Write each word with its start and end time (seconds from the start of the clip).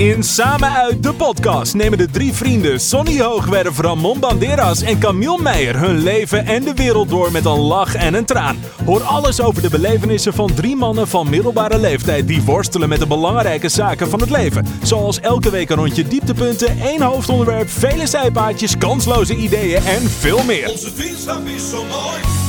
In 0.00 0.22
Samen 0.22 0.72
uit 0.72 1.02
de 1.02 1.12
podcast 1.12 1.74
nemen 1.74 1.98
de 1.98 2.10
drie 2.10 2.32
vrienden 2.32 2.80
Sonny 2.80 3.20
Hoogwerf, 3.20 3.78
Ramon 3.78 4.20
Banderas 4.20 4.82
en 4.82 4.98
Camille 4.98 5.42
Meijer 5.42 5.78
hun 5.78 6.02
leven 6.02 6.46
en 6.46 6.64
de 6.64 6.74
wereld 6.74 7.08
door 7.08 7.32
met 7.32 7.44
een 7.44 7.58
lach 7.58 7.94
en 7.94 8.14
een 8.14 8.24
traan. 8.24 8.58
Hoor 8.84 9.02
alles 9.02 9.40
over 9.40 9.62
de 9.62 9.70
belevenissen 9.70 10.32
van 10.32 10.54
drie 10.54 10.76
mannen 10.76 11.08
van 11.08 11.30
middelbare 11.30 11.78
leeftijd 11.78 12.26
die 12.26 12.42
worstelen 12.42 12.88
met 12.88 12.98
de 12.98 13.06
belangrijke 13.06 13.68
zaken 13.68 14.08
van 14.08 14.20
het 14.20 14.30
leven. 14.30 14.66
Zoals 14.82 15.20
elke 15.20 15.50
week 15.50 15.70
een 15.70 15.76
rondje 15.76 16.08
dieptepunten, 16.08 16.80
één 16.80 17.02
hoofdonderwerp, 17.02 17.70
vele 17.70 18.06
zijpaadjes, 18.06 18.78
kansloze 18.78 19.36
ideeën 19.36 19.84
en 19.84 20.10
veel 20.10 20.44
meer. 20.44 20.70
Onze 20.70 20.92
vriendschap 20.94 21.46
is 21.46 21.70
zo 21.70 21.84
mooi. 21.84 22.39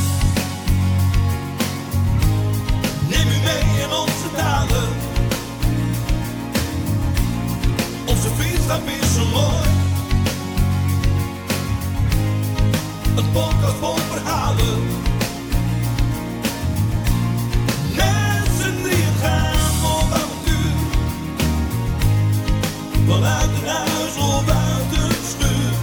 Onze 8.05 8.29
vriendschap 8.37 8.81
is 8.87 9.13
zo 9.13 9.25
mooi. 9.25 9.69
Een 13.15 13.31
podcast 13.31 13.75
vol 13.79 13.95
verhalen. 13.95 14.79
Mensen 17.95 18.83
die 18.83 19.03
gaan 19.21 19.83
op 19.83 20.13
avontuur. 20.13 20.71
Vanuit 23.07 23.49
een 23.61 23.67
huis 23.67 24.17
of 24.17 24.49
uit 24.49 24.97
een 25.03 25.15
schuur. 25.29 25.73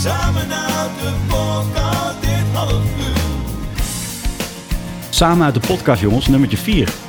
Samen 0.00 0.52
uit 0.52 0.90
de 1.00 1.12
podcast 1.28 2.20
dit 2.20 2.54
half 2.54 2.72
uur. 2.72 3.16
Samen 5.10 5.44
uit 5.44 5.54
de 5.54 5.60
podcast, 5.60 6.00
jongens, 6.00 6.26
nummertje 6.26 6.58
4. 6.58 7.07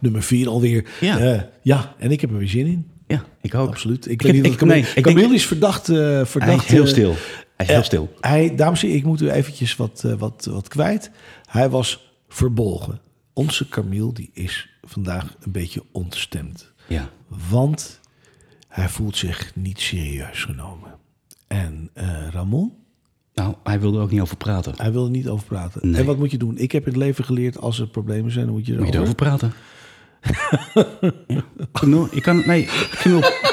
Nummer 0.00 0.22
vier 0.22 0.48
alweer. 0.48 0.88
Ja. 1.00 1.18
Eh, 1.18 1.40
ja, 1.62 1.94
en 1.98 2.10
ik 2.10 2.20
heb 2.20 2.30
er 2.30 2.38
weer 2.38 2.48
zin 2.48 2.66
in. 2.66 2.90
Ja, 3.06 3.24
ik 3.40 3.54
ook. 3.54 3.68
Absoluut. 3.68 4.04
Ik, 4.06 4.10
Ik 4.12 4.22
weet 4.22 4.34
heb- 4.34 4.42
niet 4.44 4.52
ik- 4.54 4.60
nee, 4.68 4.82
Camille- 5.02 5.20
denk- 5.20 5.32
is 5.34 5.46
verdacht. 5.46 5.88
eh 5.88 6.24
verdacht 6.24 6.66
Hij 6.66 6.76
heel 6.76 6.82
eh, 6.84 6.88
stil. 6.88 7.14
Hij 7.56 7.66
is 7.66 7.72
heel 7.72 7.82
stil. 7.82 8.14
Hij, 8.20 8.54
dames 8.56 8.80
en 8.80 8.86
heren, 8.86 9.02
ik 9.02 9.06
moet 9.08 9.20
u 9.20 9.30
eventjes 9.30 9.76
wat, 9.76 10.06
wat, 10.18 10.48
wat 10.50 10.68
kwijt. 10.68 11.10
Hij 11.48 11.68
was 11.70 12.12
verbolgen. 12.28 13.00
Onze 13.32 13.68
Camille 13.68 14.12
die 14.12 14.30
is 14.32 14.68
vandaag 14.82 15.36
een 15.40 15.52
beetje 15.52 15.82
ontstemd. 15.92 16.72
Ja. 16.88 17.08
Want 17.50 18.00
hij 18.68 18.88
voelt 18.88 19.16
zich 19.16 19.52
niet 19.54 19.80
serieus 19.80 20.44
genomen. 20.44 20.90
En 21.46 21.90
Ramon, 22.30 22.72
Nou, 23.34 23.54
hij 23.62 23.80
wilde 23.80 23.96
er 23.96 24.02
ook 24.02 24.10
niet 24.10 24.20
over 24.20 24.36
praten. 24.36 24.72
hij 24.76 24.92
wil 24.92 25.04
er 25.04 25.10
niet 25.10 25.28
over 25.28 25.46
praten. 25.46 25.90
Nee. 25.90 26.00
En 26.00 26.06
wat 26.06 26.18
moet 26.18 26.30
je 26.30 26.38
doen? 26.38 26.58
Ik 26.58 26.72
heb 26.72 26.82
in 26.82 26.88
het 26.88 26.96
leven 27.02 27.24
geleerd, 27.24 27.58
als 27.58 27.78
er 27.78 27.86
problemen 27.86 28.32
zijn, 28.32 28.44
dan 28.44 28.54
moet 28.54 28.66
je 28.66 28.72
Moet 28.72 28.80
je 28.80 28.92
erover... 28.92 29.00
erover 29.00 29.14
praten? 29.38 29.52
ja. 31.26 32.08
Je 32.10 32.20
kan... 32.20 32.42
Nee, 32.46 32.66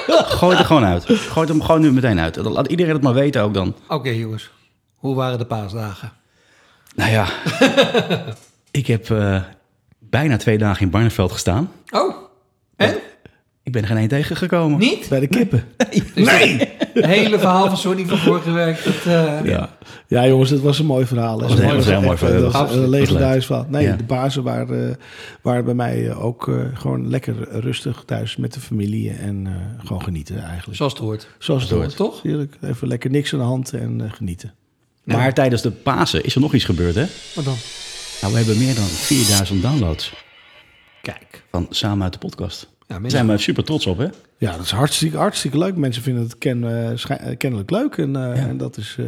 gooi 0.07 0.51
het 0.51 0.59
er 0.59 0.65
gewoon 0.65 0.85
uit. 0.85 1.05
Gooi 1.05 1.39
het 1.39 1.49
hem 1.49 1.61
gewoon 1.61 1.81
nu 1.81 1.91
meteen 1.91 2.19
uit. 2.19 2.35
Laat 2.35 2.67
iedereen 2.67 2.93
het 2.93 3.01
maar 3.01 3.13
weten 3.13 3.41
ook 3.41 3.53
dan. 3.53 3.75
Oké 3.87 4.09
jongens, 4.09 4.51
hoe 4.95 5.15
waren 5.15 5.37
de 5.37 5.45
paasdagen? 5.45 6.11
Nou 6.95 7.11
ja, 7.11 7.27
ik 8.71 8.87
heb 8.87 9.09
eh, 9.09 9.41
bijna 9.99 10.37
twee 10.37 10.57
dagen 10.57 10.81
in 10.81 10.89
Barneveld 10.89 11.31
gestaan. 11.31 11.71
Oh, 11.89 12.15
en? 12.75 12.95
Ik 13.67 13.73
ben 13.73 13.81
er 13.81 13.87
geen 13.87 13.97
één 13.97 14.07
tegengekomen. 14.07 14.79
Niet? 14.79 15.09
Bij 15.09 15.19
de 15.19 15.27
kippen. 15.27 15.63
Nee! 16.15 16.57
Het 16.93 17.05
hele 17.05 17.39
verhaal 17.39 17.67
van 17.67 17.77
Sonny 17.77 18.05
van 18.05 18.17
vorige 18.17 18.51
week. 18.51 18.83
Dat, 18.83 18.95
eh, 19.05 19.45
Ja. 19.45 19.69
ja, 20.07 20.27
jongens, 20.27 20.49
dat 20.49 20.59
was 20.59 20.79
een 20.79 20.85
mooi 20.85 21.05
verhaal. 21.05 21.39
hè. 21.39 21.47
was 21.47 21.51
een 21.57 21.65
heel- 21.65 21.75
was 21.75 21.85
een 21.85 21.91
heel 21.91 22.01
mooi 22.01 22.17
verhaal. 22.17 22.41
Dat 22.41 22.51
was 22.51 22.71
een 22.75 22.89
legendarisch 22.89 23.45
verhaal. 23.45 23.65
Nee, 23.69 23.85
Ja. 23.85 23.95
de 23.95 24.03
bazen 24.03 24.43
waren, 24.43 24.89
eh, 24.89 24.95
waren 25.41 25.65
bij 25.65 25.73
mij 25.73 26.09
eh, 26.09 26.23
ook 26.25 26.47
eh, 26.47 26.55
gewoon 26.73 27.09
lekker 27.09 27.35
rustig 27.59 28.03
thuis 28.05 28.35
met 28.35 28.53
de 28.53 28.59
familie. 28.59 29.11
En 29.11 29.47
eh, 29.47 29.85
gewoon 29.87 30.03
genieten 30.03 30.43
eigenlijk. 30.43 30.77
Zoals 30.77 30.93
het 30.93 31.01
hoort. 31.01 31.27
Zoals 31.39 31.61
het 31.61 31.71
hoort. 31.71 31.83
hoort. 31.83 31.95
Toch? 31.95 32.21
Heerlijk. 32.21 32.57
Even 32.61 32.87
lekker 32.87 33.09
niks 33.09 33.33
aan 33.33 33.39
de 33.39 33.45
hand 33.45 33.73
en 33.73 34.11
genieten. 34.13 34.53
Maar 35.03 35.33
tijdens 35.33 35.61
de 35.61 35.71
Pasen 35.71 36.23
is 36.23 36.35
er 36.35 36.41
nog 36.41 36.53
iets 36.53 36.65
gebeurd, 36.65 36.95
hè? 36.95 37.05
Wat 37.35 37.45
dan? 37.45 37.55
Nou, 38.21 38.33
we 38.33 38.39
hebben 38.39 38.57
meer 38.57 38.75
dan 38.75 38.83
4000 38.85 39.61
downloads 39.61 40.13
Kijk. 41.01 41.43
van 41.51 41.67
Samen 41.69 42.03
uit 42.03 42.13
de 42.13 42.19
podcast. 42.19 42.75
Ja, 42.87 42.99
Daar 42.99 43.11
zijn 43.11 43.27
we 43.27 43.37
super 43.37 43.63
trots 43.63 43.85
op, 43.85 43.97
hè? 43.97 44.07
Ja, 44.37 44.51
dat 44.51 44.65
is 44.65 44.71
hartstikke, 44.71 45.17
hartstikke 45.17 45.57
leuk. 45.57 45.75
Mensen 45.75 46.03
vinden 46.03 46.23
het 46.23 46.37
ken, 46.37 46.63
eh, 46.63 46.91
eh, 47.09 47.37
kennelijk 47.37 47.69
leuk. 47.69 47.97
En, 47.97 48.15
eh, 48.15 48.43
en 48.43 48.57
dat 48.57 48.77
is 48.77 48.95
eh, 48.99 49.05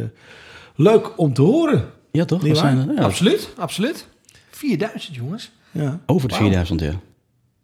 leuk 0.74 1.18
om 1.18 1.32
te 1.34 1.42
horen. 1.42 1.84
Ja, 2.12 2.24
toch? 2.24 2.42
We 2.42 2.54
zijn 2.54 2.88
er, 2.88 2.94
ja, 2.94 3.02
absoluut, 3.02 3.48
absoluut. 3.56 4.06
4000 4.50 5.14
jongens. 5.16 5.50
Ja. 5.70 6.00
Over 6.06 6.28
de 6.28 6.34
Wauw. 6.34 6.46
4000, 6.48 6.80
ja. 6.80 6.92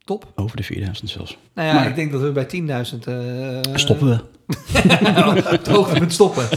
Top. 0.05 0.33
Over 0.35 0.57
de 0.57 0.63
4000 0.63 1.11
zelfs. 1.11 1.39
Nou 1.55 1.69
ja, 1.69 1.75
Maar- 1.75 1.89
ik 1.89 1.95
denk 1.95 2.13
dat 2.13 2.21
we 2.21 2.33
bij 2.33 2.45
10.000... 2.47 3.07
eh 3.07 3.59
Stoppen 3.75 4.09
we? 4.09 4.21
Het 5.57 5.67
hoogtepunt 5.67 6.13
stoppen. 6.13 6.49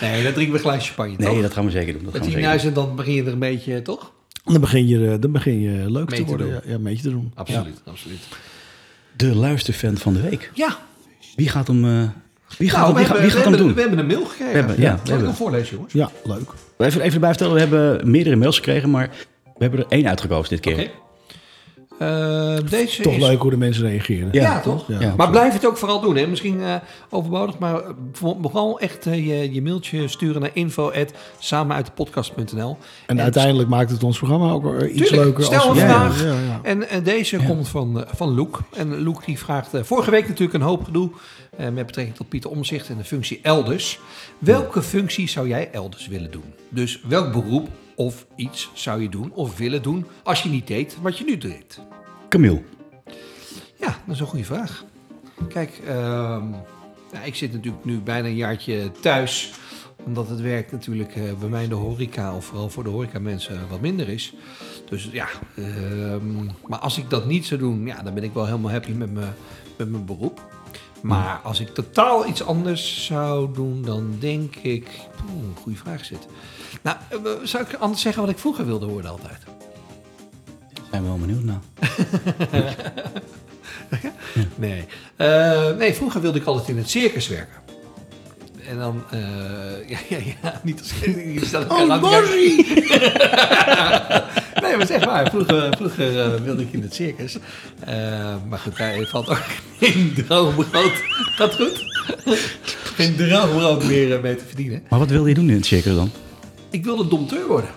nee, 0.00 0.22
dan 0.22 0.32
drinken 0.32 0.36
we 0.36 0.52
een 0.52 0.58
glaasje 0.58 0.86
champagne, 0.92 1.16
Nee, 1.16 1.28
toch? 1.32 1.40
dat 1.42 1.52
gaan 1.52 1.64
we 1.64 1.70
zeker 1.70 1.92
doen. 1.92 2.02
Dat 2.04 2.12
gaan 2.12 2.20
we 2.24 2.30
zeker 2.30 2.48
Bij 2.48 2.58
doen. 2.58 2.70
10.000 2.70 2.74
dan 2.74 2.96
begin 2.96 3.14
je 3.14 3.22
er 3.24 3.32
een 3.32 3.38
beetje, 3.38 3.82
toch? 3.82 4.12
Dan 4.44 4.60
begin 4.60 4.86
je, 4.86 5.18
dan 5.18 5.32
begin 5.32 5.60
je 5.60 5.90
leuk 5.90 6.10
Mee 6.10 6.18
te 6.18 6.24
te 6.24 6.24
worden. 6.24 6.46
doen. 6.46 6.60
ja, 6.64 6.70
ja, 6.70 6.78
mee 6.78 6.96
te 7.00 7.10
doen. 7.10 7.32
Absoluut, 7.34 7.80
absoluut. 7.84 8.20
De 9.20 9.34
luisterfan 9.34 9.96
van 9.96 10.12
de 10.12 10.20
week. 10.20 10.50
Ja. 10.54 10.76
Wie 11.36 11.48
gaat 11.48 11.66
hem, 11.66 11.84
eh, 11.84 11.90
wie 12.58 12.70
gaat, 12.70 12.80
Nou, 12.80 12.86
hem- 12.86 12.94
wie 12.96 13.04
gaat, 13.04 13.16
hebben, 13.16 13.20
wie 13.22 13.30
gaat 13.30 13.32
we 13.32 13.38
hem 13.38 13.42
hebben, 13.42 13.58
doen? 13.58 13.74
We 13.74 13.80
hebben 13.80 13.98
een 13.98 14.06
mail 14.06 14.24
gekregen. 14.24 14.52
We 14.52 14.58
hebben- 14.58 14.80
ja, 14.80 14.90
we 14.90 14.96
Zal 14.96 15.02
ik 15.04 15.08
hebben. 15.08 15.26
hem 15.26 15.36
voorlezen, 15.36 15.74
jongens? 15.74 15.92
Ja, 15.92 16.10
leuk. 16.24 16.50
Even, 16.78 17.00
even 17.00 17.14
erbij 17.14 17.28
vertellen, 17.28 17.54
we 17.54 17.60
hebben 17.60 18.10
meerdere 18.10 18.36
mails 18.36 18.56
gekregen, 18.56 18.90
maar 18.90 19.10
we 19.44 19.50
hebben 19.64 19.80
er 19.80 19.86
één 19.88 20.08
uitgekozen 20.08 20.48
dit 20.50 20.60
keer. 20.60 20.72
Oké. 20.72 20.90
Eh, 22.00 22.56
deze 22.70 23.02
Toch 23.02 23.12
is... 23.12 23.22
leuk 23.22 23.40
hoe 23.42 23.50
de 23.50 23.56
mensen 23.56 23.84
reageren. 23.84 24.28
Ja, 24.32 24.42
Ja, 24.42 24.60
toch? 24.60 24.84
Ja, 25.00 25.14
maar 25.16 25.30
blijf 25.30 25.52
het 25.52 25.66
ook 25.66 25.76
vooral 25.76 26.00
doen. 26.00 26.16
Hè? 26.16 26.26
Misschien 26.26 26.62
eh, 26.62 26.74
overbodig, 27.10 27.58
maar 27.58 27.74
eh, 27.74 27.88
voor- 28.12 28.36
vooral 28.42 28.80
echt 28.80 29.04
je, 29.04 29.52
je 29.52 29.62
mailtje 29.62 30.08
sturen 30.08 30.40
naar 30.40 30.50
info.samenuitdepodcast.nl. 30.52 32.76
En, 33.06 33.20
uiteindelijk 33.20 33.68
maakt 33.68 33.90
het 33.90 34.02
ons 34.02 34.18
programma 34.18 34.50
ook 34.50 34.62
weer 34.62 34.88
iets 34.88 34.96
Tuurlijk, 35.08 35.22
leuker. 35.22 35.44
stel 35.44 35.68
als 35.68 35.78
een 35.78 35.88
vraag. 35.88 36.22
Ja, 36.22 36.28
ja. 36.32 36.60
En, 36.62 36.88
en 36.88 37.02
deze 37.02 37.36
komt 37.46 37.68
van, 37.68 38.04
van 38.14 38.34
Loek. 38.34 38.60
En 38.76 39.02
Loek 39.02 39.24
die 39.24 39.38
vraagt 39.38 39.70
vorige 39.82 40.10
week 40.10 40.28
natuurlijk 40.28 40.54
een 40.54 40.60
hoop 40.68 40.84
gedoe 40.84 41.10
eh, 41.56 41.68
met 41.68 41.86
betrekking 41.86 42.16
tot 42.16 42.28
Pieter 42.28 42.50
Omzicht 42.50 42.88
en 42.88 42.96
de 42.96 43.04
functie 43.04 43.38
elders. 43.42 43.98
Welke 44.38 44.82
functie 44.82 45.28
zou 45.28 45.48
jij 45.48 45.70
elders 45.72 46.08
willen 46.08 46.30
doen? 46.30 46.54
Dus 46.68 47.00
welk 47.08 47.32
beroep 47.32 47.68
of 47.94 48.26
iets 48.36 48.70
zou 48.74 49.02
je 49.02 49.08
doen 49.08 49.30
of 49.34 49.58
willen 49.58 49.82
doen 49.82 50.06
als 50.22 50.42
je 50.42 50.48
niet 50.48 50.66
deed 50.66 50.96
wat 51.02 51.18
je 51.18 51.24
nu 51.24 51.38
deed? 51.38 51.80
Camille. 52.30 52.62
Ja, 53.76 53.96
dat 54.06 54.14
is 54.14 54.20
een 54.20 54.26
goede 54.26 54.44
vraag. 54.44 54.84
Kijk, 55.48 55.80
ehm, 55.86 56.44
ik 57.24 57.34
zit 57.34 57.52
natuurlijk 57.52 57.84
nu 57.84 57.98
bijna 57.98 58.28
een 58.28 58.34
jaartje 58.34 58.90
thuis. 59.00 59.52
Omdat 60.04 60.28
het 60.28 60.40
werk 60.40 60.72
natuurlijk 60.72 61.16
eh, 61.16 61.22
bij 61.38 61.48
mij 61.48 61.62
in 61.62 61.68
de 61.68 61.74
horeca, 61.74 62.36
of 62.36 62.44
vooral 62.44 62.70
voor 62.70 62.84
de 62.84 62.90
horeca 62.90 63.18
mensen, 63.18 63.68
wat 63.68 63.80
minder 63.80 64.08
is. 64.08 64.34
Dus 64.88 65.08
ja, 65.12 65.26
ehm, 65.56 66.44
maar 66.66 66.78
als 66.78 66.98
ik 66.98 67.10
dat 67.10 67.26
niet 67.26 67.46
zou 67.46 67.60
doen, 67.60 67.86
ja, 67.86 68.02
dan 68.02 68.14
ben 68.14 68.24
ik 68.24 68.32
wel 68.32 68.46
helemaal 68.46 68.70
happy 68.70 68.92
met 68.92 69.12
mijn, 69.12 69.34
met 69.76 69.90
mijn 69.90 70.04
beroep. 70.04 70.48
Maar 71.02 71.40
als 71.42 71.60
ik 71.60 71.68
totaal 71.68 72.26
iets 72.26 72.42
anders 72.42 73.04
zou 73.04 73.54
doen, 73.54 73.82
dan 73.82 74.16
denk 74.18 74.56
ik... 74.56 74.88
Oeh, 75.34 75.56
goede 75.62 75.78
vraag 75.78 76.04
zit. 76.04 76.26
Nou, 76.82 76.96
eh, 77.08 77.18
zou 77.42 77.64
ik 77.64 77.74
anders 77.74 78.02
zeggen 78.02 78.22
wat 78.22 78.30
ik 78.30 78.38
vroeger 78.38 78.66
wilde 78.66 78.86
worden 78.86 79.10
altijd? 79.10 79.42
We 80.90 81.00
wel 81.02 81.18
benieuwd 81.18 81.44
naar. 81.44 81.60
Nee. 84.56 84.84
Eh, 85.16 85.76
nee, 85.76 85.94
vroeger 85.94 86.20
wilde 86.20 86.38
ik 86.38 86.44
altijd 86.44 86.68
in 86.68 86.76
het 86.76 86.90
circus 86.90 87.28
werken. 87.28 87.54
En 88.68 88.78
dan, 88.78 89.02
eh, 89.10 89.20
ja, 89.90 89.98
ja, 90.08 90.16
ja, 90.42 90.60
niet 90.62 90.78
als 90.80 90.92
je 91.00 91.40
staat 91.44 91.70
Oh, 91.70 92.00
kijken. 92.00 92.28
Nee, 94.62 94.76
maar 94.76 94.86
zeg 94.86 95.04
maar, 95.04 95.30
vroeger, 95.30 95.76
vroeger 95.76 96.20
eh, 96.20 96.40
wilde 96.40 96.62
ik 96.62 96.72
in 96.72 96.82
het 96.82 96.94
circus. 96.94 97.36
Eh, 97.80 98.34
maar 98.48 98.58
goed, 98.58 98.76
daar 98.76 99.06
valt 99.06 99.28
ook 99.28 99.42
geen 99.78 100.12
droog 100.26 100.70
brood. 100.70 100.92
Gaat 101.36 101.54
goed? 101.54 101.84
Geen 102.94 103.16
droog 103.16 103.50
brood 103.56 103.84
meer 103.84 104.20
mee 104.20 104.36
te 104.36 104.44
verdienen. 104.46 104.82
Maar 104.88 104.98
wat 104.98 105.08
wilde 105.10 105.28
je 105.28 105.34
doen 105.34 105.48
in 105.48 105.56
het 105.56 105.66
circus 105.66 105.94
dan? 105.94 106.10
Ik 106.70 106.84
wilde 106.84 107.08
domteur 107.08 107.46
worden. 107.46 107.70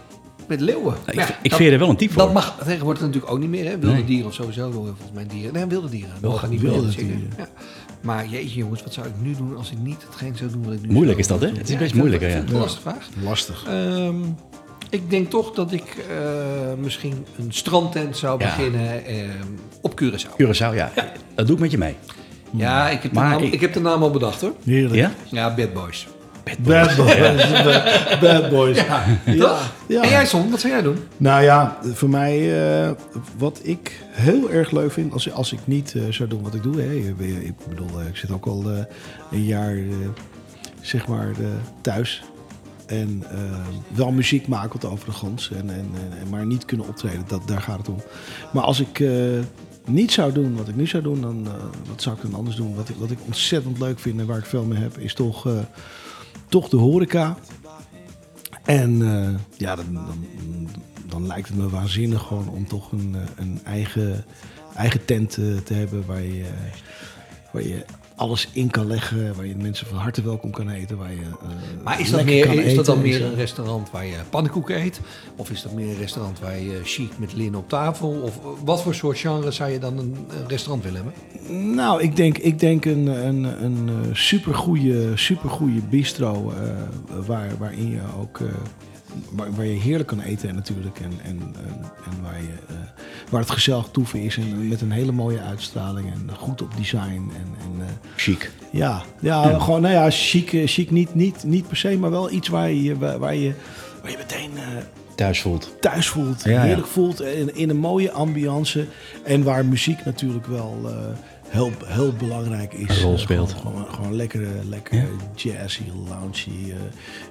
Met 0.60 0.62
leeuwen. 0.62 0.96
ik, 1.06 1.16
Maar 1.16 1.38
ik 1.42 1.50
dat- 1.50 1.58
vind 1.58 1.70
je 1.70 1.72
er 1.76 1.80
wel 1.80 1.90
een 1.90 1.96
type 1.96 2.14
dat 2.14 2.24
voor. 2.24 2.34
mag 2.34 2.56
tegenwoordig 2.66 3.02
natuurlijk 3.04 3.32
ook 3.32 3.40
niet 3.40 3.50
meer. 3.50 3.66
Hè? 3.66 3.78
Wilde 3.80 3.96
Nee. 3.96 4.06
dieren 4.06 4.28
of 4.28 4.34
sowieso 4.34 4.72
volgens 4.72 5.12
mij 5.14 5.26
dieren. 5.28 5.54
Nee, 5.54 5.66
wilde 5.66 5.90
dieren. 5.90 6.12
Wel 6.22 6.32
Mogen 6.32 6.50
niet 6.50 6.62
wilde 6.62 6.90
dieren. 6.96 7.32
Ja. 7.38 7.48
Maar 8.02 8.28
jeetje 8.28 8.56
jongens, 8.60 8.84
wat 8.84 8.94
zou 8.94 9.08
ik 9.08 9.14
nu 9.22 9.36
doen 9.36 9.58
als 9.58 9.72
ik 9.72 9.78
niet 9.78 10.04
hetgeen 10.06 10.36
zou 10.36 10.52
doen 10.52 10.64
wat 10.64 10.74
ik 10.74 10.82
nu 10.82 10.94
Moeilijk 10.94 11.20
is 11.20 11.28
dat, 11.28 11.42
hè? 11.42 11.48
Het 11.48 11.62
is 11.64 11.70
Ja, 11.70 11.78
best 11.78 11.92
ik 11.92 11.98
moeilijk, 11.98 12.22
hè, 12.24 12.40
ik 12.40 12.50
lastige 12.52 12.82
vraag. 12.82 13.08
Lastig. 13.24 13.66
Ehm, 13.68 14.16
ik 14.90 15.10
denk 15.10 15.30
toch 15.30 15.52
dat 15.52 15.72
ik 15.72 16.06
eh, 16.10 16.74
misschien 16.78 17.26
een 17.40 17.54
strandtent 17.54 18.18
zou 18.18 18.40
Ja. 18.40 18.46
beginnen 18.56 19.06
ehm, 19.06 19.28
op 19.82 20.02
Curaçao. 20.02 20.42
Curaçao, 20.42 20.76
ja. 20.76 20.92
Dat 21.36 21.46
doe 21.48 21.56
ik 21.56 21.62
met 21.62 21.72
je 21.72 21.78
mee. 21.78 21.96
Ja, 22.56 22.90
ik 22.90 23.02
heb, 23.02 23.14
de 23.14 23.20
Maar 23.20 23.30
naam, 23.30 23.42
ik- 23.44 23.54
ik... 23.54 23.62
heb 23.62 23.74
de 23.74 23.80
naam 23.82 24.04
al 24.04 24.12
bedacht 24.12 24.42
hoor. 24.42 24.54
Heerlijk. 24.64 24.96
Ja? 24.96 25.12
Ja, 25.32 25.54
Bad 25.56 25.74
Boys. 25.74 26.08
Bad 26.44 26.58
Boys. 26.60 26.96
Bad- 26.96 28.20
Bad 28.22 28.50
Boys. 28.50 28.78
Ja. 28.78 29.04
Ja. 29.88 30.02
En 30.02 30.10
jij, 30.10 30.26
Son, 30.26 30.50
wat 30.50 30.60
zou 30.60 30.74
jij 30.74 30.82
doen? 30.82 30.98
Nou 31.18 31.44
ja, 31.44 31.78
voor 31.94 32.10
mij, 32.10 32.64
eh, 32.86 32.92
wat 33.38 33.60
ik 33.64 34.04
heel 34.10 34.52
erg 34.52 34.72
leuk 34.72 34.92
vind, 34.92 35.14
als, 35.14 35.32
als 35.32 35.52
ik 35.54 35.60
niet 35.66 35.94
eh, 35.96 36.02
zou 36.10 36.30
doen 36.30 36.42
wat 36.42 36.54
ik 36.54 36.64
doe. 36.64 36.82
Hè, 36.82 36.94
ik, 36.94 37.54
bedoel, 37.70 38.00
eh, 38.00 38.08
ik 38.08 38.16
zit 38.16 38.32
ook 38.32 38.46
al 38.46 38.66
een 39.32 39.44
jaar, 39.44 39.78
zeg 40.82 41.08
maar, 41.08 41.28
thuis. 41.82 42.24
En 42.86 43.24
wel 43.96 44.12
muziek 44.12 44.48
maken 44.48 44.80
de 44.80 44.88
overigens, 44.88 45.52
en, 45.52 45.70
en, 45.70 45.92
en, 46.22 46.30
maar 46.30 46.46
niet 46.46 46.66
kunnen 46.66 46.88
optreden, 46.88 47.24
dat, 47.28 47.48
daar 47.48 47.62
gaat 47.62 47.78
het 47.78 47.90
om. 47.90 48.02
Maar 48.54 48.64
als 48.64 48.80
ik 48.80 49.04
niet 49.86 50.12
zou 50.12 50.32
doen 50.32 50.56
wat 50.58 50.68
ik 50.68 50.76
nu 50.76 50.88
zou 50.88 51.04
doen, 51.04 51.22
dan 51.22 51.48
wat 51.90 52.02
zou 52.02 52.16
ik 52.16 52.22
dan 52.22 52.34
anders 52.34 52.56
doen? 52.56 52.76
Wat 52.76 52.90
ik, 52.90 52.96
wat 53.00 53.12
ik 53.12 53.18
ontzettend 53.26 53.80
leuk 53.80 54.00
vind 54.00 54.20
en 54.20 54.26
waar 54.26 54.38
ik 54.38 54.46
veel 54.46 54.64
mee 54.64 54.80
heb, 54.82 54.98
is 54.98 55.14
toch, 55.14 55.48
toch 56.48 56.70
de 56.70 56.78
horeca. 56.78 57.38
En 58.64 59.02
eh, 59.02 59.40
ja, 59.58 59.76
dan, 59.76 59.94
dan, 59.94 60.26
dan 61.06 61.28
lijkt 61.28 61.48
het 61.48 61.58
me 61.58 61.70
waanzinnig 61.70 62.22
gewoon 62.22 62.50
om 62.50 62.68
toch 62.68 62.92
een, 62.92 63.16
eh, 63.16 63.22
een 63.36 63.60
eigen, 63.64 64.26
eigen 64.76 65.06
tent 65.06 65.38
eh, 65.38 65.58
te 65.58 65.74
hebben 65.74 66.06
waar 66.06 66.24
je, 66.24 66.46
waar 67.52 67.64
je 67.64 67.86
alles 68.16 68.50
in 68.54 68.70
kan 68.70 68.88
leggen, 68.88 69.36
waar 69.36 69.46
je 69.46 69.56
mensen 69.56 69.88
van 69.88 69.98
harte 69.98 70.22
welkom 70.22 70.52
kan 70.52 70.70
eten. 70.70 70.98
Waar 70.98 71.12
je, 71.12 71.22
eh, 71.22 71.84
Maar 71.84 72.00
is 72.00 72.12
dat, 72.12 72.24
meer, 72.24 72.66
is 72.66 72.76
dat 72.76 72.86
dan 72.86 73.02
meer 73.02 73.24
een 73.24 73.36
restaurant 73.36 73.92
waar 73.92 74.06
je 74.06 74.18
pannenkoeken 74.30 74.82
eet? 74.82 75.00
Of 75.36 75.50
is 75.50 75.62
dat 75.62 75.74
meer 75.74 75.88
een 75.88 75.98
restaurant 75.98 76.40
waar 76.40 76.60
je 76.60 76.80
chic 76.84 77.12
met 77.18 77.34
linnen 77.34 77.60
op 77.60 77.70
tafel? 77.70 78.10
Of 78.10 78.40
wat 78.64 78.82
voor 78.82 78.96
soort 78.96 79.18
genre 79.18 79.52
zou 79.52 79.72
je 79.72 79.80
dan 79.80 79.98
een, 79.98 80.16
een 80.30 80.48
restaurant 80.48 80.84
willen 80.84 81.04
hebben? 81.04 81.76
Nou, 81.76 82.02
ik 82.02 82.16
denk, 82.16 82.38
ik 82.38 82.60
denk 82.60 82.86
een, 82.86 83.08
een, 83.08 83.44
een 83.64 83.90
eh, 83.90 84.16
supergoeie, 84.16 85.18
supergoeie 85.18 85.82
bistro 85.82 86.52
eh, 86.52 87.26
waar, 87.26 87.58
waarin 87.58 87.90
je 87.90 88.02
ook 88.20 88.40
waar, 89.32 89.54
waar 89.54 89.66
je 89.66 89.80
heerlijk 89.80 90.08
kan 90.08 90.20
eten 90.22 90.50
en 90.50 90.56
natuurlijk 90.56 91.00
en, 91.00 91.12
en, 91.24 91.40
en, 91.40 91.92
en 92.06 92.22
waar, 92.22 92.42
je, 92.42 92.54
eh, 92.68 92.76
waar 93.30 93.42
het 93.42 93.50
gezellig 93.50 93.88
toeven 93.92 94.22
is 94.22 94.38
en 94.38 94.68
met 94.68 94.82
een 94.82 94.92
hele 94.92 95.12
mooie 95.12 95.42
uitstraling 95.42 96.12
en 96.12 96.30
goed 96.38 96.62
op 96.62 96.78
design 96.78 97.32
en, 97.36 97.48
en 97.60 97.80
eh, 97.80 97.86
Chic. 98.16 98.52
ja, 98.72 99.04
ja, 99.20 99.60
gewoon 99.60 99.82
nou 99.82 99.94
ja, 99.94 100.10
chic, 100.10 100.54
eh, 100.54 100.68
chic 100.68 100.92
niet, 100.92 101.16
niet, 101.16 101.44
niet 101.44 101.68
per 101.68 101.78
se, 101.78 101.98
maar 101.98 102.12
wel 102.12 102.32
iets 102.32 102.48
waar 102.48 102.72
je, 102.72 102.98
waar, 102.98 103.20
waar 103.20 103.36
je, 103.36 103.54
waar 104.02 104.12
je 104.12 104.18
meteen 104.18 104.52
Thuis 105.16 105.42
voelt. 105.42 105.76
thuis 105.80 106.08
voelt, 106.08 106.44
Ja, 106.44 106.52
ja. 106.52 106.62
heerlijk 106.62 106.88
voelt, 106.88 107.22
in, 107.22 107.56
in 107.56 107.70
een 107.70 107.78
mooie 107.78 108.12
ambiance. 108.12 108.88
En 109.24 109.44
waar 109.44 109.66
muziek 109.66 110.06
natuurlijk 110.06 110.46
wel 110.46 110.90
heel, 111.54 111.72
heel 111.86 112.14
belangrijk 112.14 112.74
is. 112.74 112.98
Een 112.98 113.02
rol 113.04 113.14
Eh, 113.14 113.20
speelt. 113.20 113.52
Gewoon, 113.54 113.74
gewoon, 113.74 113.94
gewoon 113.94 114.16
lekkere, 114.16 114.48
lekkere 114.70 115.08
jazzy, 115.36 115.82
loungy, 116.10 116.72
eh 116.72 116.76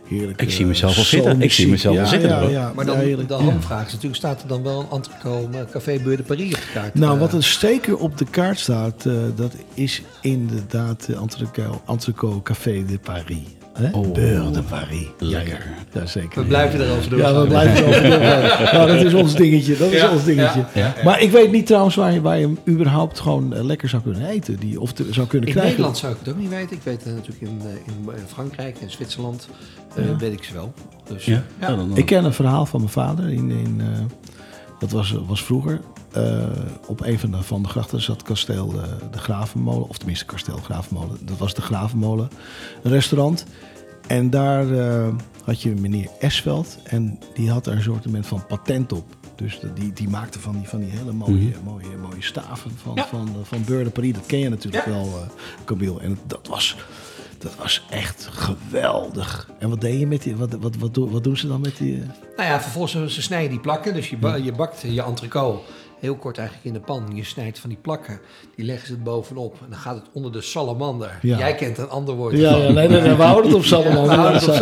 heerlijk. 0.09 0.43
Ik 0.43 0.51
zie 0.51 0.67
mezelf 0.67 0.95
wel 0.95 1.05
zitten. 1.05 1.43
Ik 1.43 1.53
zie 1.53 1.69
mezelf 1.69 1.97
wel 1.97 2.07
zitten, 2.07 2.51
Ja, 2.51 2.73
Maar 2.75 2.85
dan 2.87 2.99
de 3.29 3.35
hamvraag 3.35 3.87
is 3.87 3.93
natuurlijk, 3.93 4.17
staat 4.17 4.43
er 4.43 4.49
dan 4.49 4.63
wel 4.63 4.81
een 4.81 4.91
entrecote 4.91 5.67
Café 5.71 5.99
Beur 5.99 6.17
de 6.17 6.23
Paris 6.23 6.55
op 6.55 6.61
de 6.61 6.71
kaart? 6.73 6.95
Nou, 6.95 7.15
Eh, 7.15 7.21
wat 7.21 7.33
er 7.33 7.43
zeker 7.43 7.97
op 7.97 8.19
de 8.19 8.25
kaart 8.25 8.59
staat, 8.59 9.07
eh, 9.07 9.13
dat 9.35 9.55
is 9.75 10.03
inderdaad 10.21 11.07
de 11.07 11.17
Café 12.43 12.85
de 12.85 12.99
Paris. 12.99 13.39
Hè? 13.73 13.91
Oh. 13.93 14.13
Beur 14.13 14.53
de 14.53 14.63
Paris. 14.63 15.07
Lekker. 15.19 15.67
Ja, 15.93 16.01
ja, 16.01 16.07
zeker. 16.07 16.41
We 16.43 16.47
blijven 16.49 16.81
erover 16.87 17.11
door. 17.11 17.19
Ja, 17.19 17.41
we 17.41 17.47
blijven 17.47 17.77
erover 17.85 18.03
doorgaan. 18.11 18.75
Nou, 18.77 18.87
dat 18.97 19.05
is 19.07 19.15
ons 19.15 19.35
dingetje. 19.35 19.77
Dat 19.77 19.91
is 19.93 20.01
Ja, 20.01 20.11
ons 20.11 20.25
dingetje. 20.25 20.65
ja. 20.75 20.95
Maar 21.05 21.21
ik 21.21 21.31
weet 21.31 21.51
niet 21.53 21.67
trouwens 21.67 21.95
waar 21.95 22.13
je, 22.13 22.21
waar 22.21 22.39
je 22.39 22.47
hem 22.47 22.59
überhaupt 22.69 23.21
gewoon 23.21 23.55
eh, 23.55 23.65
lekker 23.65 23.89
zou 23.89 24.03
kunnen 24.03 24.27
eten. 24.29 24.57
Die, 24.59 24.81
of 24.81 24.93
te- 24.93 25.07
zou 25.11 25.27
kunnen 25.27 25.47
In 25.49 25.53
krijgen. 25.55 25.71
Nederland 25.73 25.99
zou 25.99 26.13
ik 26.13 26.19
het 26.19 26.29
ook 26.29 26.41
niet 26.41 26.49
weten. 26.51 26.77
Ik 26.77 26.83
weet 26.83 27.05
het 27.05 27.15
natuurlijk 27.15 27.41
in, 27.41 27.61
eh, 27.61 27.67
in 27.87 28.09
eh, 28.15 28.15
Frankrijk 28.27 28.77
en 28.81 28.91
Zwitserland 28.91 29.49
eh, 29.97 30.05
weet 30.19 30.33
ik 30.33 30.45
ze 30.45 30.53
wel. 30.53 30.73
Dus, 31.09 31.25
Ja? 31.25 31.33
ja. 31.33 31.43
Ja, 31.61 31.67
dan, 31.77 31.89
dan- 31.89 31.97
Ik 31.97 32.07
ken 32.07 32.25
een 32.25 32.33
verhaal 32.33 32.67
van 32.67 32.81
mijn 32.81 32.93
vader. 32.93 33.29
In, 33.29 33.51
in, 33.51 33.81
eh, 33.81 33.87
dat 34.79 34.91
was, 34.91 35.17
was 35.27 35.45
vroeger. 35.45 35.81
Eh, 36.13 36.47
op 36.87 37.01
een 37.01 37.19
van 37.19 37.31
de, 37.31 37.43
van 37.43 37.63
de 37.63 37.69
grachten 37.69 38.01
zat 38.03 38.23
kasteel 38.23 38.73
eh, 38.73 38.83
de 39.11 39.19
Gravenmolen. 39.19 39.89
Of 39.89 39.97
tenminste 39.99 40.25
kasteel 40.25 40.57
Gravenmolen. 40.57 41.19
Dat 41.21 41.39
was 41.39 41.55
de 41.55 41.63
Gravenmolen. 41.63 42.31
Een 42.83 42.91
restaurant. 42.91 43.45
En 44.07 44.31
daar 44.31 44.71
eh, 44.79 45.09
had 45.45 45.63
je 45.63 45.71
meneer 45.75 46.09
Esveld. 46.21 46.79
En 46.85 47.19
die 47.35 47.51
had 47.51 47.67
er 47.67 47.73
een 47.73 47.83
soort 47.83 48.05
van 48.21 48.47
patent 48.47 48.93
op. 48.93 49.05
Dus 49.35 49.61
de- 49.61 49.73
die, 49.73 49.93
die 49.93 50.09
maakte 50.09 50.39
van 50.41 50.53
die, 50.59 50.69
van 50.69 50.81
die 50.81 50.91
hele 50.91 51.13
mooie, 51.13 51.53
mooie, 51.65 51.97
mooie 52.03 52.23
staven 52.23 52.71
van, 52.83 52.95
Ja. 52.95 53.07
van, 53.07 53.29
van 53.43 53.65
Beurre 53.65 53.85
de 53.85 53.91
Paris. 53.91 54.13
Dat 54.13 54.27
ken 54.27 54.39
je 54.39 54.49
natuurlijk 54.49 54.85
Ja. 54.87 54.91
wel, 54.93 55.05
eh 55.05 55.29
Camille. 55.65 56.01
En 56.01 56.19
dat 56.27 56.47
was, 56.49 56.77
dat 57.39 57.55
was 57.57 57.85
echt 57.91 58.29
geweldig. 58.31 59.51
En 59.59 59.69
wat 59.69 59.81
deed 59.81 59.99
je 60.01 60.07
met 60.07 60.23
die... 60.23 60.37
Wat, 60.37 60.53
wat, 60.61 60.77
wat, 60.77 60.95
doen- 60.95 61.11
wat 61.11 61.25
doen 61.25 61.37
ze 61.37 61.49
dan 61.49 61.61
met 61.61 61.77
die... 61.77 61.95
eh, 62.01 62.09
Nou 62.37 62.49
ja, 62.49 62.61
vervolgens 62.61 62.93
ze- 62.93 63.11
ze 63.11 63.23
snijden 63.23 63.51
die 63.51 63.61
plakken. 63.61 63.95
Dus 63.95 64.11
je, 64.11 64.17
ba- 64.17 64.35
je 64.35 64.53
bakt 64.53 64.81
je 64.81 65.03
entrecote 65.03 65.61
heel 66.03 66.17
kort 66.17 66.39
eigenlijk 66.39 66.67
in 66.69 66.73
de 66.73 66.81
pan. 66.81 67.11
Je 67.15 67.25
snijdt 67.25 67.59
van 67.59 67.69
die 67.71 67.79
plakken. 67.83 68.21
Die 68.57 68.65
leggen 68.65 68.87
ze 68.89 68.97
bovenop. 68.97 69.55
En 69.61 69.67
dan 69.71 69.79
gaat 69.79 69.95
het 69.95 70.05
onder 70.13 70.33
de 70.33 70.41
salamander. 70.41 71.19
Ja. 71.23 71.39
Jij 71.39 71.55
kent 71.55 71.79
een 71.79 71.89
ander 71.89 72.15
woord. 72.15 72.37
Ja, 72.37 72.57
ja, 72.57 72.73
nee, 72.73 72.89
nee, 72.89 73.01
nee, 73.01 73.15
we 73.15 73.23
houden 73.23 73.47
het 73.51 73.55
op 73.61 73.65
salamander. 73.65 74.17
Ja, 74.33 74.41
we 74.41 74.53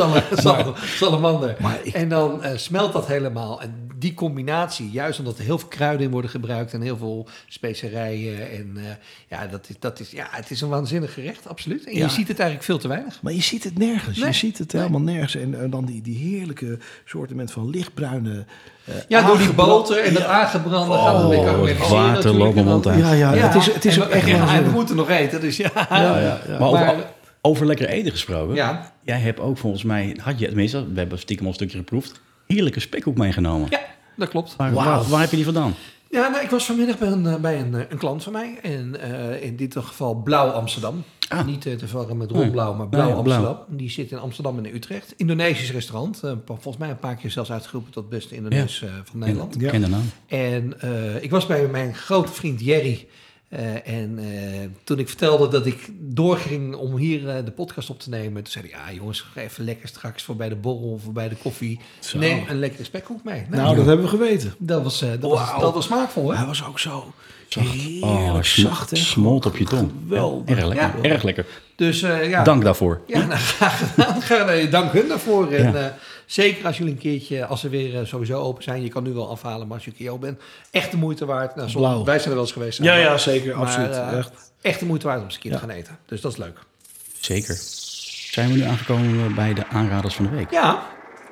houden 0.43 0.67
het 0.67 0.69
op 0.69 0.77
salamander. 0.77 1.57
Maar 1.61 1.79
ik- 1.83 1.95
En 1.95 2.09
dan 2.09 2.43
eh, 2.43 2.57
smelt 2.57 2.93
dat 2.93 3.07
helemaal. 3.07 3.61
En 3.63 3.90
die 4.01 4.15
combinatie, 4.15 4.91
juist 4.91 5.19
omdat 5.19 5.39
er 5.39 5.45
heel 5.45 5.59
veel 5.59 5.69
kruiden 5.69 6.07
in 6.07 6.13
worden 6.13 6.31
gebruikt 6.31 6.73
en 6.73 6.81
heel 6.81 6.97
veel 6.97 7.29
specerijen. 7.49 8.51
En 8.51 8.73
eh, 8.77 8.83
ja, 9.29 9.47
dat 9.47 9.69
is, 9.69 9.75
dat 9.79 10.01
is, 10.01 10.11
ja, 10.11 10.27
het 10.31 10.51
is 10.51 10.61
een 10.61 10.69
waanzinnig 10.69 11.15
gerecht, 11.15 11.49
absoluut. 11.49 11.85
En 11.85 11.95
Ja. 11.97 12.05
je 12.05 12.11
ziet 12.11 12.29
het 12.29 12.39
eigenlijk 12.39 12.69
veel 12.69 12.79
te 12.79 12.89
weinig. 12.89 13.23
Maar 13.23 13.33
je 13.33 13.43
ziet 13.43 13.65
het 13.65 13.79
nergens. 13.79 14.17
Nee. 14.19 14.27
Je 14.27 14.33
ziet 14.35 14.59
het 14.59 14.73
helemaal 14.73 15.01
nergens. 15.01 15.35
En, 15.35 15.61
en 15.61 15.71
dan 15.71 15.85
die, 15.85 16.03
die 16.03 16.17
heerlijke 16.17 16.79
soortement 17.05 17.51
van 17.53 17.71
lichtbruine... 17.71 18.45
eh, 18.85 18.95
Ja, 19.09 19.27
door 19.27 19.39
die 19.39 19.53
boter 19.53 19.99
en 20.05 20.15
dat 20.15 20.25
aangebrande 20.25 20.93
Oh, 20.95 21.29
lekker 21.29 21.69
het 21.69 21.89
water 21.89 22.35
loopt 22.35 22.55
mond 22.55 22.87
uit. 22.87 22.99
Ja, 22.99 23.13
ja, 23.13 23.33
het 23.35 23.55
is, 23.55 23.73
het 23.73 23.85
is 23.85 23.97
en 23.97 24.03
ook 24.03 24.09
we- 24.09 24.15
echt 24.15 24.29
ja, 24.29 24.55
en 24.55 24.65
we 24.65 24.71
moeten 24.71 24.97
nog 24.97 25.09
eten, 25.11 25.41
dus 25.41 25.57
ja. 25.57 25.71
Ja, 25.75 25.97
ja, 26.21 26.41
ja. 26.49 26.59
Maar 26.59 26.69
over, 26.69 26.81
Maar- 26.87 27.13
over 27.41 27.67
lekker 27.67 27.89
eten 27.89 28.11
gesproken. 28.11 28.55
Ja. 28.55 28.93
Jij 29.03 29.19
hebt 29.19 29.41
ook 29.41 29.59
volgens 29.59 29.83
mij, 29.83 30.17
had 30.23 30.39
je 30.39 30.47
tenminste, 30.47 30.93
we 30.93 30.99
hebben 30.99 31.19
stiekem 31.19 31.45
al 31.45 31.51
een 31.51 31.57
stukje 31.59 31.79
geproefd, 31.79 32.21
heerlijke 32.53 32.81
spekhoek 32.81 33.17
meegenomen. 33.17 33.67
Ja, 33.71 33.81
dat 34.17 34.29
klopt. 34.29 34.57
Waar, 34.57 34.73
waar, 34.73 35.05
waar 35.09 35.21
heb 35.21 35.31
je 35.31 35.37
die 35.37 35.45
vandaan? 35.45 35.75
Ja, 36.11 36.29
nou, 36.29 36.45
ik 36.45 36.51
was 36.51 36.65
vanmiddag 36.65 36.99
bij 36.99 37.09
een, 37.09 37.27
eh, 37.27 37.35
bij 37.35 37.61
een, 37.61 37.75
eh, 37.75 37.81
een 37.89 37.99
klant 37.99 38.23
van 38.23 38.33
mij. 38.33 38.59
En 38.63 39.01
eh, 39.01 39.43
in 39.47 39.57
dit 39.57 39.77
geval 39.77 40.15
Blauw 40.15 40.49
Amsterdam. 40.49 41.05
Ah. 41.29 41.47
Niet 41.47 41.67
eh, 41.67 41.75
te 41.75 41.89
verwarren 41.89 42.17
met 42.17 42.31
Ronblauw, 42.31 42.75
maar 42.75 42.89
Blauw 42.89 43.07
Nee, 43.07 43.15
ja, 43.17 43.23
Blauw. 43.23 43.47
Amsterdam. 43.47 43.77
Die 43.77 43.91
zit 43.91 44.11
in 44.11 44.19
Amsterdam 44.19 44.59
en 44.59 44.67
in 44.67 44.75
Utrecht. 44.75 45.15
Indonesisch 45.17 45.73
restaurant. 45.73 46.21
Volgens 46.47 46.77
mij 46.77 46.91
een 46.91 46.99
paar 46.99 47.17
keer 47.17 47.31
zelfs 47.31 47.53
uitgeroepen 47.53 47.93
tot 47.93 48.09
beste 48.09 48.35
Indonees 48.35 48.83
eh, 48.83 48.91
van 49.05 49.19
Nederland. 49.19 49.63
Ik 49.63 49.69
ken 49.69 49.81
de 49.81 49.89
naam. 49.89 50.11
En 50.27 50.81
eh, 50.81 51.23
ik 51.23 51.31
was 51.31 51.47
bij 51.47 51.67
mijn 51.67 51.95
grote 51.95 52.33
vriend 52.33 52.61
Jerry. 52.61 53.07
Eh, 53.51 53.89
en 53.89 54.19
eh, 54.19 54.69
toen 54.85 54.99
ik 54.99 55.09
vertelde 55.09 55.49
dat 55.49 55.67
ik 55.67 55.89
doorging 56.01 56.75
om 56.75 56.97
hier 56.97 57.29
eh, 57.29 57.45
de 57.45 57.51
podcast 57.51 57.91
op 57.91 58.01
te 58.01 58.09
nemen, 58.09 58.43
toen 58.43 58.53
zei 58.53 58.65
hij: 58.71 58.81
Ja, 58.93 58.99
jongens, 58.99 59.21
ga 59.21 59.41
even 59.41 59.65
lekker 59.65 59.89
straks 59.89 60.23
voor 60.23 60.37
bij 60.37 60.49
de 60.49 60.57
borrel 60.57 60.91
of 60.93 61.03
voor 61.03 61.13
bij 61.13 61.29
de 61.29 61.35
koffie. 61.43 61.81
Zo. 62.01 62.19
Neem 62.19 62.45
een 62.49 62.59
lekkere 62.59 62.85
spekhoek 62.85 63.25
mee. 63.25 63.43
Nou, 63.49 63.63
Nou, 63.63 63.77
dat 63.77 63.87
hebben 63.87 64.05
we 64.05 64.11
geweten. 64.11 64.55
dat, 64.59 64.83
was, 64.83 64.99
dat, 65.01 65.19
was, 65.21 65.61
dat 65.61 65.75
was 65.75 65.85
smaakvol, 65.85 66.31
hè? 66.31 66.37
Hij 66.37 66.47
was 66.47 66.65
ook 66.67 66.79
zo 66.79 67.13
Oh, 67.59 67.71
heerlijk 67.71 68.45
sm- 68.45 68.61
zacht. 68.61 68.91
hè. 68.91 68.97
smolt 68.97 69.47
op 69.47 69.57
je 69.57 69.65
tong. 69.65 69.91
Ja, 70.09 70.31
erg 70.45 70.65
lekker. 70.67 70.91
Ja. 71.03 71.11
Erg 71.11 71.23
lekker. 71.23 71.47
Dus 71.77 72.01
ja. 72.01 72.43
Dank 72.43 72.63
daarvoor. 72.65 73.01
Ja, 73.07 73.27
nou, 73.27 73.39
graag 73.59 73.79
gedaan. 74.27 74.71
Dank 74.71 74.93
hun 74.93 75.09
daarvoor. 75.09 75.53
En, 75.53 75.95
zeker 76.33 76.67
als 76.67 76.79
jullie 76.79 76.93
een 76.93 76.99
keertje, 76.99 77.47
als 77.47 77.61
ze 77.61 77.69
weer 77.69 77.99
eh, 77.99 78.05
sowieso 78.07 78.41
open 78.41 78.63
zijn, 78.63 78.83
je 78.83 78.89
kan 78.89 79.03
nu 79.03 79.13
wel 79.13 79.31
afhalen, 79.31 79.67
maar 79.67 79.77
als 79.77 79.85
je 79.85 79.91
een 79.91 79.97
keer 79.97 80.11
open 80.11 80.21
bent, 80.29 80.41
echt 80.71 80.91
de 80.91 80.97
moeite 80.97 81.25
waard. 81.25 81.55
Nou, 81.57 81.69
soms- 81.71 82.05
wij 82.05 82.17
zijn 82.19 82.29
er 82.29 82.35
wel 82.35 82.41
eens 82.45 82.53
geweest. 82.53 82.83
Ja, 82.83 82.95
ja, 82.97 83.19
zeker. 83.19 83.57
Maar, 83.57 83.67
absoluut. 83.67 83.91
eh, 83.97 84.19
echt. 84.19 84.31
echt 84.61 84.79
de 84.81 84.87
moeite 84.87 85.07
waard 85.07 85.19
om 85.19 85.25
eens 85.25 85.35
een 85.35 85.41
keer 85.41 85.51
Ja. 85.51 85.59
te 85.59 85.63
gaan 85.67 85.75
eten. 85.77 85.99
Dus 86.07 86.21
dat 86.21 86.33
is 86.33 86.39
leuk. 86.39 86.59
Zeker. 87.21 87.57
Zijn 88.31 88.49
we 88.53 88.55
nu 88.59 88.63
aangekomen 88.63 89.35
bij 89.35 89.55
de 89.55 89.67
aanraders 89.67 90.15
van 90.15 90.25
de 90.25 90.31
week? 90.31 90.51
Ja, 90.51 90.83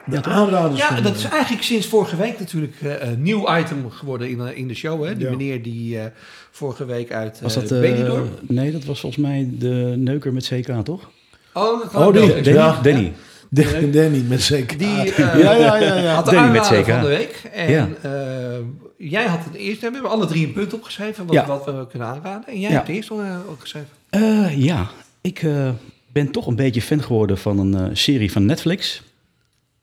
De 0.07 0.23
aanraders 0.25 0.81
ja 0.81 0.95
van- 0.95 1.03
dat 1.03 1.17
is 1.17 1.25
eigenlijk 1.25 1.63
sinds 1.63 1.87
vorige 1.87 2.17
week 2.17 2.39
natuurlijk 2.39 2.75
eh, 2.83 3.09
een 3.11 3.23
nieuw 3.23 3.57
item 3.57 3.91
geworden 3.91 4.29
in, 4.31 4.39
de- 4.39 4.55
in 4.57 4.69
de 4.69 4.75
show. 4.75 5.05
Hè? 5.05 5.15
Die 5.17 5.25
Ja. 5.25 5.31
meneer 5.31 5.63
die 5.63 5.99
eh, 6.01 6.05
vorige 6.51 6.85
week 6.85 7.13
uit 7.13 7.41
Was 7.41 7.57
eh 7.57 7.69
dat... 7.69 7.81
Benidorm- 7.81 8.31
nee, 8.41 8.73
dat 8.73 8.85
was 8.85 9.01
volgens 9.01 9.23
mij 9.27 9.49
de 9.53 9.95
neuker 9.97 10.33
met 10.33 10.47
CK, 10.49 10.85
toch? 10.85 11.11
Oh, 11.53 11.83
dat 11.83 11.95
Oh, 11.95 12.15
Danny? 12.15 12.41
Ja. 12.53 12.81
Danny. 12.83 13.13
De- 13.51 13.91
Danny 13.91 14.25
met 14.29 14.43
zeker. 14.43 14.79
die 14.79 15.13
eh, 15.15 15.19
ja, 15.19 15.53
ja, 15.55 15.77
ja, 15.77 15.95
ja. 15.99 16.15
had 16.15 16.25
de 16.25 16.31
Danny 16.31 16.51
met 16.53 16.61
aanrader 16.61 16.83
CK. 16.85 16.91
van 16.91 17.01
de 17.01 17.07
week. 17.09 17.43
En 17.53 17.71
Ja. 17.71 17.89
eh, 18.03 18.59
jij 18.97 19.27
had 19.27 19.45
het 19.45 19.55
eerst. 19.55 19.81
We 19.81 19.91
hebben 19.93 20.11
alle 20.11 20.27
drie 20.27 20.47
een 20.47 20.53
punt 20.53 20.75
opgeschreven 20.75 21.25
wat, 21.27 21.35
Ja. 21.35 21.47
wat 21.47 21.65
we 21.65 21.87
kunnen 21.91 22.09
aanraden. 22.09 22.47
En 22.49 22.61
jij 22.61 22.71
Ja. 22.71 22.75
hebt 22.77 22.87
het 22.87 22.97
eerst 22.97 23.11
uh, 23.11 23.37
opgeschreven. 23.49 23.89
Eh, 24.11 24.57
ja, 24.65 24.89
ik 25.21 25.43
eh, 25.43 25.71
ben 26.13 26.31
toch 26.31 26.47
een 26.47 26.57
beetje 26.57 26.83
fan 26.83 27.03
geworden 27.03 27.39
van 27.39 27.59
een 27.59 27.75
eh, 27.75 27.85
serie 27.93 28.33
van 28.33 28.47
Netflix. 28.47 29.03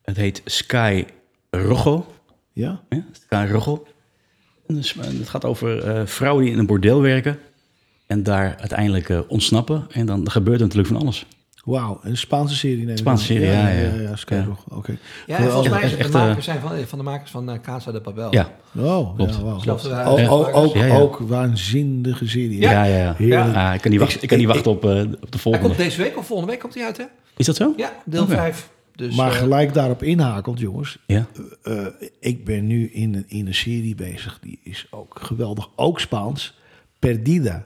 Het 0.02 0.18
heet 0.18 0.42
Sky 0.46 1.06
Rojo. 1.50 2.06
Ja? 2.54 2.82
Ja, 2.90 3.04
Sky 3.26 3.48
Rojo. 3.52 3.86
En 4.68 4.76
dus, 4.76 4.96
eh, 4.98 5.04
het 5.06 5.30
gaat 5.30 5.46
over 5.46 5.84
eh, 5.84 6.02
vrouwen 6.06 6.44
die 6.44 6.54
in 6.54 6.60
een 6.60 6.66
bordeel 6.66 7.02
werken. 7.02 7.40
En 8.08 8.24
daar 8.24 8.56
uiteindelijk 8.60 9.10
eh, 9.10 9.20
ontsnappen. 9.28 9.86
En 9.92 10.06
dan 10.06 10.32
gebeurt 10.32 10.60
er 10.60 10.66
natuurlijk 10.66 10.94
van 10.94 11.02
alles. 11.02 11.26
Wauw, 11.66 12.00
een 12.04 12.18
Spaanse 12.18 12.56
serie 12.56 12.98
Spaanse 12.98 13.10
aan. 13.10 13.18
serie, 13.18 13.46
ja, 13.52 13.68
ja, 13.70 13.80
ja, 13.96 14.02
ja, 14.02 14.16
Sky 14.16 14.34
ja. 14.34 14.44
nog. 14.46 14.64
Oké. 14.70 14.98
Ja, 15.28 15.38
en 15.38 15.44
volgens 15.44 15.70
mij 15.70 15.84
is 15.84 15.92
echt, 15.96 16.04
het 16.04 16.12
de 16.12 16.18
eh, 16.18 16.26
makers 16.26 16.46
zijn 16.46 16.60
van, 16.60 16.72
van 16.88 16.98
de 16.98 17.04
makers 17.04 17.32
van 17.32 17.50
eh, 17.50 17.60
Casa 17.62 17.92
de 17.92 18.02
Papel. 18.02 18.28
Ja, 18.34 18.52
Oh, 18.78 19.16
Klopt. 19.16 19.36
ja, 19.36 19.42
wauw. 19.42 19.58
Klopt. 19.60 19.84
Ja. 19.84 20.04
Ook, 20.06 20.32
ook, 20.32 20.56
ook, 20.56 20.74
Ja, 20.74 20.86
ja. 20.86 20.98
ook 20.98 21.18
waanzinnige 21.20 22.28
serie. 22.28 22.60
ja, 22.62 22.72
ja. 22.84 22.98
ja. 22.98 23.14
Heerlijk. 23.18 23.54
Ja, 23.54 23.74
ik 23.74 23.82
kan 23.82 23.92
niet 23.92 24.00
wachten, 24.00 24.22
ik 24.22 24.28
kan 24.28 24.38
niet 24.38 24.48
wachten 24.48 24.72
op, 24.72 24.86
eh, 24.86 24.90
op 25.00 25.12
de 25.12 25.28
Hij 25.30 25.40
volgende. 25.40 25.68
komt 25.68 25.78
deze 25.80 26.02
week 26.02 26.18
of 26.18 26.26
volgende 26.26 26.52
week 26.52 26.62
komt 26.62 26.74
hij 26.76 26.84
uit, 26.86 26.98
hè? 26.98 27.04
Is 27.38 27.46
dat 27.46 27.56
zo? 27.56 27.74
Ja, 27.78 27.92
deel 28.06 28.24
Oké. 28.24 28.34
5. 28.34 28.70
Dus, 28.96 29.16
Maar 29.16 29.32
gelijk 29.32 29.74
daarop 29.74 30.04
inhakend, 30.04 30.60
jongens. 30.60 30.98
Ja. 31.08 31.26
eh, 31.64 31.86
ik 32.20 32.46
ben 32.46 32.68
nu 32.68 32.90
in 32.90 33.14
een, 33.16 33.24
in 33.28 33.48
een 33.48 33.56
serie 33.56 33.96
bezig. 33.96 34.40
Die 34.42 34.60
is 34.64 34.88
ook 34.90 35.18
geweldig. 35.22 35.70
Ook 35.76 36.00
Spaans. 36.00 36.58
Perdida. 37.00 37.66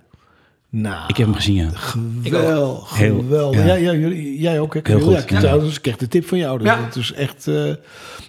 Nou, 0.72 1.04
Ik 1.08 1.18
heb 1.18 1.26
hem 1.28 1.36
gezien, 1.36 1.56
ja. 1.56 1.70
geweldig. 2.24 2.98
Heel- 2.98 3.16
geweldig. 3.20 3.60
ja. 3.60 3.66
Ja, 3.66 3.74
ja, 3.74 3.94
jullie, 3.94 4.40
jij 4.40 4.60
ook. 4.60 4.74
Hè? 4.74 4.80
Heel 4.84 5.00
goed, 5.00 5.14
Ja, 5.30 5.40
ja. 5.40 5.40
ja. 5.40 5.58
Dus 5.58 5.76
ik 5.76 5.82
krijg 5.82 5.98
de 5.98 6.08
tip 6.08 6.28
van 6.28 6.38
jou. 6.38 6.58
Dus 6.58 6.68
Ja. 6.68 6.84
Het 6.84 6.96
is 6.96 7.14
echt... 7.14 7.48
eh, 7.48 7.74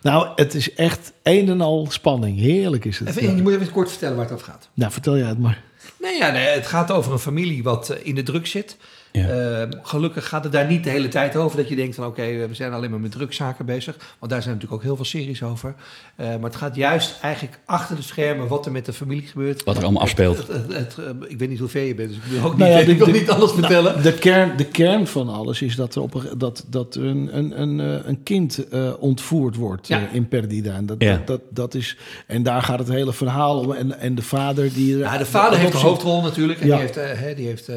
nou, 0.02 0.28
het 0.34 0.54
is 0.54 0.74
echt 0.74 1.12
een 1.22 1.48
en 1.48 1.60
al 1.60 1.86
spanning. 1.90 2.38
Heerlijk 2.38 2.84
is 2.84 2.98
het. 2.98 3.08
even, 3.08 3.36
je 3.36 3.42
moet 3.42 3.52
even 3.54 3.70
kort 3.70 3.88
vertellen 3.90 4.16
waar 4.16 4.24
het 4.24 4.34
over 4.34 4.46
gaat. 4.46 4.68
Nou, 4.74 4.92
vertel 4.92 5.16
jij 5.18 5.28
het 5.28 5.38
maar. 5.38 5.62
Nee, 6.00 6.16
ja, 6.18 6.30
nee, 6.30 6.46
het 6.46 6.66
gaat 6.66 6.90
over 6.90 7.12
een 7.12 7.18
familie 7.18 7.62
wat 7.62 7.88
eh, 7.90 7.96
in 8.06 8.14
de 8.14 8.22
druk 8.22 8.46
zit. 8.46 8.76
Ja. 9.12 9.28
Eh, 9.28 9.68
gelukkig 9.82 10.28
gaat 10.28 10.44
het 10.44 10.52
daar 10.52 10.66
niet 10.66 10.84
de 10.84 10.90
hele 10.90 11.08
tijd 11.08 11.36
over. 11.36 11.56
Dat 11.56 11.68
je 11.68 11.76
denkt 11.76 11.94
van 11.94 12.06
oké, 12.06 12.22
we 12.46 12.48
zijn 12.54 12.72
alleen 12.72 12.90
maar 12.90 13.00
met 13.00 13.10
drugzaken 13.12 13.66
bezig. 13.66 13.96
Want 14.18 14.32
daar 14.32 14.42
zijn 14.42 14.54
natuurlijk 14.54 14.80
ook 14.80 14.86
heel 14.86 14.96
veel 14.96 15.04
series 15.04 15.42
over. 15.42 15.74
Eh, 16.16 16.26
maar 16.26 16.38
het 16.50 16.56
gaat 16.56 16.76
juist 16.76 17.18
eigenlijk 17.22 17.58
achter 17.64 17.96
de 17.96 18.02
schermen 18.02 18.48
wat 18.48 18.66
er 18.66 18.72
met 18.72 18.86
de 18.86 18.92
familie 18.92 19.26
gebeurt. 19.26 19.64
Wat 19.64 19.76
er 19.76 19.82
allemaal 19.82 20.02
afspeelt. 20.02 20.36
Het- 20.38 20.48
het- 20.48 20.72
het- 20.76 20.98
eh, 20.98 21.04
ik 21.28 21.38
weet 21.38 21.48
niet 21.48 21.58
hoe 21.58 21.68
ver 21.68 21.82
je 21.82 21.94
bent, 21.94 22.08
dus 22.08 22.16
ik 22.18 22.22
wil 22.24 22.44
ook 22.44 22.56
Nou 22.56 22.70
niet, 22.70 22.78
ja, 22.80 22.84
de- 22.84 22.90
ik 22.92 22.98
wil 22.98 23.06
de- 23.06 23.12
niet 23.12 23.30
alles 23.30 23.52
vertellen. 23.52 24.02
De 24.02 24.14
kern, 24.14 24.56
de 24.56 24.64
kern 24.66 25.06
van 25.06 25.28
alles 25.28 25.62
is 25.62 25.76
dat 25.76 25.94
er, 25.94 26.02
op 26.02 26.14
een, 26.14 26.38
dat, 26.38 26.64
dat 26.68 26.94
een, 26.94 27.28
een, 27.38 27.60
een, 27.60 27.80
eh, 27.80 28.08
een 28.08 28.22
kind 28.22 28.68
eh, 28.68 28.90
ontvoerd 28.98 29.56
wordt 29.56 29.86
Ja. 29.88 30.08
in 30.12 30.28
Perdida. 30.28 30.74
En, 30.74 30.86
dat, 30.86 30.96
Ja. 31.02 31.12
dat, 31.16 31.26
dat, 31.26 31.40
dat 31.50 31.74
is, 31.74 31.96
en 32.26 32.42
daar 32.42 32.62
gaat 32.62 32.78
het 32.78 32.88
hele 32.88 33.12
verhaal 33.12 33.58
om. 33.58 33.72
En, 33.72 33.98
en 33.98 34.14
de 34.14 34.22
vader 34.22 34.72
die... 34.74 34.96
Ja, 34.98 35.18
de 35.18 35.26
vader 35.26 35.58
heeft 35.58 35.72
de 35.72 35.78
hoofdrol 35.78 36.22
natuurlijk. 36.22 36.60
En 36.60 36.66
Ja. 36.66 36.72
die 36.76 36.82
heeft, 36.84 37.18
hè, 37.20 37.34
die 37.34 37.46
heeft 37.46 37.70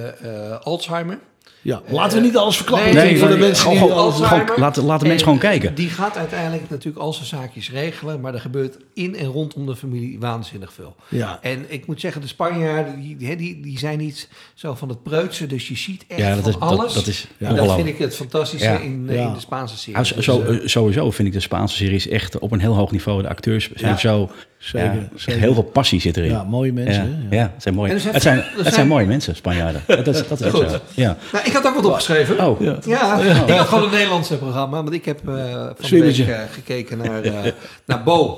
Alzheimer. 0.64 1.20
Ja, 1.64 1.82
laten 1.88 2.18
we 2.18 2.24
niet 2.24 2.38
alles 2.38 2.56
verklappen. 2.56 2.94
Nee, 2.94 3.06
nee, 3.06 3.18
voor 3.18 3.28
de 3.28 3.34
nee, 3.34 3.44
mensen 3.44 3.64
gewoon- 3.64 3.78
die 3.78 3.88
gewoon- 3.88 4.04
alles... 4.04 4.20
Laten- 4.58 4.84
laten 4.84 4.84
mensen 5.08 5.10
En 5.12 5.20
gewoon 5.20 5.38
kijken. 5.40 5.76
Die 5.76 5.90
gaat 5.90 6.18
uiteindelijk 6.18 6.70
natuurlijk 6.70 7.04
al 7.04 7.14
zijn 7.14 7.26
zaakjes 7.26 7.72
regelen. 7.72 8.20
Maar 8.22 8.34
er 8.34 8.40
gebeurt 8.40 8.78
in 8.94 9.16
en 9.16 9.26
rondom 9.26 9.66
de 9.66 9.76
familie 9.76 10.20
waanzinnig 10.20 10.74
veel. 10.74 10.96
Ja. 11.10 11.40
En 11.42 11.66
ik 11.68 11.86
moet 11.88 12.00
zeggen, 12.00 12.22
de 12.22 12.28
Spanjaarden, 12.28 13.02
die, 13.02 13.36
die, 13.36 13.60
die, 13.62 13.80
zijn 13.80 13.98
niet 13.98 14.30
zo 14.54 14.74
van 14.76 14.90
het 14.90 15.04
preutsen. 15.04 15.50
Dus 15.50 15.68
je 15.68 15.76
ziet 15.78 16.06
echt 16.08 16.20
Ja, 16.20 16.36
dat 16.36 16.44
van 16.44 16.52
is- 16.54 16.60
dat- 16.60 16.70
alles. 16.80 16.94
dat 16.94 17.08
is 17.08 17.28
en 17.40 17.56
dat 17.56 17.76
vind 17.76 17.88
ik 17.88 17.98
het 17.98 18.16
fantastische 18.16 18.66
Ja. 18.70 18.78
in, 18.78 19.08
Ja. 19.10 19.28
in 19.28 19.34
de 19.34 19.40
Spaanse 19.40 19.78
serie. 19.78 19.98
Ah, 20.00 20.06
zo- 20.06 20.16
Dus, 20.16 20.26
zo- 20.26 20.42
eh, 20.44 20.60
sowieso 20.68 21.12
vind 21.12 21.28
ik 21.28 21.34
de 21.34 21.40
Spaanse 21.40 21.76
series 21.76 22.08
echt 22.08 22.40
op 22.40 22.52
een 22.52 22.60
heel 22.60 22.76
hoog 22.76 22.92
niveau. 22.92 23.22
De 23.22 23.30
acteurs 23.30 23.70
zijn 23.76 23.92
Ja. 23.92 23.98
zo... 23.98 24.30
Zeker, 24.64 24.94
ja, 24.94 25.08
zeker. 25.16 25.42
Heel 25.42 25.54
veel 25.54 25.64
passie 25.64 26.00
zit 26.02 26.18
erin. 26.18 26.30
Ja, 26.30 26.44
mooie 26.44 26.74
mensen. 26.74 27.28
Ja, 27.30 27.52
het 27.54 27.62
zijn 27.62 27.76
mooie, 27.76 28.00
zijn- 28.00 28.14
het 28.14 28.22
zijn, 28.24 28.44
het 28.64 28.74
zijn 28.74 28.88
mooie 28.88 29.06
mensen, 29.06 29.36
Spanjaarden. 29.36 29.82
Dat 30.04 30.08
is, 30.08 30.28
dat 30.28 30.42
is 30.42 30.50
Goed. 30.52 30.70
zo. 30.72 30.78
Ja. 30.96 31.18
nou, 31.32 31.46
ik 31.46 31.54
had 31.54 31.66
ook 31.68 31.76
wat 31.76 31.86
opgeschreven. 31.86 32.46
Oh, 32.48 32.62
Ja. 32.62 32.78
Ja, 32.86 33.20
ik 33.46 33.54
had 33.54 33.68
gewoon 33.68 33.84
een 33.84 33.92
Nederlandse 33.92 34.38
programma. 34.38 34.78
Want 34.84 34.94
ik 34.94 35.06
heb 35.06 35.28
eh, 35.30 35.70
van 35.78 35.90
de 35.90 36.00
week 36.00 36.18
eh, 36.18 36.40
gekeken 36.52 36.98
naar, 36.98 37.22
eh, 37.24 37.52
naar 37.86 38.04
Bo. 38.04 38.36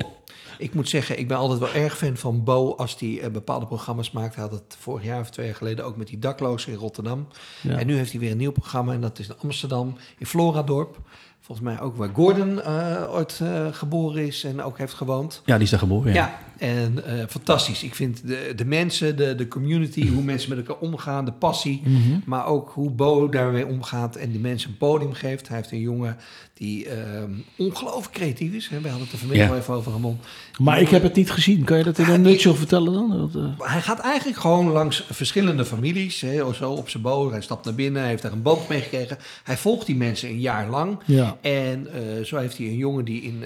Ik 0.57 0.73
moet 0.73 0.89
zeggen, 0.89 1.19
ik 1.19 1.27
ben 1.27 1.37
altijd 1.37 1.59
wel 1.59 1.83
erg 1.83 1.97
fan 1.97 2.17
van 2.17 2.43
Bo 2.43 2.73
als 2.77 2.95
hij 2.99 3.19
eh, 3.21 3.29
bepaalde 3.31 3.65
programma's 3.65 4.11
maakt. 4.11 4.35
Hij 4.35 4.43
had 4.43 4.53
het 4.53 4.77
vorig 4.79 5.03
jaar 5.03 5.19
of 5.19 5.29
twee 5.29 5.45
jaar 5.45 5.55
geleden 5.55 5.85
ook 5.85 5.97
met 5.97 6.07
die 6.07 6.19
daklozen 6.19 6.71
in 6.71 6.77
Rotterdam. 6.77 7.27
Ja. 7.61 7.77
En 7.77 7.87
nu 7.87 7.95
heeft 7.97 8.11
hij 8.11 8.19
weer 8.19 8.31
een 8.31 8.37
nieuw 8.37 8.51
programma 8.51 8.93
en 8.93 9.01
dat 9.01 9.19
is 9.19 9.27
in 9.27 9.35
Amsterdam, 9.43 9.97
in 10.17 10.25
Floradorp. 10.25 10.97
Volgens 11.45 11.67
mij 11.67 11.79
ook 11.79 11.95
waar 11.95 12.09
Gordon 12.13 12.61
eh, 12.61 13.13
ooit 13.13 13.39
eh, 13.41 13.65
geboren 13.71 14.25
is 14.25 14.43
en 14.43 14.63
ook 14.63 14.77
heeft 14.77 14.93
gewoond. 14.93 15.41
ja, 15.45 15.53
die 15.53 15.63
is 15.63 15.69
daar 15.69 15.79
geboren. 15.79 16.13
Ja. 16.13 16.39
En 16.57 17.05
eh, 17.05 17.25
fantastisch. 17.29 17.83
Ik 17.83 17.95
vind 17.95 18.27
de, 18.27 18.53
de 18.55 18.65
mensen, 18.65 19.17
de, 19.17 19.35
de 19.35 19.47
community, 19.47 20.07
hoe 20.07 20.23
mensen 20.23 20.49
met 20.49 20.57
elkaar 20.57 20.81
omgaan, 20.81 21.25
de 21.25 21.31
passie. 21.31 21.81
Mhm. 21.85 21.99
Maar 22.25 22.45
ook 22.45 22.69
hoe 22.73 22.89
Bo 22.91 23.29
daarmee 23.29 23.65
omgaat 23.67 24.15
en 24.15 24.31
die 24.31 24.39
mensen 24.39 24.69
een 24.69 24.77
podium 24.77 25.13
geeft. 25.13 25.47
Hij 25.47 25.57
heeft 25.57 25.71
een 25.71 25.79
jongen 25.79 26.17
die 26.53 26.89
ehm, 26.89 27.31
ongelooflijk 27.57 28.13
creatief 28.13 28.53
is. 28.53 28.67
Hè. 28.67 28.79
We 28.81 28.87
hadden 28.87 29.03
het 29.03 29.13
er 29.13 29.19
vanmiddag 29.19 29.49
Ja. 29.49 29.55
even 29.55 29.73
over, 29.73 29.91
Ramon. 29.91 30.17
Maar 30.59 30.81
ik 30.81 30.89
heb 30.89 31.03
het 31.03 31.15
niet 31.15 31.31
gezien. 31.31 31.63
Kan 31.63 31.77
je 31.77 31.83
dat 31.83 31.97
in 31.97 32.09
een 32.09 32.21
nutshell 32.21 32.53
vertellen 32.53 32.93
dan? 32.93 33.09
Dat, 33.31 33.43
eh, 33.43 33.67
Hij 33.71 33.81
gaat 33.81 33.99
eigenlijk 33.99 34.39
gewoon 34.39 34.67
langs 34.71 35.05
verschillende 35.11 35.65
families. 35.65 36.21
Hè, 36.21 36.53
zo 36.53 36.71
op 36.71 36.89
zijn 36.89 37.03
boot. 37.03 37.31
Hij 37.31 37.41
stapt 37.41 37.65
naar 37.65 37.75
binnen. 37.75 38.01
Hij 38.01 38.09
heeft 38.09 38.21
daar 38.21 38.31
een 38.31 38.41
band 38.41 38.67
mee 38.69 38.81
gekregen. 38.81 39.17
Hij 39.43 39.57
volgt 39.57 39.85
die 39.85 39.95
mensen 39.95 40.29
een 40.29 40.39
jaar 40.39 40.69
lang. 40.69 40.99
Ja. 41.05 41.37
En 41.41 41.87
eh, 41.93 42.23
zo 42.23 42.37
heeft 42.37 42.57
hij 42.57 42.67
een 42.67 42.77
jongen 42.77 43.05
die 43.05 43.21
in 43.21 43.39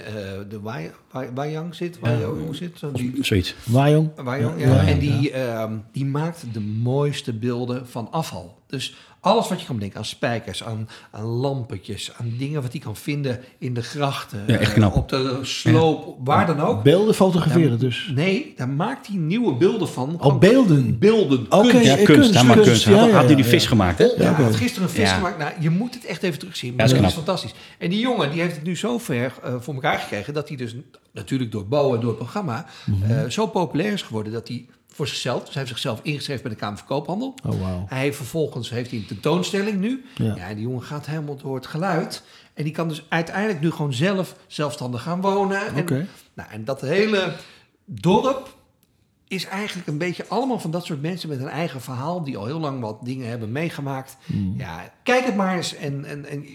de 0.48 0.60
Wai- 0.60 0.90
Wajang 1.34 1.74
zit. 1.74 1.98
Hoe 1.98 2.54
zit? 2.56 2.80
Die, 2.92 3.24
Zoiets. 3.24 3.54
Wajong? 3.64 4.10
Ja, 4.56 4.86
en 4.86 4.98
die, 4.98 5.30
ehm, 5.30 5.76
die 5.92 6.04
maakt 6.04 6.44
de 6.52 6.60
mooiste 6.60 7.32
beelden 7.32 7.88
van 7.88 8.10
afval. 8.10 8.58
Dus 8.70 8.94
alles 9.20 9.48
wat 9.48 9.60
je 9.60 9.66
kan 9.66 9.74
bedenken 9.74 9.98
aan 9.98 10.04
spijkers, 10.04 10.64
aan, 10.64 10.88
aan 11.10 11.24
lampetjes, 11.24 12.12
aan 12.20 12.32
dingen 12.38 12.62
wat 12.62 12.72
hij 12.72 12.80
kan 12.80 12.96
vinden 12.96 13.40
in 13.58 13.74
de 13.74 13.82
grachten, 13.82 14.42
Ja, 14.46 14.56
echt 14.58 14.68
eh, 14.70 14.76
knap. 14.76 14.94
op 14.96 15.08
de 15.08 15.38
sloop, 15.42 16.16
waar 16.24 16.46
dan 16.46 16.60
ook. 16.60 16.82
Beelden 16.82 17.14
fotograferen 17.14 17.68
Daar- 17.70 17.78
dus. 17.78 18.10
Nee, 18.14 18.52
daar 18.56 18.68
maakt 18.68 19.06
hij 19.06 19.16
nieuwe 19.16 19.54
beelden 19.54 19.88
van. 19.88 20.14
Oh, 20.14 20.22
Gewoon 20.22 20.38
beelden. 20.38 20.98
Beelden. 20.98 21.46
Oké. 21.48 21.68
kunst. 21.68 21.84
Ja, 21.86 21.96
eh, 21.96 22.04
kunst. 22.04 22.20
kunst, 22.20 22.34
Hij 22.34 22.42
maakt 22.44 22.54
kunst. 22.62 22.84
kunst. 22.84 22.98
Had, 23.00 23.08
ja, 23.10 23.16
had 23.16 23.24
hij 23.26 23.34
die 23.34 23.44
vis 23.44 23.62
ja. 23.62 23.68
gemaakt, 23.68 23.98
hè? 23.98 24.04
Ja, 24.04 24.34
hij 24.34 24.44
had 24.44 24.56
gisteren 24.56 24.88
een 24.88 24.94
vis 24.94 25.08
Ja. 25.08 25.14
gemaakt. 25.16 25.38
Nou, 25.38 25.52
je 25.60 25.70
moet 25.70 25.94
het 25.94 26.04
echt 26.04 26.22
even 26.22 26.38
terugzien. 26.38 26.74
Maar 26.74 26.86
Ja, 26.86 26.92
dat 26.92 27.00
dat 27.02 27.10
is 27.10 27.16
fantastisch. 27.16 27.52
En 27.78 27.90
die 27.90 28.00
jongen 28.00 28.30
die 28.30 28.40
heeft 28.40 28.54
het 28.54 28.64
nu 28.64 28.76
zo 28.76 28.98
ver 28.98 29.32
eh, 29.42 29.54
voor 29.60 29.74
elkaar 29.74 29.98
gekregen... 29.98 30.34
dat 30.34 30.48
hij 30.48 30.56
dus 30.56 30.74
natuurlijk 31.12 31.52
door 31.52 31.66
Bo 31.66 31.94
en 31.94 32.00
door 32.00 32.08
het 32.08 32.18
programma... 32.18 32.66
Mhm. 32.86 33.10
eh, 33.10 33.28
zo 33.28 33.46
populair 33.46 33.92
is 33.92 34.02
geworden 34.02 34.32
dat 34.32 34.48
hij 34.48 34.66
voor 34.92 35.08
zichzelf... 35.08 35.38
dus 35.38 35.48
hij 35.48 35.58
heeft 35.58 35.68
zichzelf 35.68 36.00
ingeschreven 36.02 36.42
bij 36.42 36.52
de 36.52 36.58
Kamer 36.58 36.78
van 36.78 36.86
Koophandel. 36.86 37.34
Oh, 37.46 37.60
wauw. 37.60 37.84
Hij 37.88 38.00
heeft 38.00 38.16
vervolgens 38.16 38.70
heeft 38.70 38.90
hij 38.90 38.98
een 38.98 39.06
tentoonstelling 39.06 39.80
nu. 39.80 40.04
Ja. 40.14 40.54
Die 40.54 40.62
jongen 40.62 40.82
gaat 40.82 41.06
helemaal 41.06 41.36
door 41.36 41.54
het 41.54 41.66
geluid. 41.66 42.22
En 42.54 42.64
die 42.64 42.72
kan 42.72 42.88
dus 42.88 43.04
uiteindelijk 43.08 43.60
nu 43.60 43.70
gewoon 43.70 43.92
zelf 43.92 44.36
zelfstandig 44.46 45.02
gaan 45.02 45.20
wonen. 45.20 45.66
En, 45.66 45.76
Oké. 45.76 46.06
nou, 46.34 46.50
en 46.50 46.64
dat 46.64 46.80
hele 46.80 47.32
dorp 47.84 48.58
is 49.28 49.46
eigenlijk 49.46 49.88
een 49.88 49.98
beetje 49.98 50.24
allemaal 50.28 50.58
van 50.58 50.70
dat 50.70 50.84
soort 50.84 51.02
mensen 51.02 51.28
met 51.28 51.40
een 51.40 51.48
eigen 51.48 51.80
verhaal... 51.80 52.24
die 52.24 52.36
al 52.36 52.46
heel 52.46 52.60
lang 52.60 52.80
wat 52.80 52.98
dingen 53.04 53.28
hebben 53.28 53.52
meegemaakt. 53.52 54.16
Hmm. 54.24 54.54
Ja, 54.58 54.92
kijk 55.02 55.24
het 55.24 55.36
maar 55.36 55.56
eens. 55.56 55.74
En, 55.74 56.04
en, 56.04 56.26
en 56.26 56.46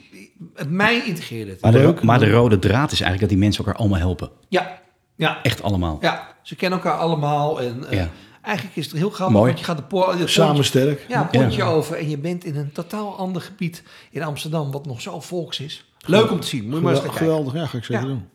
het 0.54 0.70
mij 0.70 1.06
integreert 1.06 1.50
het. 1.50 1.62
Maar 1.62 1.72
de, 1.72 1.96
maar 2.02 2.20
de 2.20 2.32
rode 2.32 2.60
draad 2.60 2.92
is 2.92 3.02
eigenlijk 3.02 3.20
dat 3.20 3.30
die 3.30 3.38
mensen 3.38 3.66
elkaar 3.66 3.80
allemaal 3.80 4.00
helpen. 4.00 4.30
Ja, 4.50 4.82
ja, 5.16 5.40
Echt 5.44 5.64
allemaal. 5.64 5.98
ja, 6.02 6.28
ze 6.42 6.56
kennen 6.56 6.80
elkaar 6.80 6.98
allemaal. 7.00 7.62
En 7.62 7.86
eh, 7.90 7.98
Ja. 7.98 8.10
eigenlijk 8.42 8.76
is 8.78 8.86
het 8.86 8.96
heel 8.96 9.10
grappig, 9.10 9.36
Mooi. 9.36 9.48
want 9.48 9.60
je 9.60 9.66
gaat 9.66 9.78
de 9.78 9.84
po- 9.84 10.18
de 10.18 10.28
Samen 10.28 10.66
sterk. 10.66 11.06
Ja, 11.08 11.22
een 11.22 11.28
pontje 11.40 11.64
over 11.64 11.98
en 11.98 12.10
je 12.10 12.18
bent 12.18 12.46
in 12.46 12.56
een 12.56 12.72
totaal 12.72 13.18
ander 13.18 13.42
gebied 13.42 13.84
in 14.12 14.24
Amsterdam, 14.24 14.72
wat 14.72 14.86
nog 14.86 15.02
zo 15.02 15.20
volks 15.20 15.60
is. 15.60 15.86
Leuk 16.06 16.32
om 16.32 16.40
te 16.40 16.48
zien, 16.48 16.66
moet 16.66 16.76
je 16.76 16.82
maar 16.82 16.92
eens 16.92 17.02
kijken. 17.02 17.18
Geweldig, 17.20 17.54
ja, 17.54 17.66
ga 17.66 17.78
ik 17.78 17.84
zeker 17.84 18.04
Ja. 18.04 18.10
doen. 18.10 18.28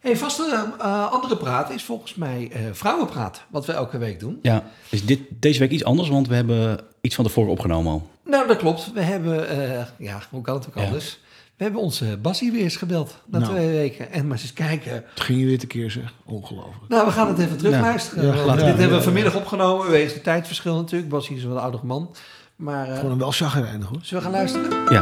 Hey, 0.00 0.16
vaste 0.16 0.66
eh, 0.78 1.12
andere 1.12 1.36
praat 1.36 1.70
is 1.70 1.82
volgens 1.84 2.14
mij 2.14 2.48
eh, 2.52 2.60
vrouwenpraat, 2.72 3.42
wat 3.50 3.66
we 3.66 3.72
elke 3.72 3.98
week 3.98 4.20
doen. 4.20 4.38
Ja, 4.42 4.64
is 4.88 5.04
dit, 5.06 5.20
deze 5.30 5.58
week 5.58 5.70
iets 5.70 5.84
anders, 5.84 6.08
want 6.08 6.28
we 6.28 6.34
hebben 6.34 6.80
iets 7.00 7.14
van 7.14 7.24
tevoren 7.24 7.50
opgenomen 7.50 7.92
al. 7.92 8.08
Nou, 8.24 8.46
dat 8.46 8.56
klopt. 8.56 8.92
We 8.92 9.00
hebben, 9.02 9.48
eh, 9.48 9.86
ja, 9.98 10.20
hoe 10.30 10.42
kan 10.42 10.54
het 10.54 10.66
ook 10.68 10.74
Ja. 10.78 10.84
anders? 10.84 11.18
We 11.60 11.66
hebben 11.66 11.84
onze 11.84 12.18
Bassie 12.22 12.52
weer 12.52 12.62
eens 12.62 12.76
gebeld 12.76 13.14
na 13.26 13.38
Nou. 13.38 13.50
twee 13.52 13.70
weken. 13.70 14.12
En 14.12 14.26
maar 14.26 14.38
eens 14.40 14.52
kijken. 14.52 14.92
Het 14.92 15.20
ging 15.20 15.40
je 15.40 15.46
weer 15.46 15.58
tekeer 15.58 15.90
zeg. 15.90 16.12
Ongelooflijk. 16.24 16.88
Nou, 16.88 17.06
we 17.06 17.12
gaan 17.12 17.28
het 17.28 17.38
even 17.38 17.56
terugluisteren. 17.56 18.26
Ja, 18.26 18.32
Want 18.34 18.46
ja, 18.46 18.52
dit 18.54 18.60
ja, 18.60 18.66
hebben 18.66 18.88
we 18.88 18.94
ja, 18.94 19.00
vanmiddag 19.02 19.34
opgenomen, 19.36 19.90
wegens 19.90 20.12
het 20.14 20.22
tijdverschil 20.22 20.76
natuurlijk. 20.76 21.10
Bassie 21.10 21.36
is 21.36 21.42
een 21.42 21.48
wat 21.52 21.62
oudere 21.62 21.86
man. 21.86 22.14
Maar 22.56 22.88
eh, 22.88 22.96
Gewoon 22.96 23.10
een 23.12 23.18
wel 23.18 23.30
chagrijnig 23.30 23.88
hoor. 23.88 23.98
zullen 24.02 24.22
we 24.24 24.30
gaan 24.30 24.38
luisteren? 24.38 24.70
Ja. 24.90 25.00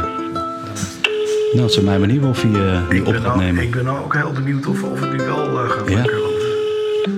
Nou, 1.53 1.61
het 1.61 1.69
is 1.71 1.79
mij 1.79 1.99
benieuwd 1.99 2.23
of 2.25 2.41
hij 2.41 2.51
eh, 2.73 2.89
die 2.89 3.05
op 3.05 3.15
gaat 3.15 3.35
nemen. 3.35 3.63
ik 3.63 3.71
ben 3.71 3.85
nou 3.85 4.03
ook 4.03 4.13
heel 4.15 4.31
benieuwd 4.31 4.65
of, 4.67 4.83
of 4.83 4.99
het 4.99 5.11
nu 5.11 5.17
wel 5.17 5.63
eh, 5.63 5.69
gaat 5.69 5.89
Ja. 5.89 6.05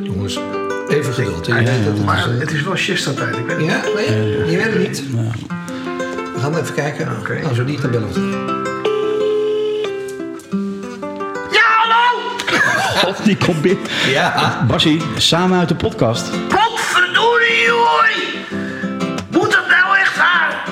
Jongens, 0.03 0.39
even 0.87 1.13
geduld. 1.13 1.45
Ja, 1.45 1.57
Je 1.57 1.65
weet 1.65 1.85
dat 1.85 1.93
het 1.97 2.05
maar 2.05 2.29
is, 2.33 2.39
het 2.39 2.51
is 2.51 2.63
wel 2.63 2.77
siesta-tijd. 2.77 3.37
Ik 3.37 3.45
weet 3.45 3.57
het 3.57 3.65
Ja, 3.65 3.81
nee, 3.95 4.51
je 4.51 4.57
weet 4.57 4.63
het 4.63 4.87
niet. 4.87 5.09
We 6.33 6.39
gaan 6.39 6.57
even 6.57 6.73
kijken. 6.73 7.17
Oké. 7.19 7.39
Nou, 7.41 7.53
zo 7.55 7.63
niet, 7.63 7.81
dan 7.81 7.91
bellen 7.91 8.07
we 8.13 8.50
God, 13.01 13.23
die 13.23 13.37
komt 13.37 13.61
binnen. 13.61 13.83
Ja. 14.07 14.63
Bassie, 14.67 15.01
samen 15.17 15.59
uit 15.59 15.67
de 15.67 15.75
podcast. 15.75 16.29
Potverdorie, 16.47 17.61
joh! 17.65 18.03
Moet 19.29 19.51
dat 19.51 19.67
nou 19.69 19.97
echt 19.97 20.15
haar? 20.17 20.63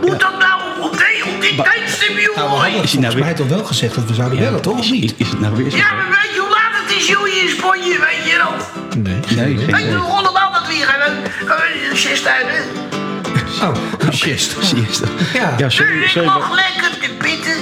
Moet 0.00 0.20
dat 0.20 0.38
nou 0.38 0.60
op, 0.80 0.92
die, 0.92 1.24
op 1.34 1.40
dit 1.40 1.56
tijdstip, 1.64 2.08
Nou, 2.08 2.20
joh? 2.20 2.60
hadden 2.62 2.82
Is 2.82 2.92
hij 2.92 3.00
nou 3.00 3.14
weer- 3.14 3.24
mij 3.24 3.34
toch 3.34 3.48
wel 3.48 3.64
gezegd 3.64 3.94
dat 3.94 4.04
we 4.04 4.14
zouden 4.14 4.38
bellen, 4.38 4.60
toch? 4.62 4.78
Of 4.78 4.84
Is, 4.84 4.90
niet? 4.90 5.04
is, 5.04 5.12
is 5.16 5.28
het 5.28 5.40
nou 5.40 5.56
weer 5.56 5.70
zo? 5.70 5.76
Ja, 5.76 5.92
maar 5.94 6.06
weet 6.22 6.34
je 6.34 6.40
hoe 6.40 6.48
laat 6.48 6.82
het 6.86 6.96
is, 6.96 7.06
joh, 7.06 7.24
hier 7.24 7.42
in 7.42 7.48
Spanje, 7.48 7.98
weet 7.98 8.30
je 8.30 8.36
dat? 8.44 8.96
Nee, 9.04 9.20
geen 9.26 9.56
Weet 9.66 9.84
je 9.84 9.94
hoe 9.96 10.10
allemaal 10.12 10.52
dat 10.52 10.66
weer 10.68 10.84
gaan? 10.86 11.00
Gaan 11.46 11.56
de 11.90 12.30
uit, 12.30 12.46
hè? 12.46 13.66
Oh, 13.66 13.74
Siesta. 14.10 14.62
Siesta. 14.74 15.06
Ja. 15.34 15.54
Ja, 15.58 15.68
sorry. 15.70 16.00
Dus 16.00 16.14
ik 16.14 16.24
mag 16.24 16.50
lekker 16.54 16.90
te 17.00 17.10
pitten. 17.18 17.54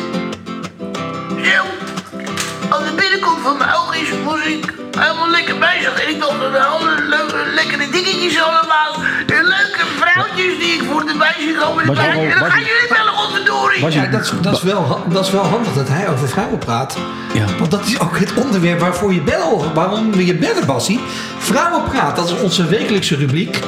Zo. 1.45 1.63
Aan 2.69 2.85
de 2.85 2.93
binnenkant 2.97 3.39
van 3.43 3.57
mijn 3.59 3.71
is 4.03 4.09
ik 4.55 4.75
helemaal 4.99 5.31
lekker 5.31 5.59
bezig. 5.59 6.03
En 6.03 6.09
ik 6.15 6.21
dacht 6.21 6.41
dat 6.41 6.57
alle 6.67 6.95
leuke, 7.09 7.37
lekkere 7.55 7.91
dingetjes 7.91 8.41
allemaal. 8.43 8.93
De 9.27 9.35
leuke 9.55 9.85
vrouwtjes 10.01 10.59
die 10.59 10.73
ik 10.75 10.83
voor 10.91 11.05
de 11.07 11.15
bij 11.19 11.35
zie 11.39 11.55
komen. 11.55 11.81
En 11.81 11.87
dan 11.87 11.97
gaan 11.97 12.21
je- 12.21 12.29
jullie 12.29 12.89
bellen, 12.89 13.13
godverdorie. 13.13 13.81
Was 13.83 13.95
je- 13.95 14.01
Ja, 14.01 14.07
dat, 14.07 14.21
is, 14.21 14.33
dat, 14.41 14.53
is 14.57 14.63
wel, 14.63 15.03
dat 15.09 15.25
is 15.25 15.31
wel 15.31 15.45
handig 15.45 15.73
dat 15.73 15.89
hij 15.89 16.09
over 16.09 16.29
vrouwen 16.29 16.59
praat. 16.59 16.97
Ja. 17.35 17.45
Want 17.59 17.71
dat 17.71 17.87
is 17.87 18.01
ook 18.01 18.19
het 18.19 18.35
onderwerp 18.35 18.81
waarvoor 18.81 19.15
je 19.15 19.21
bellen, 19.21 19.75
waarom 19.75 20.13
we 20.13 20.27
je 20.27 20.35
bellen, 20.35 20.67
Bassie. 20.67 21.01
Vrouwen 21.39 21.83
praat, 21.85 22.17
dat 22.17 22.27
is 22.31 22.41
onze 22.41 22.67
wekelijkse 22.67 23.17
rubriek. 23.17 23.59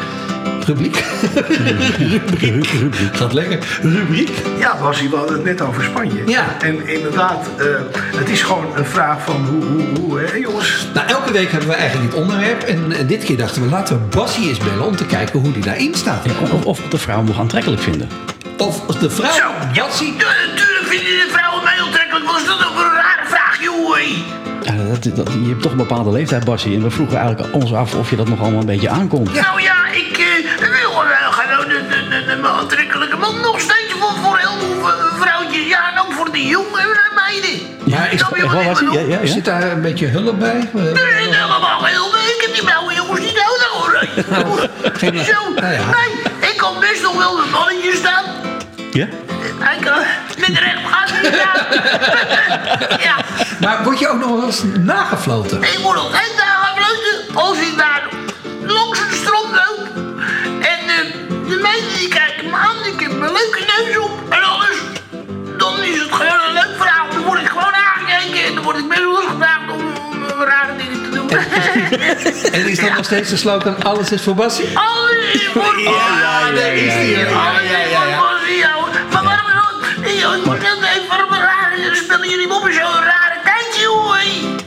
Rubriek? 0.66 1.04
rubriek. 1.99 2.66
Gaat 3.12 3.32
lekker. 3.32 3.58
Rubriek. 3.82 4.30
Ja, 4.58 4.76
Basie, 4.80 5.11
we 5.11 5.16
hadden 5.16 5.35
het 5.37 5.44
net 5.44 5.61
over 5.61 5.85
Spanje. 5.85 6.23
Ja. 6.26 6.44
En 6.61 6.88
inderdaad, 6.88 7.46
eh, 7.58 7.64
het 8.16 8.28
is 8.28 8.42
gewoon 8.42 8.66
een 8.76 8.85
vraag 8.87 9.23
van 9.25 9.46
hoe, 9.50 9.64
hoe, 9.64 9.85
hoe, 10.00 10.18
hè 10.20 10.37
jongens? 10.37 10.87
Nou, 10.94 11.06
elke 11.08 11.32
week 11.32 11.50
hebben 11.50 11.68
we 11.68 11.75
eigenlijk 11.75 12.11
dit 12.11 12.20
onderwerp. 12.20 12.62
En 12.62 12.92
eh, 12.92 13.08
dit 13.08 13.25
keer 13.25 13.37
dachten 13.37 13.62
we, 13.62 13.68
laten 13.68 13.94
we 13.99 14.16
Bassie 14.16 14.49
eens 14.49 14.58
bellen 14.58 14.85
om 14.87 14.96
te 14.96 15.06
kijken 15.06 15.40
hoe 15.40 15.52
die 15.52 15.62
daarin 15.62 15.94
staat. 15.94 16.25
Ja, 16.25 16.30
Of, 16.52 16.64
of 16.64 16.80
de 16.88 16.99
vrouw 16.99 17.23
nog 17.23 17.38
aantrekkelijk 17.38 17.82
vinden. 17.82 18.08
Of 18.58 18.80
de 18.87 19.11
vrouw, 19.11 19.32
Zo, 19.32 19.49
ja, 19.73 19.85
Bassie, 19.87 20.12
natuurlijk 20.12 20.85
vinden 20.85 21.06
de 21.12 21.28
vrouwen 21.32 21.64
mij 21.64 21.80
aantrekkelijk. 21.80 22.26
Wat 22.26 22.37
is 22.37 22.46
dat 22.46 22.58
ook 22.66 22.73
voor 22.75 22.85
een 22.85 22.92
rare 22.94 23.25
vraag, 23.25 23.58
joh? 23.62 23.99
Ja, 24.62 24.73
dat, 25.00 25.16
dat- 25.16 25.32
je 25.42 25.49
hebt 25.49 25.62
toch 25.62 25.70
een 25.70 25.76
bepaalde 25.78 26.11
leeftijd, 26.11 26.44
Bassie. 26.44 26.75
En 26.76 26.82
we 26.82 26.90
vroegen 26.90 27.18
eigenlijk 27.18 27.54
ons 27.54 27.73
af 27.75 27.94
of 27.94 28.11
je 28.11 28.16
dat 28.16 28.28
nog 28.28 28.40
allemaal 28.40 28.61
een 28.61 28.66
beetje 28.66 28.88
aankomt. 28.88 29.32
Nou 29.35 29.61
ja, 29.62 29.75
ik 29.92 30.05
de, 32.46 32.52
de, 32.52 32.58
de, 32.58 32.60
aantrekkelijke 32.60 33.16
man 33.16 33.40
nog 33.40 33.60
steeds 33.60 33.92
voor, 34.00 34.12
voor 34.22 34.38
heel 34.38 34.58
veel 34.58 34.88
eh, 34.90 35.20
vrouwtjes. 35.20 35.66
Ja, 35.68 35.92
en 35.92 36.00
ook 36.00 36.12
voor 36.12 36.32
die 36.32 36.46
jongen 36.48 36.80
en 36.80 37.14
meiden. 37.14 37.60
Ja, 37.84 38.06
is, 38.06 38.18
Snap 38.20 38.36
je 38.36 38.42
echt 38.42 38.52
wat 38.52 38.80
ik? 38.80 38.92
Ja, 38.92 39.00
ja, 39.00 39.18
ja. 39.20 39.26
zit 39.26 39.44
daar 39.44 39.62
een 39.62 39.82
beetje 39.82 40.06
hulp 40.06 40.38
bij? 40.38 40.68
Eh, 40.74 40.80
Er 40.84 41.18
is 41.18 41.36
helemaal 41.36 41.84
heel 41.84 42.06
Ik 42.16 42.42
heb 42.46 42.54
die 42.54 42.64
blauwe 42.64 42.94
jongens 42.94 43.20
niet 43.20 43.34
nodig 43.46 43.70
hoor. 43.72 44.68
Geen- 45.00 45.24
Zo, 45.24 45.52
ja. 45.54 45.60
nee, 45.90 46.50
ik 46.50 46.54
kan 46.56 46.80
best 46.80 47.02
nog 47.02 47.16
wel 47.16 47.38
een 47.42 47.50
mannetje 47.50 47.92
staan. 47.96 48.24
Ja? 48.92 49.06
Hij 49.58 49.76
kan 49.78 49.98
met 50.38 50.58
recht 50.58 50.78
gaat 50.90 51.08
staan. 51.08 51.66
ja, 53.08 53.16
Maar 53.60 53.84
word 53.84 53.98
je 53.98 54.08
ook 54.08 54.18
nog 54.18 54.30
wel 54.30 54.44
eens 54.46 54.62
nagefloten? 54.78 55.62
ik 55.62 55.78
moet 55.82 55.96
altijd 55.96 56.32
daar 56.36 56.46
gaan 56.62 56.76
fluiten 56.76 57.34
als 57.36 57.58
ik 57.58 57.76
daar 57.78 58.02
langs 58.66 58.98
het 58.98 59.14
strand 59.14 59.46
loop. 59.50 60.05
De 61.48 61.58
meiden 61.62 61.94
die 61.98 62.08
kijken 62.08 62.44
me 62.50 62.56
aan, 62.56 62.76
ik 62.84 63.00
heb 63.00 63.12
mijn 63.18 63.32
leuke 63.32 63.60
neus 63.76 63.98
op 63.98 64.10
en 64.28 64.42
alles. 64.42 64.76
Dan 65.58 65.82
is 65.82 65.98
het 66.00 66.12
gewoon 66.12 66.40
een 66.46 66.52
leuk 66.52 66.74
verhaal. 66.78 67.06
Dan 67.12 67.22
word 67.22 67.40
ik 67.40 67.48
gewoon 67.48 67.74
aangekeken 67.74 68.44
en 68.46 68.54
dan 68.54 68.64
word 68.64 68.76
ik 68.76 68.88
best 68.88 69.00
wel 69.00 69.14
gevraagd 69.14 69.70
om, 69.72 69.80
om 70.32 70.42
rare 70.44 70.76
dingen 70.76 71.02
te 71.02 71.10
doen. 71.16 71.28
En 72.56 72.66
is 72.66 72.78
dat 72.78 72.92
nog 72.96 73.04
steeds 73.04 73.30
de 73.30 73.36
slogan, 73.36 73.82
alles 73.82 74.12
is 74.12 74.22
voor 74.22 74.34
Bassie? 74.34 74.78
Alles 74.78 75.32
is 75.32 75.46
voor 75.52 75.80
Ja, 75.80 75.90
ja, 76.20 76.50
daar 76.52 76.72
is 76.74 76.94
die, 76.94 77.10
ja, 77.10 77.18
ja, 77.18 77.26
Alles 77.26 77.70
ja, 77.70 77.78
is 78.48 78.58
ja. 78.58 78.74
Maar 79.12 79.24
waarom 79.24 79.50
dan? 79.54 80.04
Ik 80.04 80.44
moet 80.44 80.58
net 80.60 80.90
even 80.94 81.08
waarom 81.08 81.32
een 81.32 81.40
rare... 81.40 81.94
Spelen 81.94 82.28
jullie 82.28 82.50
op 82.54 82.66
in 82.68 82.72
zo'n 82.74 82.82
rare 83.12 83.38
tijdje, 83.44 83.86
hoor. 83.86 84.16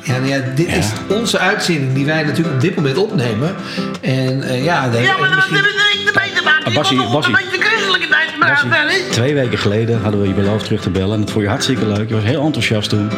Ja, 0.01 0.13
nou 0.13 0.25
ja, 0.27 0.39
dit 0.55 0.67
is 0.67 0.85
onze 1.07 1.37
uitzending 1.39 1.93
die 1.93 2.05
wij 2.05 2.23
natuurlijk 2.23 2.55
op 2.55 2.61
dit 2.61 2.75
moment 2.75 2.97
opnemen. 2.97 3.55
En 4.01 4.43
eh, 4.43 4.63
ja, 4.63 4.83
Ja, 4.83 4.87
maar 4.89 5.29
en 5.29 5.35
dat 5.35 5.35
misschien- 5.35 5.55
heb 5.55 5.65
Je 6.69 6.75
Bassie, 6.75 6.97
een 6.99 7.31
beetje 7.51 7.61
christelijke 7.67 8.07
tijd 8.07 8.29
praten, 8.39 8.71
hè? 8.71 9.09
Twee 9.11 9.33
weken 9.33 9.57
geleden 9.57 10.01
hadden 10.01 10.21
we 10.21 10.27
je 10.27 10.33
beloofd 10.33 10.63
terug 10.65 10.81
te 10.81 10.89
bellen. 10.89 11.13
En 11.13 11.21
dat 11.21 11.31
vond 11.31 11.43
je 11.43 11.49
hartstikke 11.49 11.85
leuk. 11.85 12.07
Je 12.09 12.15
was 12.15 12.23
heel 12.23 12.43
enthousiast 12.45 12.89
toen. 12.89 13.11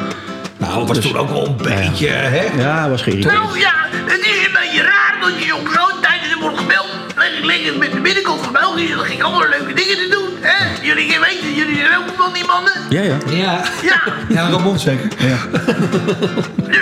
Nou, 0.58 0.79
het 0.79 0.88
was 0.88 0.98
Dus- 1.00 1.05
toen 1.12 1.17
ook 1.17 1.29
wel 1.29 1.48
een 1.48 1.58
beetje, 1.58 2.08
hè? 2.08 2.62
Ja, 2.62 2.89
was 2.89 3.01
geïrriteerd. 3.01 3.34
Nou 3.36 3.60
ja, 3.60 3.74
het 4.05 4.20
is 4.20 4.46
een 4.46 4.58
beetje 4.62 4.81
raar 4.81 5.15
dat 5.22 5.43
je 5.43 5.55
op 5.55 5.67
zo'n 5.74 6.01
tijd 6.01 6.39
wordt 6.39 6.58
gebeld. 6.58 6.88
Leg 7.15 7.38
ik 7.38 7.46
lekker 7.46 7.77
met 7.77 7.91
de 7.91 8.00
binnenkant 8.00 8.41
van 8.43 8.53
België. 8.53 8.88
Dan 8.96 9.00
ging 9.05 9.17
ik 9.20 9.24
allemaal 9.25 9.48
leuke 9.50 9.74
dingen 9.74 9.96
te 9.98 10.08
doen. 10.12 10.29
Hè? 10.41 10.86
Jullie 10.86 11.20
weten, 11.20 11.53
jullie 11.55 11.75
zijn 11.75 11.98
ook 11.98 12.03
van 12.18 12.33
die 12.33 12.46
mannen. 12.46 12.74
Ja, 12.90 13.01
ja. 13.01 13.18
Ja. 13.29 13.64
Ja, 13.81 14.01
Ja, 14.29 14.50
Ramon 14.50 14.79
zeker. 14.79 15.07
ja, 15.18 15.37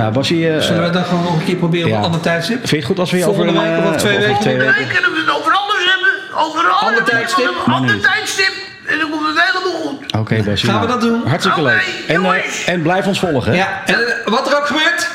Nou, 0.00 0.12
Bassie, 0.12 0.50
eh, 0.50 0.60
Zullen 0.60 0.82
we 0.82 0.90
dat 0.90 1.06
gewoon 1.06 1.22
nog 1.22 1.38
een 1.38 1.44
keer 1.44 1.56
proberen 1.56 1.86
op 1.86 1.92
Ja. 1.92 1.98
een 1.98 2.04
ander 2.04 2.20
tijdstip? 2.20 2.56
vind 2.58 2.70
je 2.70 2.76
het 2.76 2.84
goed 2.84 2.98
als 2.98 3.10
we 3.10 3.18
je 3.18 3.26
over 3.28 3.46
een, 3.48 3.52
week 3.58 3.78
of 3.84 3.92
eh, 3.92 3.98
twee 3.98 4.16
over 4.16 4.26
weken? 4.26 4.40
twee 4.40 4.56
weken... 4.56 4.74
week 4.74 4.88
kunnen 4.88 5.10
we 5.12 5.18
het 5.26 5.30
over 5.38 5.52
alles 5.52 5.76
hebben. 5.92 6.44
Over 6.44 6.64
alles. 6.70 6.82
Ander 6.88 7.04
tijdstip? 7.04 7.50
Een 7.66 7.72
ander 7.72 8.00
tijdstip. 8.00 8.52
En 8.86 8.98
dan 8.98 9.10
komt 9.10 9.26
het 9.26 9.40
helemaal 9.46 9.80
goed. 9.80 10.12
Oké, 10.18 10.42
Bassie. 10.42 10.68
Gaan 10.70 10.80
we 10.80 10.86
nou, 10.86 11.00
dat 11.00 11.08
doen? 11.08 11.26
Hartstikke 11.26 11.62
leuk. 11.62 12.04
En, 12.08 12.24
eh, 12.24 12.68
en 12.68 12.82
blijf 12.82 13.06
ons 13.06 13.18
volgen, 13.18 13.52
hè? 13.52 13.58
Ja, 13.58 13.82
en 13.86 13.98
wat 14.24 14.50
er 14.50 14.56
ook 14.56 14.66
gebeurt, 14.66 15.08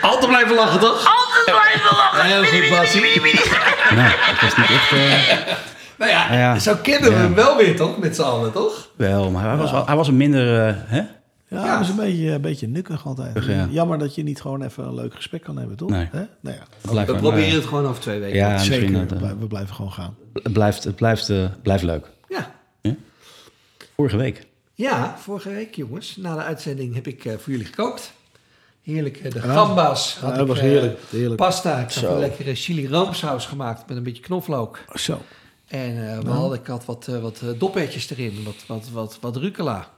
altijd 0.00 0.26
blijven 0.30 0.54
lachen, 0.54 0.80
toch? 0.80 0.98
Altijd 1.06 1.44
blijven 1.60 1.96
lachen. 1.96 2.24
Heel 2.26 2.44
goed, 2.44 2.78
Bassie. 2.78 3.00
Nou, 3.96 4.10
het 4.10 4.42
is 4.42 4.56
niet 4.56 4.70
echt... 4.70 4.92
eh, 4.92 5.36
Nou 5.98 6.10
ja, 6.10 6.26
Ja. 6.32 6.58
zo 6.58 6.74
kennen 6.82 7.10
we 7.10 7.16
Ja. 7.16 7.22
hem 7.22 7.34
wel 7.34 7.56
weer, 7.56 7.76
toch? 7.76 7.98
Met 7.98 8.16
z'n 8.16 8.22
allen, 8.22 8.52
toch? 8.52 8.88
wel, 8.96 9.30
maar 9.30 9.44
hij 9.44 9.56
was, 9.56 9.70
wel- 9.70 9.86
hij 9.86 9.96
was 9.96 10.08
een 10.08 10.16
minder... 10.16 10.66
eh, 10.68 10.74
hè? 10.86 11.00
Ja, 11.52 11.72
dat 11.72 11.80
is 11.80 11.88
een 11.88 11.96
beetje, 11.96 12.30
een 12.30 12.40
beetje 12.40 12.66
nukkig 12.66 13.06
altijd. 13.06 13.44
Ja. 13.44 13.68
Jammer 13.70 13.98
dat 13.98 14.14
je 14.14 14.22
niet 14.22 14.40
gewoon 14.40 14.62
even 14.62 14.84
een 14.84 14.94
leuk 14.94 15.14
gesprek 15.14 15.42
kan 15.42 15.58
hebben, 15.58 15.76
toch? 15.76 15.90
Nee. 15.90 16.08
Hè? 16.10 16.24
Nou 16.40 16.56
ja, 16.56 17.04
We 17.06 17.14
proberen 17.14 17.46
eh, 17.46 17.52
het 17.52 17.64
gewoon 17.64 17.86
over 17.86 18.00
twee 18.00 18.20
weken. 18.20 18.36
Ja, 18.36 18.58
zeker. 18.58 19.08
dat, 19.08 19.22
eh, 19.22 19.30
we 19.38 19.46
blijven 19.46 19.74
gewoon 19.74 19.92
gaan. 19.92 20.16
het 20.42 20.52
blijft, 20.52 20.84
het 20.84 20.96
blijft, 20.96 21.30
eh, 21.30 21.46
blijft 21.62 21.82
leuk. 21.82 22.10
Ja. 22.28 22.54
Vorige 23.96 24.16
week. 24.16 24.46
Ja, 24.74 25.16
vorige 25.18 25.48
week, 25.48 25.74
jongens, 25.74 26.16
na 26.16 26.34
de 26.34 26.42
uitzending 26.42 26.94
heb 26.94 27.06
ik 27.06 27.24
eh, 27.24 27.32
voor 27.38 27.52
jullie 27.52 27.66
gekookt. 27.66 28.12
Heerlijk, 28.82 29.32
de 29.32 29.40
gamba's. 29.40 30.14
Ja, 30.20 30.26
had 30.26 30.30
dat 30.30 30.40
ik, 30.40 30.46
was 30.46 30.60
heerlijk, 30.60 30.98
heerlijk. 31.10 31.36
Pasta, 31.36 31.78
ik 31.78 31.82
had 31.82 31.92
Zo. 31.92 32.12
een 32.12 32.18
lekkere 32.18 32.54
chili 32.54 32.88
roomsaus 32.88 33.46
gemaakt 33.46 33.88
met 33.88 33.96
een 33.96 34.02
beetje 34.02 34.22
knoflook. 34.22 34.78
Zo. 34.94 35.20
En 35.66 36.10
eh, 36.10 36.18
we 36.18 36.30
hadden, 36.30 36.58
ik 36.58 36.66
had 36.66 36.84
wat, 36.84 37.06
wat 37.06 37.42
doppertjes 37.58 38.10
erin, 38.10 38.44
wat, 38.44 38.64
wat, 38.66 38.88
wat, 38.92 39.18
wat 39.20 39.36
rucola. 39.36 39.88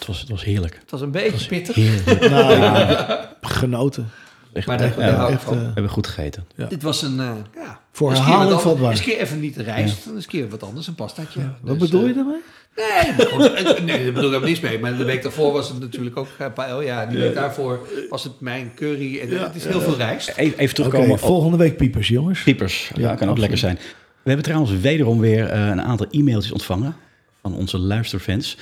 Het 0.00 0.08
was, 0.08 0.20
het 0.20 0.28
was 0.28 0.44
heerlijk. 0.44 0.74
Het 0.80 0.90
was 0.90 1.00
een 1.00 1.10
beetje 1.10 1.46
pittig, 1.46 1.74
Heerlijk. 1.74 2.20
Nou, 2.30 2.52
ja, 2.52 3.30
genoten. 3.40 4.10
Echt, 4.52 4.66
maar 4.66 4.80
echt, 4.80 4.96
daar 4.96 5.10
ja, 5.10 5.28
echt, 5.28 5.44
eh, 5.44 5.50
we 5.50 5.56
hebben 5.56 5.88
goed 5.88 6.06
gegeten. 6.06 6.46
Dit 6.68 6.82
was 6.82 7.02
een, 7.02 7.20
eh, 7.20 7.30
ja... 7.54 7.80
Voor 7.92 8.10
herhaling 8.12 8.60
vatbaar. 8.60 8.90
Eens 8.90 9.00
keer 9.00 9.18
even 9.18 9.40
niet 9.40 9.54
de 9.54 9.62
rijst, 9.62 10.04
dan 10.04 10.14
eens 10.14 10.26
keer 10.26 10.48
wat 10.48 10.62
anders, 10.62 10.86
een 10.86 10.94
pastaatje. 10.94 11.40
Wat 11.60 11.78
Dus, 11.78 11.88
bedoel 11.88 12.02
eh, 12.02 12.08
je 12.08 12.14
daarmee? 12.14 12.40
Nee, 12.76 13.26
eh, 13.26 13.84
nee, 13.84 14.04
daar 14.04 14.12
bedoel 14.12 14.32
ik 14.34 14.40
er 14.40 14.46
niets 14.48 14.60
mee. 14.60 14.78
Maar 14.78 14.96
de 14.96 15.04
week 15.04 15.22
daarvoor 15.22 15.52
was 15.52 15.68
het 15.68 15.80
natuurlijk 15.80 16.16
ook 16.16 16.28
uh, 16.40 16.46
paella. 16.54 16.82
Ja, 16.82 17.06
die 17.06 17.18
week 17.18 17.34
daarvoor 17.34 17.88
was 18.10 18.24
het 18.24 18.40
mijn 18.40 18.72
curry. 18.74 19.20
En 19.20 19.36
eh, 19.36 19.42
het 19.42 19.54
is 19.54 19.64
heel 19.64 19.80
veel 19.80 19.96
rijst. 19.96 20.28
Even, 20.28 20.58
even 20.58 20.62
Oké, 20.64 20.74
terugkomen 20.74 21.18
volgende 21.18 21.56
week 21.56 21.76
piepers, 21.76 22.08
jongens. 22.08 22.42
piepers. 22.42 22.90
Ja, 22.94 23.08
Ja, 23.08 23.14
kan 23.14 23.28
ook 23.28 23.38
lekker 23.38 23.58
zijn. 23.58 23.74
We 24.22 24.28
hebben 24.30 24.44
trouwens 24.44 24.72
wederom 24.80 25.20
weer 25.20 25.46
eh, 25.46 25.66
een 25.66 25.82
aantal 25.82 26.06
e-mailtjes 26.10 26.52
ontvangen 26.52 26.96
van 27.42 27.54
onze 27.54 27.78
luisterfans. 27.78 28.56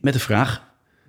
Met 0.00 0.12
de 0.12 0.18
vraag, 0.18 0.62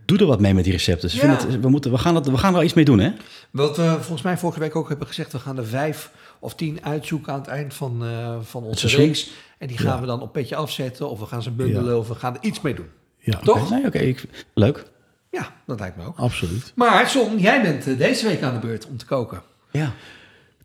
doe 0.05 0.17
er 0.17 0.25
wat 0.25 0.39
mee 0.39 0.53
met 0.53 0.63
die 0.63 0.73
recepten. 0.73 1.09
Ja. 1.13 1.27
het- 1.27 1.59
we, 1.59 1.69
moeten, 1.69 1.91
we, 1.91 1.97
gaan 1.97 2.15
het, 2.15 2.27
we 2.29 2.37
gaan 2.37 2.55
er 2.55 2.63
iets 2.63 2.73
mee 2.73 2.85
doen, 2.85 2.99
hè? 2.99 3.11
Wat 3.51 3.77
we 3.77 3.95
volgens 3.99 4.21
mij 4.21 4.37
vorige 4.37 4.59
week 4.59 4.75
ook 4.75 4.89
hebben 4.89 5.07
gezegd. 5.07 5.31
We 5.31 5.39
gaan 5.39 5.57
er 5.57 5.65
vijf 5.67 6.11
of 6.39 6.55
tien 6.55 6.79
uitzoeken 6.83 7.33
aan 7.33 7.39
het 7.39 7.47
eind 7.47 7.73
van, 7.73 8.03
eh, 8.05 8.35
van 8.41 8.63
onze 8.63 8.87
reeks. 8.87 9.31
En 9.57 9.67
die 9.67 9.77
gaan 9.77 9.99
we 9.99 10.05
dan 10.05 10.21
op 10.21 10.33
petje 10.33 10.55
afzetten. 10.55 11.09
Of 11.09 11.19
we 11.19 11.25
gaan 11.25 11.43
ze 11.43 11.51
bundelen. 11.51 11.91
Ja. 11.93 11.97
Of 11.97 12.07
we 12.07 12.15
gaan 12.15 12.33
er 12.33 12.43
iets 12.43 12.61
mee 12.61 12.73
doen. 12.75 12.87
Ja, 13.17 13.39
Toch? 13.39 13.69
Nee, 13.69 13.85
oké. 13.85 13.97
ik- 13.99 14.23
leuk. 14.53 14.83
Ja, 15.31 15.53
dat 15.65 15.79
lijkt 15.79 15.97
me 15.97 16.05
ook. 16.05 16.17
absoluut. 16.17 16.71
Maar 16.75 17.07
Son, 17.09 17.37
jij 17.39 17.61
bent 17.61 17.87
eh, 17.87 17.97
deze 17.97 18.25
week 18.27 18.41
aan 18.41 18.53
de 18.53 18.59
beurt 18.67 18.87
om 18.87 18.97
te 18.97 19.05
koken. 19.05 19.41
Ja. 19.71 19.91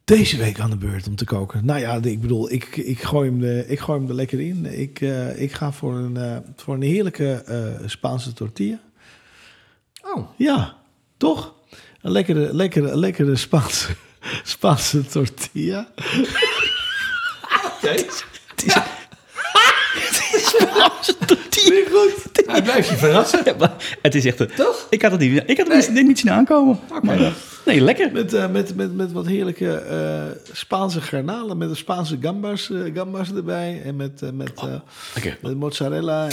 Deze 0.04 0.36
week 0.36 0.60
aan 0.60 0.70
de 0.70 0.76
beurt 0.76 1.08
om 1.08 1.16
te 1.16 1.24
koken. 1.24 1.64
Nou 1.64 1.80
ja, 1.80 1.98
ik 2.02 2.20
bedoel, 2.20 2.52
ik, 2.52 2.76
ik, 2.76 3.02
gooi, 3.02 3.30
hem 3.30 3.42
er, 3.42 3.68
ik 3.68 3.78
gooi 3.80 3.98
hem 4.00 4.08
er 4.08 4.14
lekker 4.14 4.40
in. 4.40 4.66
Ik, 4.80 5.00
eh, 5.00 5.40
ik 5.42 5.52
ga 5.52 5.72
voor 5.72 5.94
een, 5.96 6.16
eh, 6.16 6.36
voor 6.56 6.74
een 6.74 6.82
heerlijke 6.82 7.32
eh, 7.46 7.88
Spaanse 7.88 8.32
tortilla. 8.32 8.78
Oh, 10.14 10.28
Ja, 10.36 10.76
toch? 11.16 11.54
Een 12.02 12.10
lekkere, 12.12 12.54
lekkere, 12.54 12.96
lekkere 12.96 13.36
Spaanse, 13.36 13.88
Spaanse 14.44 15.06
tortilla. 15.06 15.88
oké. 17.64 17.94
Niet 21.68 21.88
goed. 21.92 22.27
Hij 22.52 22.62
blijft 22.62 22.88
je 22.88 22.96
verrassen. 22.96 23.40
Ja, 23.58 23.76
het 24.02 24.14
is 24.14 24.24
echt... 24.24 24.40
een- 24.40 24.50
Toch? 24.56 24.86
Ik 24.90 25.02
had 25.02 25.10
het 25.10 25.20
niet, 25.20 25.42
ik 25.46 25.58
had 25.58 25.68
het 25.72 25.90
niet, 25.92 26.06
niet 26.06 26.18
zien 26.18 26.30
aankomen. 26.30 26.78
Maar, 27.02 27.20
eh, 27.20 27.30
nee, 27.66 27.80
lekker. 27.80 28.10
Met, 28.12 28.34
eh, 28.34 28.48
met, 28.50 28.76
met, 28.76 28.94
met 28.96 29.12
wat 29.12 29.26
heerlijke 29.26 29.72
eh, 29.72 30.22
Spaanse 30.52 31.00
garnalen. 31.00 31.58
Met 31.58 31.68
de 31.68 31.74
Spaanse 31.74 32.18
gambas, 32.20 32.70
eh, 32.70 32.78
gambas 32.94 33.32
erbij. 33.32 33.82
En 33.84 33.96
met, 33.96 34.22
eh, 34.22 34.30
met, 34.30 34.52
eh, 34.56 34.64
Lekker. 35.14 35.38
met 35.42 35.56
mozzarella 35.56 36.24
en, 36.24 36.30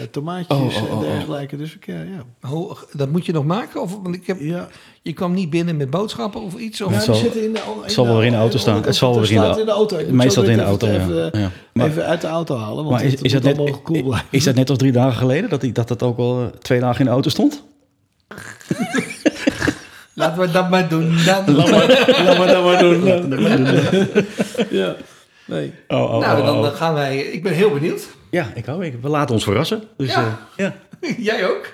en 0.00 0.10
tomaatjes 0.10 0.58
Oh, 0.58 0.64
oh, 0.64 0.82
oh, 0.82 0.90
en 0.90 0.94
oh. 0.96 1.00
dergelijke. 1.00 1.56
Dus 1.56 1.74
ik, 1.74 1.86
ja. 1.86 2.04
Ho, 2.48 2.76
dat 2.92 3.08
moet 3.08 3.26
je 3.26 3.32
nog 3.32 3.44
maken? 3.44 3.82
Of, 3.82 3.96
want 4.02 4.14
ik 4.14 4.26
heb, 4.26 4.40
ja. 4.40 4.68
je 5.02 5.12
kwam 5.12 5.34
niet 5.34 5.50
binnen 5.50 5.76
met 5.76 5.90
boodschappen 5.90 6.40
of 6.40 6.54
iets? 6.56 6.80
Of? 6.80 6.90
Ja, 6.90 6.96
Het 6.96 7.04
die 7.04 7.14
zal- 7.14 7.22
zitten 7.24 7.44
in 7.44 7.52
de, 7.52 7.60
het 7.82 7.92
zal 7.92 8.04
wel 8.06 8.16
weer 8.16 8.24
in 8.26 8.32
de 8.32 8.38
auto 8.38 8.58
staan. 8.58 8.82
Het 8.84 8.96
zal 8.96 9.10
wel 9.14 9.20
weer 9.22 9.32
in 9.32 9.52
de 9.52 9.60
in 9.60 9.66
de 9.66 9.72
auto. 9.72 9.96
Meestal 10.10 10.42
in 10.44 10.56
de 10.56 10.62
auto, 10.62 10.86
even, 10.86 11.14
ja. 11.14 11.26
Even, 11.26 11.40
Ja. 11.40 11.50
Maar- 11.72 11.86
even 11.86 12.04
uit 12.06 12.20
de 12.20 12.26
auto 12.26 12.56
halen. 12.56 12.76
Want 12.76 12.88
Maar 12.90 13.04
is, 13.04 13.12
het 13.12 13.24
is, 13.24 13.32
dat 13.32 13.42
net, 13.42 13.56
cool 13.82 14.02
blijven. 14.02 14.26
is 14.30 14.44
dat 14.44 14.54
net 14.54 14.68
als 14.70 14.78
drie 14.78 14.92
dagen 14.92 15.21
geleden? 15.22 15.50
Dat, 15.50 15.60
die, 15.60 15.72
dat 15.72 15.88
dat 15.88 16.02
ook 16.02 16.18
al 16.18 16.40
eh, 16.40 16.46
twee 16.46 16.80
dagen 16.80 16.98
in 16.98 17.04
de 17.04 17.10
auto 17.12 17.30
stond? 17.30 17.62
Laten 20.14 20.40
we 20.40 20.50
dat 20.50 20.70
maar 20.70 20.88
doen. 20.88 21.16
Dan. 21.24 21.54
Laat 21.54 22.38
maar 22.38 22.46
dat 22.46 22.64
maar 22.64 22.78
doen. 22.78 23.04
ja. 24.80 24.94
Nee. 25.44 25.72
Oh, 25.88 26.02
oh, 26.02 26.18
nou, 26.18 26.40
oh, 26.40 26.46
dan 26.46 26.58
oh. 26.58 26.74
gaan 26.74 26.94
wij... 26.94 27.18
Ik 27.18 27.42
ben 27.42 27.52
heel 27.52 27.70
benieuwd. 27.70 28.08
Ja, 28.30 28.46
ik 28.54 28.66
hou. 28.66 28.84
Ik, 28.84 28.94
we 29.02 29.08
laten 29.08 29.34
ons 29.34 29.44
verrassen. 29.44 29.82
Dus, 29.96 30.12
Ja. 30.14 30.38
eh, 30.56 30.64
ja. 30.64 30.74
Jij 31.30 31.48
ook? 31.48 31.72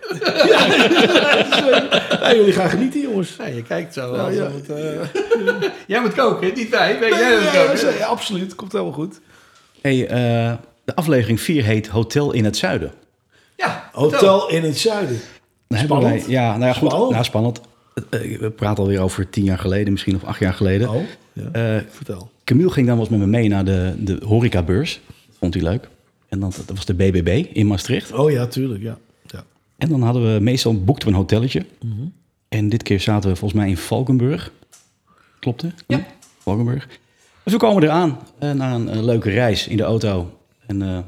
Ja, 2.20 2.34
jullie 2.34 2.52
gaan 2.52 2.70
genieten, 2.70 3.00
jongens. 3.00 3.34
Ja, 3.38 3.46
je 3.46 3.62
kijkt 3.62 3.94
zo. 3.94 4.30
Ja. 4.30 4.50
het, 4.50 4.70
eh, 4.70 5.68
jij 5.86 6.00
moet 6.00 6.14
koken, 6.14 6.54
niet 6.54 6.68
wij. 6.68 6.98
Jij 7.00 7.38
moet 7.40 7.50
koken? 7.50 7.98
ja, 7.98 8.06
absoluut. 8.06 8.54
Komt 8.54 8.72
helemaal 8.72 8.92
goed. 8.92 9.20
Hey, 9.80 10.06
eh, 10.06 10.52
de 10.84 10.94
aflevering 10.94 11.40
4 11.40 11.64
heet 11.64 11.88
Hotel 11.88 12.32
in 12.32 12.44
het 12.44 12.56
Zuiden. 12.56 12.92
Ja, 13.58 13.90
Hotel 13.92 14.48
in 14.50 14.62
het 14.62 14.78
zuiden. 14.78 15.20
Dan 15.68 15.78
hebben 15.78 15.96
Spannend. 15.96 16.24
Wij, 16.24 16.34
ja, 16.34 16.50
nou 16.56 16.64
ja, 16.64 16.72
goed. 16.72 16.90
Spannend. 16.90 17.10
Nou, 17.10 17.24
spannend. 17.24 17.60
Eh, 18.10 18.38
We 18.38 18.50
praten 18.50 18.82
alweer 18.82 19.00
over 19.00 19.30
tien 19.30 19.44
jaar 19.44 19.58
geleden, 19.58 19.92
misschien 19.92 20.14
of 20.14 20.24
acht 20.24 20.38
jaar 20.40 20.52
geleden. 20.52 20.90
Oh, 20.90 21.02
ja. 21.32 21.50
Eh, 21.52 21.82
Vertel. 21.90 22.30
Camille 22.44 22.70
ging 22.70 22.86
dan 22.86 22.96
wel 22.96 23.04
eens 23.04 23.16
met 23.16 23.20
me 23.20 23.26
mee 23.36 23.48
naar 23.48 23.64
de, 23.64 23.94
de 23.98 24.18
horecabeurs. 24.24 25.00
Dat 25.26 25.36
vond 25.38 25.54
hij 25.54 25.62
leuk. 25.62 25.88
En 26.28 26.40
dan, 26.40 26.52
dat 26.66 26.76
was 26.76 26.84
de 26.86 26.94
BBB 26.94 27.46
in 27.52 27.66
Maastricht. 27.66 28.12
Oh 28.12 28.30
ja, 28.30 28.46
tuurlijk. 28.46 28.82
Ja. 28.82 28.98
ja. 29.26 29.44
En 29.78 29.88
dan 29.88 30.02
hadden 30.02 30.34
we 30.34 30.40
meestal 30.40 30.84
boekten 30.84 31.08
we 31.08 31.14
een 31.14 31.20
hotelletje. 31.20 31.66
Mhm. 31.82 32.06
En 32.48 32.68
dit 32.68 32.82
keer 32.82 33.00
zaten 33.00 33.30
we 33.30 33.36
volgens 33.36 33.60
mij 33.60 33.68
in 33.68 33.76
Valkenburg. 33.76 34.52
Klopt 35.40 35.62
het? 35.62 35.84
Ja. 35.86 36.06
Valkenburg. 36.38 36.88
Dus 37.42 37.52
we 37.52 37.58
komen 37.58 37.82
eraan 37.82 38.18
eh, 38.38 38.50
na 38.50 38.74
een, 38.74 38.88
eh, 38.88 39.02
leuke 39.02 39.30
reis 39.30 39.68
in 39.68 39.76
de 39.76 39.82
auto. 39.82 40.30
En 40.66 40.82
eh, 40.82 40.98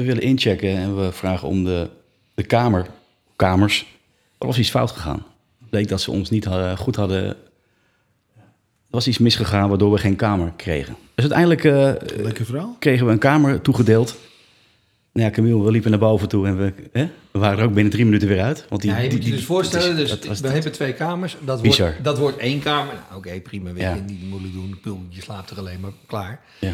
we 0.00 0.06
willen 0.06 0.22
inchecken 0.22 0.76
en 0.76 0.96
we 1.04 1.12
vragen 1.12 1.48
om 1.48 1.64
de, 1.64 1.90
de 2.34 2.42
kamer, 2.42 2.86
kamers. 3.36 3.86
Er 4.38 4.46
was 4.46 4.58
iets 4.58 4.70
fout 4.70 4.90
gegaan. 4.90 5.26
Het 5.60 5.70
bleek 5.70 5.88
dat 5.88 6.00
ze 6.00 6.10
ons 6.10 6.30
niet 6.30 6.44
hadden, 6.44 6.76
goed 6.76 6.96
hadden... 6.96 7.24
Er 7.26 8.96
was 8.96 9.08
iets 9.08 9.18
misgegaan 9.18 9.68
waardoor 9.68 9.92
we 9.92 9.98
geen 9.98 10.16
kamer 10.16 10.52
kregen. 10.56 10.96
Dus 11.14 11.30
uiteindelijk 11.30 11.64
eh, 11.64 11.92
kregen 12.78 13.06
we 13.06 13.12
een 13.12 13.18
kamer 13.18 13.60
toegedeeld. 13.60 14.16
Nou 15.12 15.26
ja, 15.26 15.32
Camille, 15.32 15.62
we 15.62 15.70
liepen 15.70 15.90
naar 15.90 16.00
boven 16.00 16.28
toe 16.28 16.46
en 16.46 16.56
we, 16.58 16.72
hè, 16.92 17.08
we 17.30 17.38
waren 17.38 17.58
er 17.58 17.64
ook 17.64 17.74
binnen 17.74 17.92
drie 17.92 18.04
minuten 18.04 18.28
weer 18.28 18.40
uit. 18.42 18.66
Want 18.68 18.82
die, 18.82 18.90
Ja, 18.90 18.96
je 18.96 19.02
die- 19.02 19.10
moet 19.12 19.22
je 19.24 19.30
die- 19.30 19.38
dus 19.38 19.46
voorstellen, 19.48 19.96
is- 19.98 20.20
dus 20.20 20.40
we 20.40 20.48
hebben 20.48 20.72
twee 20.72 20.92
kamers. 20.92 21.36
Dat 21.44 21.62
Bizar. 21.62 21.88
wordt, 21.88 22.04
dat 22.04 22.18
wordt 22.18 22.36
één 22.38 22.60
kamer. 22.60 22.94
Nou, 22.94 23.16
Oké, 23.18 23.40
prima, 23.40 23.72
weet 23.72 23.82
Ja. 23.82 23.94
je, 23.94 24.00
niet 24.00 24.28
moeilijk 24.28 24.82
doen. 24.82 25.06
Je 25.10 25.20
slaapt 25.22 25.50
er 25.50 25.58
alleen 25.58 25.80
maar 25.80 25.92
klaar. 26.06 26.40
ja. 26.60 26.72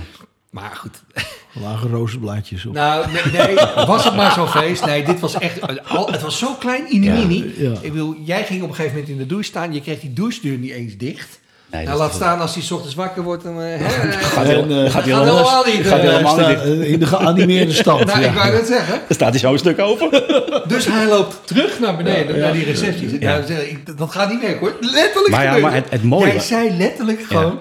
Maar 0.50 0.72
goed. 0.76 1.02
Lage 1.64 1.88
rozenblaadjes 1.88 2.66
op. 2.66 2.72
Nou, 2.72 3.04
nee, 3.12 3.46
nee, 3.46 3.56
was 3.86 4.04
het 4.04 4.14
maar 4.14 4.32
zo'n 4.32 4.48
feest? 4.48 4.84
Nee, 4.86 5.04
dit 5.04 5.20
was 5.20 5.38
echt... 5.38 5.60
al- 5.88 6.10
Het 6.12 6.22
was 6.22 6.38
zo 6.38 6.54
klein, 6.54 6.84
inimini. 6.92 7.54
Ja. 7.56 7.70
Ik 7.80 7.92
bedoel, 7.92 8.14
jij 8.24 8.44
ging 8.44 8.62
op 8.62 8.68
een 8.68 8.74
gegeven 8.74 8.94
moment 8.98 9.12
in 9.14 9.18
de 9.22 9.26
douche 9.26 9.44
staan. 9.48 9.72
Je 9.74 9.80
kreeg 9.80 10.00
die 10.00 10.12
douchedeur 10.12 10.58
niet 10.58 10.70
eens 10.72 10.96
dicht. 10.96 11.40
Nee, 11.70 11.84
nou, 11.86 11.98
laat 11.98 12.14
staan 12.14 12.40
als 12.40 12.54
hij 12.54 12.62
's 12.62 12.70
ochtends 12.70 12.94
wakker 12.94 13.22
wordt. 13.22 13.42
Dan, 13.42 13.62
eh, 13.62 13.78
hè, 13.78 13.88
Gaat 14.12 14.44
eh, 14.44 14.48
heel- 14.50 14.62
En, 14.62 14.70
eh, 14.70 14.76
gaat 14.76 14.82
hij 14.82 14.90
gaat 14.90 15.04
helemaal, 15.04 15.24
helemaal 15.36 15.64
niet, 15.64 15.86
gaat 15.86 15.98
eh, 15.98 16.08
helemaal 16.10 16.36
niet 16.36 16.60
eh, 16.82 16.92
in 16.92 16.98
de 16.98 17.06
geanimeerde 17.06 17.72
stand. 17.72 18.04
nou, 18.04 18.20
ja. 18.20 18.26
ik 18.28 18.34
wou 18.34 18.52
net 18.52 18.66
zeggen. 18.66 18.94
Er 19.08 19.14
staat 19.14 19.30
hij 19.30 19.38
zo 19.38 19.52
een 19.52 19.58
stuk 19.58 19.78
open. 19.80 20.10
Dus 20.68 20.84
hij 20.86 21.06
loopt 21.06 21.40
terug 21.46 21.80
naar 21.80 21.96
beneden, 21.96 22.38
naar 22.38 22.52
die 22.52 22.64
receptie. 22.64 23.18
Nou, 23.18 23.46
zeg 23.46 23.66
ik, 23.68 23.98
dat 23.98 24.10
gaat 24.10 24.30
niet 24.30 24.40
werken 24.40 24.58
hoor. 24.60 24.76
Letterlijk 24.80 25.28
Maar 25.28 25.44
ja, 25.44 25.56
maar 25.58 25.74
het- 25.74 25.90
het 25.90 26.02
mooie 26.02 26.26
Jij 26.26 26.38
zei 26.40 26.76
letterlijk 26.76 27.22
gewoon... 27.22 27.58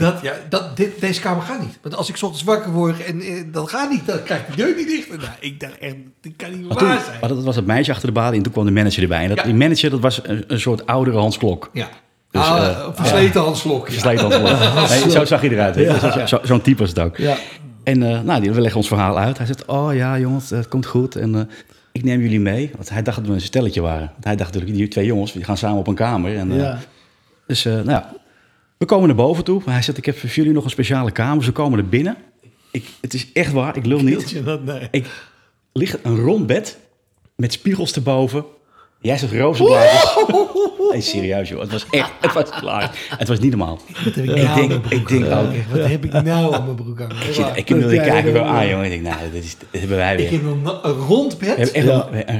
Dat, 0.00 0.18
ja, 0.22 0.32
dat, 0.48 0.76
dit, 0.76 1.00
deze 1.00 1.20
kamer 1.20 1.42
gaat 1.42 1.60
niet. 1.60 1.78
Want 1.82 1.96
als 1.96 2.08
ik 2.08 2.14
ochtends 2.14 2.42
wakker 2.44 2.70
word 2.72 3.04
en 3.04 3.20
eh, 3.20 3.42
dat 3.52 3.70
gaat 3.70 3.90
niet, 3.90 4.06
dan 4.06 4.22
krijg 4.22 4.40
ik 4.40 4.46
de 4.46 4.56
deur 4.56 4.76
niet 4.76 4.86
dicht. 4.88 5.08
Nou, 5.08 5.20
ik 5.40 5.60
dacht 5.60 5.78
echt, 5.78 5.94
dit 6.20 6.32
kan 6.36 6.50
niet 6.50 6.68
Maar, 6.68 6.76
toen, 6.76 6.88
waar 6.88 7.00
zijn. 7.04 7.16
maar 7.20 7.28
dat 7.28 7.44
was 7.44 7.56
het 7.56 7.66
meisje 7.66 7.90
achter 7.92 8.06
de 8.06 8.12
balie 8.14 8.36
en 8.36 8.42
toen 8.42 8.52
kwam 8.52 8.64
de 8.64 8.70
manager 8.70 9.02
erbij. 9.02 9.22
En 9.22 9.28
dat, 9.28 9.36
Ja. 9.38 9.44
die 9.44 9.54
manager, 9.54 9.90
dat 9.90 10.00
was 10.00 10.20
een, 10.22 10.44
een 10.46 10.60
soort 10.60 10.86
oudere 10.86 11.16
Hans 11.18 11.38
Klok. 11.38 11.70
Ja. 11.72 11.88
Dus, 12.30 12.42
ah, 12.42 12.66
eh, 12.68 12.86
versleten 12.92 13.40
handslok. 13.40 13.86
Ja. 13.86 13.92
Versleten 13.92 14.30
Hans 14.42 14.58
Klok. 14.58 14.88
Nee, 15.04 15.10
zo 15.10 15.24
zag 15.24 15.40
hij 15.40 15.50
eruit. 15.50 16.28
zo- 16.28 16.40
Zo'n 16.42 16.60
type 16.60 16.78
was 16.80 16.88
het 16.88 16.98
ook. 16.98 17.16
Ja. 17.16 17.36
En 17.84 18.02
eh, 18.02 18.20
nou, 18.20 18.40
die, 18.40 18.52
we 18.52 18.60
leggen 18.60 18.78
ons 18.80 18.88
verhaal 18.88 19.18
uit. 19.18 19.36
Hij 19.38 19.46
zegt, 19.46 19.64
oh 19.64 19.94
ja 19.94 20.18
jongens, 20.18 20.50
het 20.50 20.68
komt 20.68 20.86
goed. 20.86 21.16
En 21.16 21.48
ik 21.92 22.04
neem 22.04 22.20
jullie 22.20 22.40
mee. 22.40 22.70
Want 22.76 22.88
hij 22.90 23.02
dacht 23.02 23.16
dat 23.18 23.26
we 23.26 23.32
een 23.32 23.40
stelletje 23.40 23.80
waren. 23.80 24.12
Hij 24.20 24.36
dacht 24.36 24.52
natuurlijk, 24.52 24.78
die 24.78 24.88
twee 24.88 25.06
jongens, 25.06 25.32
die 25.32 25.44
gaan 25.44 25.56
samen 25.56 25.78
op 25.78 25.86
een 25.86 25.94
kamer. 25.94 26.36
En. 26.36 26.78
Dus 27.46 27.64
nou 27.64 27.90
ja, 27.90 28.12
we 28.80 28.86
komen 28.86 29.06
naar 29.06 29.16
boven 29.16 29.44
toe. 29.44 29.62
Hij 29.64 29.82
zegt, 29.82 29.98
ik 29.98 30.04
heb 30.04 30.18
voor 30.18 30.28
jullie 30.28 30.52
nog 30.52 30.64
een 30.64 30.70
speciale 30.70 31.10
kamer. 31.10 31.44
Ze 31.44 31.52
komen 31.52 31.78
er 31.78 31.88
binnen. 31.88 32.16
Ik, 32.70 32.84
het 33.00 33.14
is 33.14 33.32
echt 33.32 33.52
waar, 33.52 33.76
ik 33.76 33.86
lul 33.86 34.00
niet. 34.02 34.44
Dat, 34.44 34.64
nee. 34.64 34.88
Ik 34.90 35.06
ligt 35.72 35.98
een 36.02 36.16
rond 36.16 36.46
bed 36.46 36.78
met 37.36 37.52
spiegels 37.52 37.92
erboven. 37.92 38.44
Jij 39.00 39.18
zegt 39.18 39.32
rozenblaadjes. 39.32 40.16
Nee, 40.92 41.00
serieus 41.00 41.48
joh. 41.48 41.60
Het 41.60 41.72
was 41.72 41.86
echt, 41.90 42.10
het 42.20 42.32
was 42.32 42.50
klaar. 42.50 42.98
Het 43.18 43.28
was 43.28 43.38
niet 43.38 43.50
normaal. 43.50 43.78
Wat 44.04 44.14
heb 44.14 44.24
ik 44.24 44.30
Ik 44.30 44.36
nou 44.36 44.46
aan 44.46 44.54
denk, 44.56 44.68
mijn 44.68 44.80
broek 44.80 45.00
ik 45.00 45.08
denk 45.08 45.26
aan? 45.26 45.46
ook. 45.46 45.54
Wat 45.72 45.86
heb 45.86 46.04
ik 46.04 46.12
nou 46.12 46.54
aan 46.54 46.64
mijn 46.64 46.76
broek 46.76 47.00
aan? 47.00 47.10
Ik, 47.10 47.34
zit, 47.34 47.46
ik, 47.54 47.70
ik, 47.70 47.90
ik 47.90 48.00
kijk 48.02 48.26
er 48.26 48.32
wel 48.32 48.44
aan 48.44 48.68
jongen. 48.68 48.84
Ik 48.84 48.90
denk, 48.90 49.02
nou, 49.02 49.30
dit, 49.32 49.44
is, 49.44 49.56
dit 49.70 49.80
hebben 49.80 49.98
wij 49.98 50.16
weer. 50.16 50.24
Ik 50.26 50.32
heb 50.32 50.42
een, 50.44 50.92
rond 50.92 51.38
bed. 51.38 51.84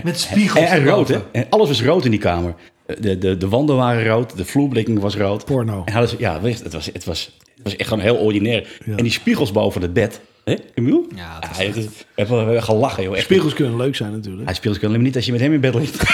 Met 0.04 0.20
spiegels 0.20 0.64
En, 0.64 0.84
rood, 0.84 1.08
hè? 1.08 1.18
En 1.32 1.46
alles 1.50 1.68
was 1.68 1.82
rood 1.82 2.04
in 2.04 2.10
die 2.10 2.20
kamer. 2.20 2.54
De, 3.00 3.18
de, 3.18 3.36
de 3.36 3.48
wanden 3.48 3.76
waren 3.76 4.06
rood, 4.06 4.36
de 4.36 4.44
vloerblikking 4.44 5.00
was 5.00 5.16
rood. 5.16 5.44
Porno. 5.44 5.82
En 5.84 5.92
hadden 5.92 6.10
ze, 6.10 6.16
ja, 6.18 6.40
weet 6.40 6.58
je, 6.58 6.64
het 6.64 6.72
was, 6.72 6.86
het, 6.92 7.04
was, 7.04 7.32
het 7.54 7.62
was 7.62 7.76
echt 7.76 7.88
gewoon 7.88 8.02
heel 8.04 8.16
ordinair. 8.16 8.66
En 8.96 9.02
die 9.02 9.12
spiegels 9.12 9.52
boven 9.52 9.82
het 9.82 9.92
bed. 9.92 10.20
Hè, 10.44 10.54
Camille? 10.74 11.04
Ja, 11.14 11.38
is- 11.60 11.74
we 11.74 11.88
hebben, 12.14 12.36
we 12.36 12.42
hebben 12.44 12.62
gelachen, 12.62 13.02
joh. 13.02 13.14
Echt. 13.14 13.24
Spiegels 13.24 13.54
kunnen 13.54 13.76
leuk 13.76 13.96
zijn 13.96 14.12
natuurlijk. 14.12 14.44
Hij 14.44 14.54
spiegels 14.54 14.78
kunnen 14.80 15.02
niet 15.02 15.16
als 15.16 15.24
je 15.26 15.32
met 15.32 15.40
hem 15.40 15.52
in 15.52 15.60
bed 15.60 15.74
ligt. 15.74 16.02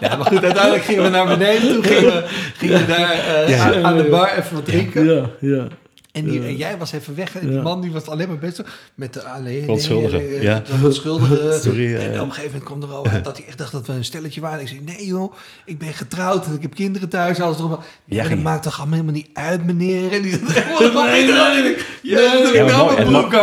Ja, 0.00 0.16
maar 0.16 0.26
goed, 0.26 0.44
uiteindelijk 0.44 0.84
gingen 0.84 1.02
we 1.02 1.08
naar 1.08 1.26
beneden. 1.26 1.74
Toen 1.74 1.84
gingen 1.84 2.02
we, 2.12 2.24
gingen 2.56 2.78
we 2.80 2.86
daar 2.86 3.10
eh, 3.12 3.48
Ja. 3.48 3.74
aan, 3.74 3.84
aan 3.84 3.96
de 3.96 4.02
bar 4.04 4.38
even 4.38 4.54
wat 4.54 4.64
drinken. 4.64 5.04
Ja, 5.14 5.30
ja. 5.40 5.66
En, 6.16 6.24
die, 6.24 6.40
en 6.42 6.56
jij 6.56 6.78
was 6.78 6.92
even 6.92 7.14
weg. 7.14 7.36
En 7.36 7.48
die 7.48 7.60
man 7.60 7.80
die 7.80 7.92
was 7.92 8.06
alleen 8.06 8.28
maar 8.28 8.38
best 8.38 8.62
met 8.94 9.12
de 9.12 9.22
alleen. 9.22 9.62
Verontschuldigen, 9.62 10.20
eh, 10.20 10.42
ja. 10.42 10.62
Sorry, 11.60 11.94
En 11.94 12.14
eh. 12.14 12.20
op 12.20 12.26
een 12.26 12.32
gegeven 12.32 12.44
moment 12.44 12.64
kwam 12.64 12.82
er 12.82 12.88
al 12.88 13.06
uit 13.06 13.24
dat 13.30 13.36
hij 13.36 13.46
echt 13.46 13.58
dacht 13.58 13.72
dat 13.72 13.86
we 13.86 13.92
een 13.92 14.04
stelletje 14.04 14.40
waren. 14.40 14.60
Ik 14.60 14.68
zei: 14.68 14.80
Nee, 14.80 15.06
joh, 15.06 15.34
ik 15.64 15.78
ben 15.78 15.92
getrouwd 15.92 16.46
en 16.46 16.54
ik 16.54 16.62
heb 16.62 16.74
kinderen 16.74 17.08
thuis. 17.08 17.40
Alles 17.40 17.58
erop. 17.58 17.84
Ja, 18.04 18.28
dat 18.28 18.38
maakt 18.38 18.62
toch 18.62 18.78
allemaal 18.78 18.94
helemaal 18.94 19.20
niet 19.20 19.28
uit, 19.32 19.64
meneer. 19.64 20.12
En 20.12 20.22
die 20.22 20.30
zat 20.30 20.40
helemaal 20.52 21.06
nee. 21.06 21.76
Ja, 22.02 22.20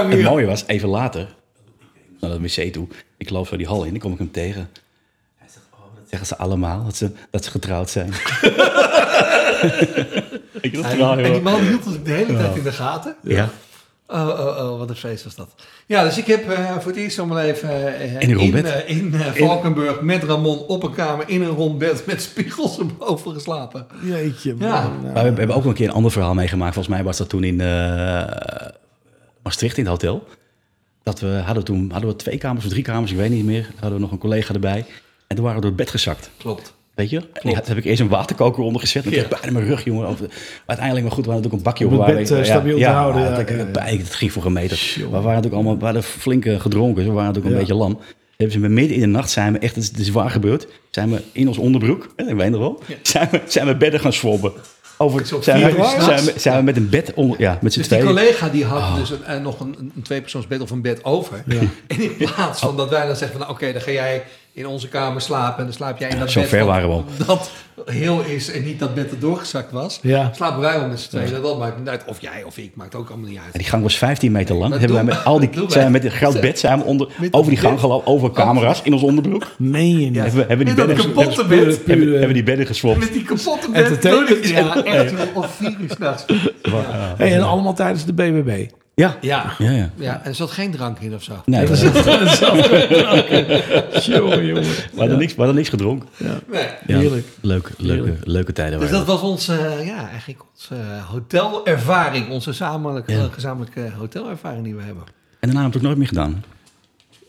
het, 0.10 0.22
mooie, 0.24 0.46
was, 0.46 0.64
even 0.68 0.90
later, 0.90 1.36
naar 2.20 2.30
dat 2.30 2.40
wc 2.40 2.74
toe. 2.74 2.88
Ik 3.18 3.30
loop 3.30 3.48
zo 3.48 3.58
die 3.58 3.68
hal 3.68 3.84
in, 3.84 3.92
dan 3.92 4.00
kom 4.00 4.12
ik 4.12 4.18
hem 4.18 4.32
tegen. 4.32 4.70
Hij 5.38 5.48
zegt, 5.52 5.66
oh, 5.72 5.96
dat 5.96 6.10
zeggen 6.10 6.28
ze 6.28 6.38
allemaal, 6.38 6.84
dat 6.84 6.96
ze, 6.96 7.12
dat 7.30 7.44
ze 7.44 7.52
getrouwd 7.52 7.90
zijn. 7.90 8.14
ik 10.62 10.74
dat 10.76 10.84
En, 10.84 10.90
verhaal, 10.90 11.18
en 11.18 11.32
die 11.32 11.42
man 11.42 11.60
hield 11.62 11.86
ons 11.86 12.04
de 12.04 12.12
hele 12.12 12.38
tijd 12.38 12.56
in 12.56 12.64
de 12.64 12.72
gaten. 12.72 13.16
Ja, 13.24 13.50
Oh, 14.08 14.28
oh, 14.28 14.72
oh, 14.72 14.78
wat 14.80 14.90
een 14.90 14.96
feest 14.96 15.24
was 15.24 15.36
dat. 15.36 15.56
Ja, 15.86 16.04
dus 16.04 16.18
ik 16.18 16.26
heb 16.26 16.50
eh, 16.50 16.72
voor 16.78 16.92
het 16.92 16.96
eerst 16.96 17.16
zomaar 17.16 17.44
even 17.44 17.70
eh, 18.00 18.22
In 18.22 18.30
een 18.30 18.36
rond 18.36 18.46
in, 18.56 18.62
bed? 18.62 18.66
eh, 18.66 18.98
in 18.98 19.14
eh, 19.14 19.32
Valkenburg 19.32 20.02
met 20.02 20.24
Ramon 20.24 20.58
op 20.60 20.84
een 20.84 20.94
kamer 20.94 21.30
in 21.30 21.42
een 21.42 21.50
rond 21.50 21.78
bed 21.78 22.06
met 22.06 22.22
spiegels 22.22 22.80
erboven 22.80 23.34
geslapen. 23.34 23.88
Jeetje, 24.04 24.56
man. 24.56 24.68
Ja. 24.70 24.90
Maar 25.14 25.24
we, 25.24 25.32
we 25.32 25.38
hebben 25.38 25.56
ook 25.56 25.66
een 25.66 25.74
keer 25.74 25.88
een 25.88 25.94
ander 25.94 26.12
verhaal 26.12 26.34
meegemaakt. 26.34 26.74
Volgens 26.74 26.96
mij 26.96 27.04
was 27.04 27.18
dat 27.18 27.30
toen 27.30 27.44
in 27.44 27.62
eh, 27.62 27.68
Maastricht 29.44 29.78
in 29.78 29.84
het 29.84 29.92
hotel. 29.92 30.28
Dat 31.04 31.20
we 31.20 31.28
hadden 31.46 31.64
toen 31.64 31.90
hadden 31.92 32.10
we 32.10 32.16
twee 32.16 32.38
kamers 32.38 32.66
of 32.66 32.72
drie 32.72 32.84
kamers, 32.84 33.12
ik 33.12 33.18
weet 33.18 33.30
niet 33.30 33.46
meer. 33.46 33.68
Hadden 33.74 33.94
we 33.94 34.00
nog 34.00 34.12
een 34.12 34.18
collega 34.18 34.54
erbij. 34.54 34.86
En 35.28 35.36
toen 35.36 35.46
waren 35.46 35.56
we 35.56 35.62
door 35.68 35.72
het 35.72 35.80
bed 35.80 35.90
gezakt. 35.90 36.30
Klopt. 36.38 36.74
Weet 36.96 37.10
je? 37.10 37.18
En 37.18 37.26
die 37.44 37.56
had- 37.56 37.68
heb 37.68 37.78
ik 37.78 37.86
eerst 37.86 38.00
een 38.02 38.08
waterkoker 38.08 38.64
onder 38.64 38.82
gezet. 38.82 39.04
En 39.04 39.10
ik 39.10 39.16
Ja. 39.16 39.22
heb 39.22 39.30
bijna 39.42 39.52
mijn 39.52 39.66
rug, 39.66 39.84
jongen. 39.84 40.08
Over- 40.08 40.28
Maar 40.28 40.38
uiteindelijk, 40.66 41.06
maar 41.08 41.16
goed, 41.16 41.26
we 41.26 41.32
hadden 41.32 41.52
natuurlijk 41.52 41.54
een 41.54 41.64
bakje 41.72 41.86
Om 41.86 41.92
het 41.92 42.02
waar 42.02 42.16
bed, 42.16 42.32
eh, 42.32 42.44
stabiel 42.54 42.78
te 42.78 42.86
houden, 42.86 43.22
ja, 43.22 43.36
dat- 43.36 43.50
ja, 43.50 43.56
ja. 43.56 43.66
bij- 43.66 43.96
Het 43.98 44.16
ging 44.16 44.32
voor 44.32 44.42
gemeten. 44.42 44.78
We 44.96 45.10
waren 45.10 45.24
natuurlijk 45.24 45.54
allemaal, 45.54 45.78
we 45.78 45.84
hadden 45.86 46.04
flink 46.04 46.46
gedronken. 46.58 46.96
Dus 46.96 47.06
we 47.06 47.12
waren 47.12 47.28
natuurlijk 47.34 47.46
een 47.56 47.62
Ja. 47.62 47.68
beetje 47.68 47.76
lam. 47.84 48.00
Hebben 48.38 48.52
ze 48.56 48.60
me 48.60 48.70
midden 48.70 48.96
in 48.96 49.02
de 49.02 49.08
nacht 49.08 49.30
zijn 49.30 49.54
we 49.54 49.60
echt, 49.60 49.76
het 49.76 49.98
is, 50.00 50.10
waar 50.10 50.30
gebeurd, 50.30 50.68
zijn 50.90 51.12
we 51.12 51.22
in 51.32 51.48
ons 51.48 51.58
onderbroek, 51.58 52.14
ik 52.16 52.36
weet 52.36 52.50
nog 52.52 52.60
wel, 52.60 52.82
zijn, 53.02 53.28
we, 53.32 53.42
zijn 53.46 53.68
we 53.68 53.76
bedden 53.76 54.00
gaan 54.00 54.14
swabben. 54.14 54.52
Over, 54.98 55.26
zijn, 55.26 55.42
we, 55.42 55.98
zijn, 56.06 56.24
we, 56.26 56.34
zijn 56.36 56.58
we 56.58 56.64
met 56.64 56.76
een 56.78 56.90
bed 56.90 57.14
onder, 57.14 57.40
ja, 57.42 57.58
met 57.62 57.74
z'n 57.74 57.80
Dus 57.80 57.88
die 57.88 57.98
tweeën. 57.98 58.16
collega 58.16 58.50
die 58.50 58.66
had 58.66 58.80
Oh. 58.80 58.96
dus 58.96 59.10
een, 59.10 59.24
eh, 59.24 59.42
nog 59.42 59.60
een, 59.60 59.92
een 59.96 60.02
tweepersoonsbed 60.02 60.62
of 60.62 60.70
een 60.72 60.82
bed 60.82 61.04
over. 61.06 61.44
En 61.48 61.70
in 62.02 62.16
plaats 62.16 62.60
van 62.60 62.78
dat 62.78 62.90
wij 62.90 63.06
dan 63.08 63.16
zeggen 63.16 63.38
van... 63.38 63.40
nou, 63.48 63.52
oké, 63.52 63.72
dan 63.74 63.82
ga 63.82 63.92
jij 63.92 64.24
in 64.56 64.68
onze 64.68 64.88
kamer 64.88 65.22
slapen... 65.22 65.58
en 65.60 65.64
dan 65.66 65.74
slaap 65.74 66.00
jij 66.00 66.10
in 66.10 66.20
dat 66.20 66.32
zo 66.32 66.40
bed 66.40 66.50
ver 66.50 66.60
wat- 66.60 66.68
waren 66.68 66.88
we 66.90 66.94
al. 66.96 67.06
dat 67.26 67.52
heel 67.86 68.22
is 68.22 68.52
en 68.52 68.64
niet 68.64 68.80
dat 68.80 68.94
bed 68.96 69.10
dat 69.10 69.22
doorgezakt 69.22 69.72
was. 69.72 70.00
Ja. 70.02 70.32
Slapen 70.36 70.60
wij 70.60 70.80
wel 70.80 70.88
met 70.88 71.00
z'n 71.00 71.10
tweeën. 71.10 71.42
Dat 71.42 71.60
maakt 71.60 71.78
niet 71.80 71.88
uit. 71.88 72.04
Of 72.08 72.22
jij 72.22 72.44
of 72.44 72.58
ik, 72.58 72.72
maakt 72.76 72.96
ook 72.96 73.10
allemaal 73.10 73.30
niet 73.30 73.38
uit. 73.38 73.54
En 73.54 73.60
die 73.60 73.68
gang 73.68 73.84
was 73.84 73.98
15 73.98 74.32
meter 74.32 74.56
lang. 74.56 74.72
Hebben 74.72 74.94
wij 74.94 75.04
met 75.04 75.26
al 75.26 75.40
die, 75.40 75.50
zijn 75.54 75.70
wij? 75.70 75.90
met 75.90 76.04
een 76.06 76.12
groot 76.12 76.42
bed 76.42 76.60
zijn 76.60 76.80
we 76.80 76.84
onder, 76.86 77.08
over 77.32 77.52
die 77.52 77.60
gang 77.60 77.80
gelopen, 77.80 78.08
over 78.08 78.32
camera's 78.32 78.82
in 78.84 78.94
ons 78.94 79.02
onderbroek. 79.04 79.48
Meen 79.58 80.00
je 80.00 80.10
niet? 80.10 80.16
Hebben, 80.16 80.36
we- 80.36 80.46
hebben 80.48 80.66
die 80.66 80.76
bedden, 80.76 80.96
kapotte 80.96 81.40
hebben, 81.40 81.48
bed. 81.66 81.78
hebben, 81.78 81.98
hebben, 81.98 82.12
hebben 82.18 82.34
die 82.34 82.44
bedden 82.44 82.66
geswapt. 82.66 82.98
Met 83.00 83.14
die 83.14 83.24
kapotte 83.24 83.72
bed. 83.72 83.84
Entertainment. 83.84 84.48
Ja, 84.48 84.84
echt. 84.84 85.14
Of 85.34 85.56
vier 85.56 85.76
uur 85.82 85.90
s'nachts. 85.96 86.26
En 87.18 87.42
allemaal 87.42 87.74
tijdens 87.74 88.06
de 88.06 88.14
BBB. 88.14 88.66
Ja. 88.96 89.18
Ja. 89.22 89.54
Ja, 89.58 89.72
ja. 89.72 89.90
Ja, 89.96 90.20
en 90.24 90.26
er 90.30 90.36
zat 90.36 90.52
geen 90.52 90.72
drank 90.72 91.00
in 91.00 91.14
of 91.14 91.24
zo. 91.24 91.42
Nee, 91.46 91.68
we 91.68 91.76
Jongen, 94.06 94.46
jongen. 94.46 94.66
hadden 94.96 95.18
niks, 95.18 95.32
we 95.34 95.38
hadden 95.38 95.56
niks 95.56 95.70
gedronken. 95.70 96.10
Nee. 96.18 96.68
Ja, 96.88 96.98
Heerlijk. 96.98 97.28
Leuke, 97.42 97.72
leuke, 97.78 98.04
Heerlijk. 98.04 98.26
leuke 98.28 98.54
tijden. 98.54 98.80
Dus 98.80 98.90
waren 98.90 99.06
dat 99.06 99.16
was 99.22 99.30
onze, 99.32 99.54
eh, 99.58 99.86
ja, 99.86 100.10
eigenlijk 100.10 100.42
onze 100.54 100.76
eh, 100.76 101.10
hotelervaring. 101.10 102.30
Onze 102.30 102.50
gezamenlijke, 102.50 103.12
Ja. 103.12 103.28
gezamenlijke 103.32 103.92
hotelervaring 103.98 104.64
die 104.64 104.76
we 104.76 104.82
hebben. 104.84 105.04
En 105.40 105.50
daarna 105.50 105.60
heb 105.60 105.68
ik 105.68 105.74
het 105.74 105.84
nooit 105.84 105.98
meer 105.98 106.08
gedaan. 106.08 106.44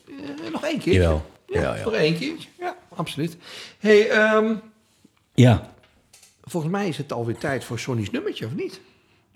Eh, 0.08 0.52
nog 0.52 0.64
één 0.64 0.78
keer. 0.78 0.92
Jawel. 0.94 1.30
Ja, 1.46 1.60
Ja, 1.60 1.74
ja. 1.76 1.84
nog 1.84 1.92
één 1.94 2.18
keer. 2.18 2.32
Ja, 2.58 2.76
absoluut. 2.94 3.36
hey, 3.78 4.08
ehm, 4.10 4.54
Ja. 5.34 5.68
volgens 6.42 6.72
mij 6.72 6.88
is 6.88 6.96
het 6.96 7.12
alweer 7.12 7.38
tijd 7.38 7.64
voor 7.64 7.78
Sonny's 7.78 8.10
nummertje, 8.10 8.46
of 8.46 8.54
niet? 8.54 8.80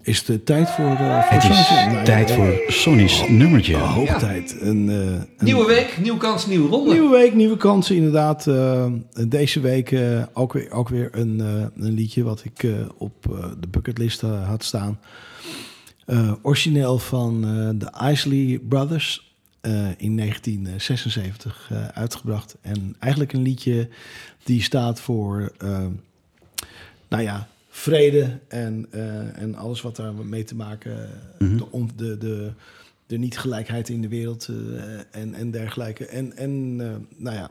Is 0.02 0.26
het 0.26 0.46
tijd 0.46 0.70
voor... 0.70 0.84
eh 0.84 1.22
voor 1.22 1.32
Het 1.38 1.44
is 1.44 2.04
tijd 2.04 2.30
voor 2.30 2.60
Sonny's 2.68 3.28
nummertje. 3.28 3.76
Hoog 3.76 4.06
Ja. 4.08 4.18
tijd. 4.18 4.56
Een, 4.60 4.88
eh, 4.88 4.96
een 4.96 5.26
Nieuwe 5.38 5.66
week, 5.66 5.98
nieuwe 6.00 6.18
kans, 6.18 6.46
nieuwe 6.46 6.68
ronde. 6.68 6.92
Nieuwe 6.92 7.10
week, 7.16 7.34
nieuwe 7.34 7.56
kansen 7.56 7.96
inderdaad. 7.96 8.46
Eh, 8.46 8.86
deze 9.28 9.60
week 9.60 9.92
eh, 9.92 10.22
ook, 10.32 10.52
weer, 10.52 10.70
ook 10.70 10.88
weer 10.88 11.08
een, 11.12 11.40
eh, 11.40 11.84
een 11.84 11.92
liedje 11.92 12.22
wat 12.22 12.44
ik 12.44 12.62
eh, 12.62 12.70
op 12.98 13.14
eh, 13.32 13.44
de 13.60 13.68
bucketlist 13.68 14.20
had 14.20 14.64
staan. 14.64 15.00
Eh, 16.06 16.32
origineel 16.42 16.98
van 16.98 17.44
eh, 17.44 17.68
de 17.88 18.10
Isley 18.12 18.60
Brothers 18.68 19.34
eh, 19.60 19.72
in 19.96 20.16
1976 20.16 21.68
eh, 21.72 21.86
uitgebracht. 21.88 22.56
En 22.60 22.96
eigenlijk 22.98 23.32
een 23.32 23.42
liedje 23.42 23.88
die 24.44 24.62
staat 24.62 25.00
voor, 25.00 25.52
nou 27.08 27.22
ja, 27.22 27.48
vrede 27.68 28.38
en, 28.48 28.86
eh, 28.90 29.40
en 29.42 29.54
alles 29.54 29.80
wat 29.82 29.96
daar 29.96 30.14
mee 30.14 30.44
te 30.44 30.54
maken, 30.54 31.08
Mhm. 31.38 31.56
de, 31.56 31.70
on- 31.72 31.90
de, 31.96 32.18
de, 32.18 32.52
de 33.06 33.18
niet-gelijkheid 33.18 33.88
in 33.88 34.00
de 34.00 34.08
wereld 34.08 34.48
eh, 34.48 35.20
en, 35.22 35.34
en 35.34 35.50
dergelijke. 35.50 36.06
En, 36.06 36.36
en 36.36 36.76
eh, 36.80 36.86
nou 37.16 37.36
ja, 37.36 37.50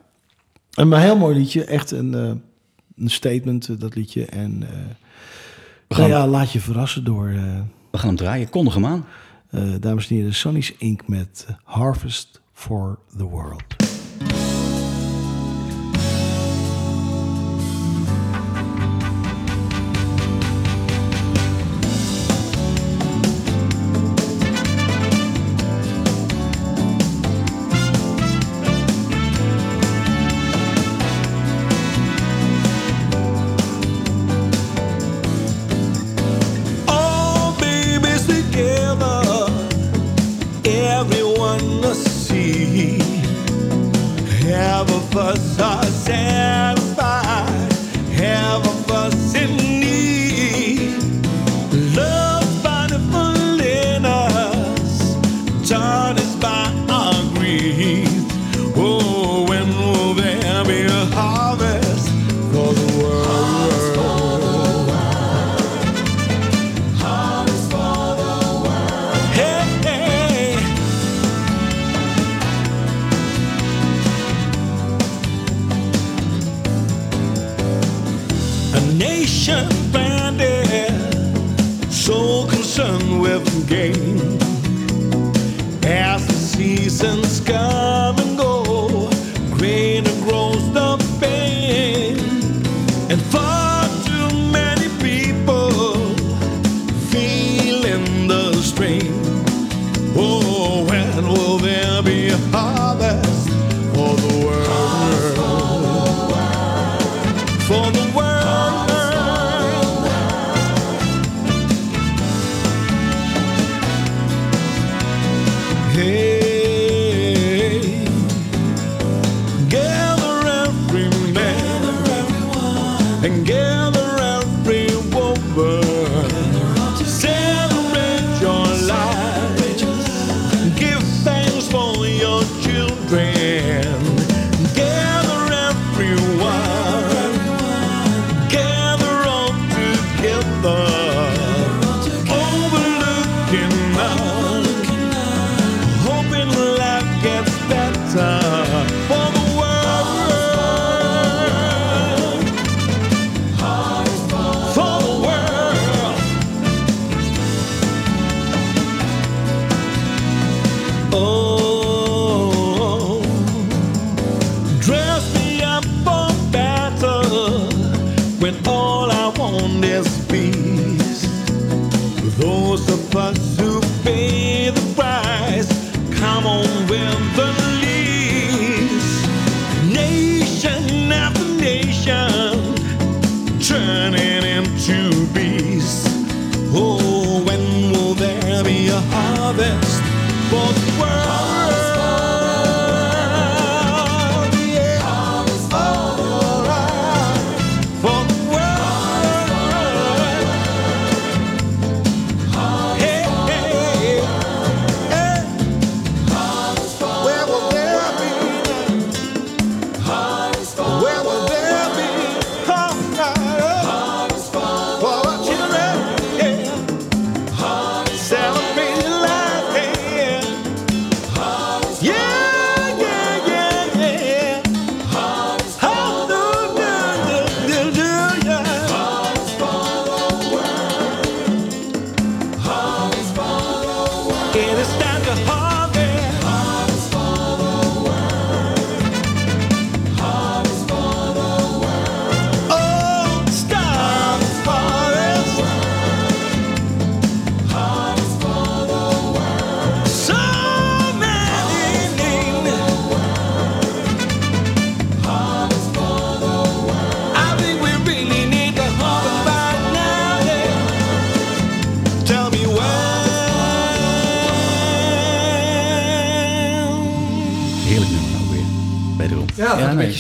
een 0.74 0.94
heel 0.94 1.18
mooi 1.18 1.38
liedje, 1.38 1.64
echt 1.66 1.92
een, 1.92 2.14
een 2.14 3.10
statement, 3.10 3.80
dat 3.80 3.96
liedje. 3.96 4.26
En 4.26 4.64
eh, 4.64 4.70
gaan- 5.90 6.10
nou 6.10 6.22
ja, 6.22 6.28
laat 6.28 6.52
je 6.52 6.60
verrassen 6.60 7.04
door, 7.04 7.28
We 7.92 7.98
gaan 7.98 8.08
hem 8.08 8.16
draaien. 8.18 8.50
Kondig 8.50 8.74
hem 8.74 8.86
aan. 8.86 9.06
dames 9.80 10.10
en 10.10 10.16
heren, 10.16 10.34
Sonny's 10.34 10.74
Inc. 10.78 11.08
met 11.08 11.46
Harvest 11.64 12.42
for 12.54 13.00
the 13.18 13.24
World. 13.24 13.77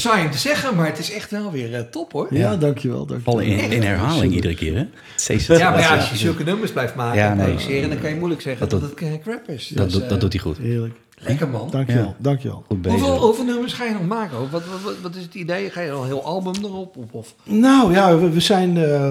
Beetje 0.03 0.09
saai 0.09 0.25
om 0.25 0.31
te 0.31 0.37
zeggen, 0.37 0.75
maar 0.75 0.85
het 0.85 0.99
is 0.99 1.11
echt 1.11 1.31
wel 1.31 1.51
weer 1.51 1.73
eh, 1.75 1.81
top 1.81 2.11
hoor. 2.11 2.27
Ja, 2.31 2.55
dankjewel. 2.57 3.05
dankjewel. 3.05 3.39
In, 3.39 3.71
in 3.71 3.81
herhaling 3.81 4.33
iedere 4.33 4.55
keer, 4.55 4.75
hè? 4.77 4.85
Steeds 5.15 5.47
Ja, 5.47 5.69
maar 5.69 5.79
ja, 5.79 5.95
als 5.95 6.09
je 6.09 6.17
zulke 6.17 6.43
nummers 6.43 6.71
blijft 6.71 6.95
maken 6.95 7.17
Ja, 7.19 7.31
en 7.31 7.37
nee. 7.37 7.45
produceren, 7.45 7.89
dan 7.89 7.99
kan 7.99 8.09
je 8.09 8.15
moeilijk 8.15 8.41
zeggen 8.41 8.69
Dat 8.69 8.81
dat, 8.81 8.89
het 8.89 8.99
eh, 8.99 9.11
crap 9.23 9.49
is. 9.49 9.67
Dat, 9.67 9.83
Dus, 9.83 9.93
doet- 9.93 10.03
eh, 10.03 10.09
dat 10.09 10.19
doet 10.21 10.33
hij 10.33 10.41
goed. 10.41 10.57
Heerlijk. 10.57 10.93
Lekker 11.19 11.47
man. 11.49 11.69
Dankjewel. 11.71 12.03
Ja. 12.03 12.15
Dankjewel. 12.17 12.63
Goed 12.67 12.81
bezig. 12.81 12.99
Hoeveel, 12.99 13.19
hoeveel 13.19 13.43
nummers 13.45 13.73
ga 13.73 13.83
je 13.85 13.93
nog 13.93 14.07
maken? 14.07 14.37
Wat, 14.37 14.49
wat, 14.51 14.81
wat, 14.83 14.93
wat 15.01 15.15
is 15.15 15.23
het 15.23 15.33
idee? 15.35 15.69
Ga 15.69 15.81
je 15.81 15.91
al 15.91 16.01
een 16.01 16.07
heel 16.07 16.23
album 16.23 16.53
erop? 16.63 16.97
Of, 16.97 17.05
of? 17.11 17.35
Nou 17.43 17.93
ja, 17.93 18.17
we, 18.17 18.29
we 18.29 18.39
zijn, 18.39 18.77
eh, 18.77 19.09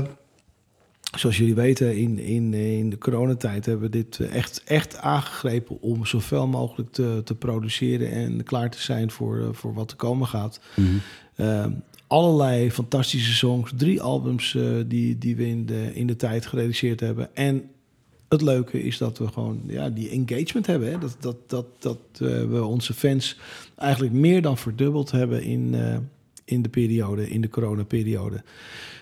zoals 1.19 1.37
jullie 1.37 1.55
weten, 1.55 1.97
in, 1.97 2.19
in, 2.19 2.55
in 2.55 2.91
de 2.91 2.99
coronatijd 2.99 3.67
hebben 3.67 3.91
we 3.91 3.91
dit 3.91 4.21
eh, 4.21 4.35
echt, 4.35 4.63
echt 4.65 4.97
aangegrepen 4.97 5.81
om 5.81 6.07
zoveel 6.07 6.47
mogelijk 6.47 6.93
te, 6.93 7.21
te 7.25 7.35
produceren 7.35 8.11
en 8.11 8.45
klaar 8.45 8.71
te 8.71 8.81
zijn 8.81 9.11
voor, 9.11 9.41
eh, 9.41 9.49
voor 9.53 9.75
wat 9.75 9.91
er 9.91 9.97
komen 9.97 10.27
gaat. 10.27 10.61
Eh, 11.35 11.67
allerlei 12.07 12.71
fantastische 12.71 13.33
songs, 13.35 13.73
drie 13.77 14.03
albums 14.03 14.55
eh, 14.55 14.65
die, 14.87 15.19
die 15.19 15.37
we 15.37 15.47
in 15.47 15.67
de, 15.67 15.95
in 15.95 16.07
de 16.07 16.17
tijd 16.17 16.47
gerealiseerd 16.47 17.01
hebben. 17.01 17.37
En 17.37 17.71
het 18.29 18.43
leuke 18.43 18.83
is 18.83 18.99
dat 18.99 19.19
we 19.19 19.29
gewoon 19.29 19.63
ja, 19.67 19.91
die 19.91 20.09
engagement 20.09 20.67
hebben. 20.67 20.91
Hè? 20.91 20.99
Dat, 20.99 21.17
dat, 21.21 21.37
dat, 21.47 21.67
dat 21.79 21.99
we 22.49 22.65
onze 22.65 22.95
fans 22.95 23.39
eigenlijk 23.77 24.15
meer 24.15 24.43
dan 24.43 24.59
verdubbeld 24.59 25.11
hebben 25.11 25.43
in, 25.43 25.75
in 26.45 26.63
de 26.63 26.69
periode, 26.69 27.31
in 27.31 27.41
de 27.41 27.49
coronaperiode. 27.49 28.43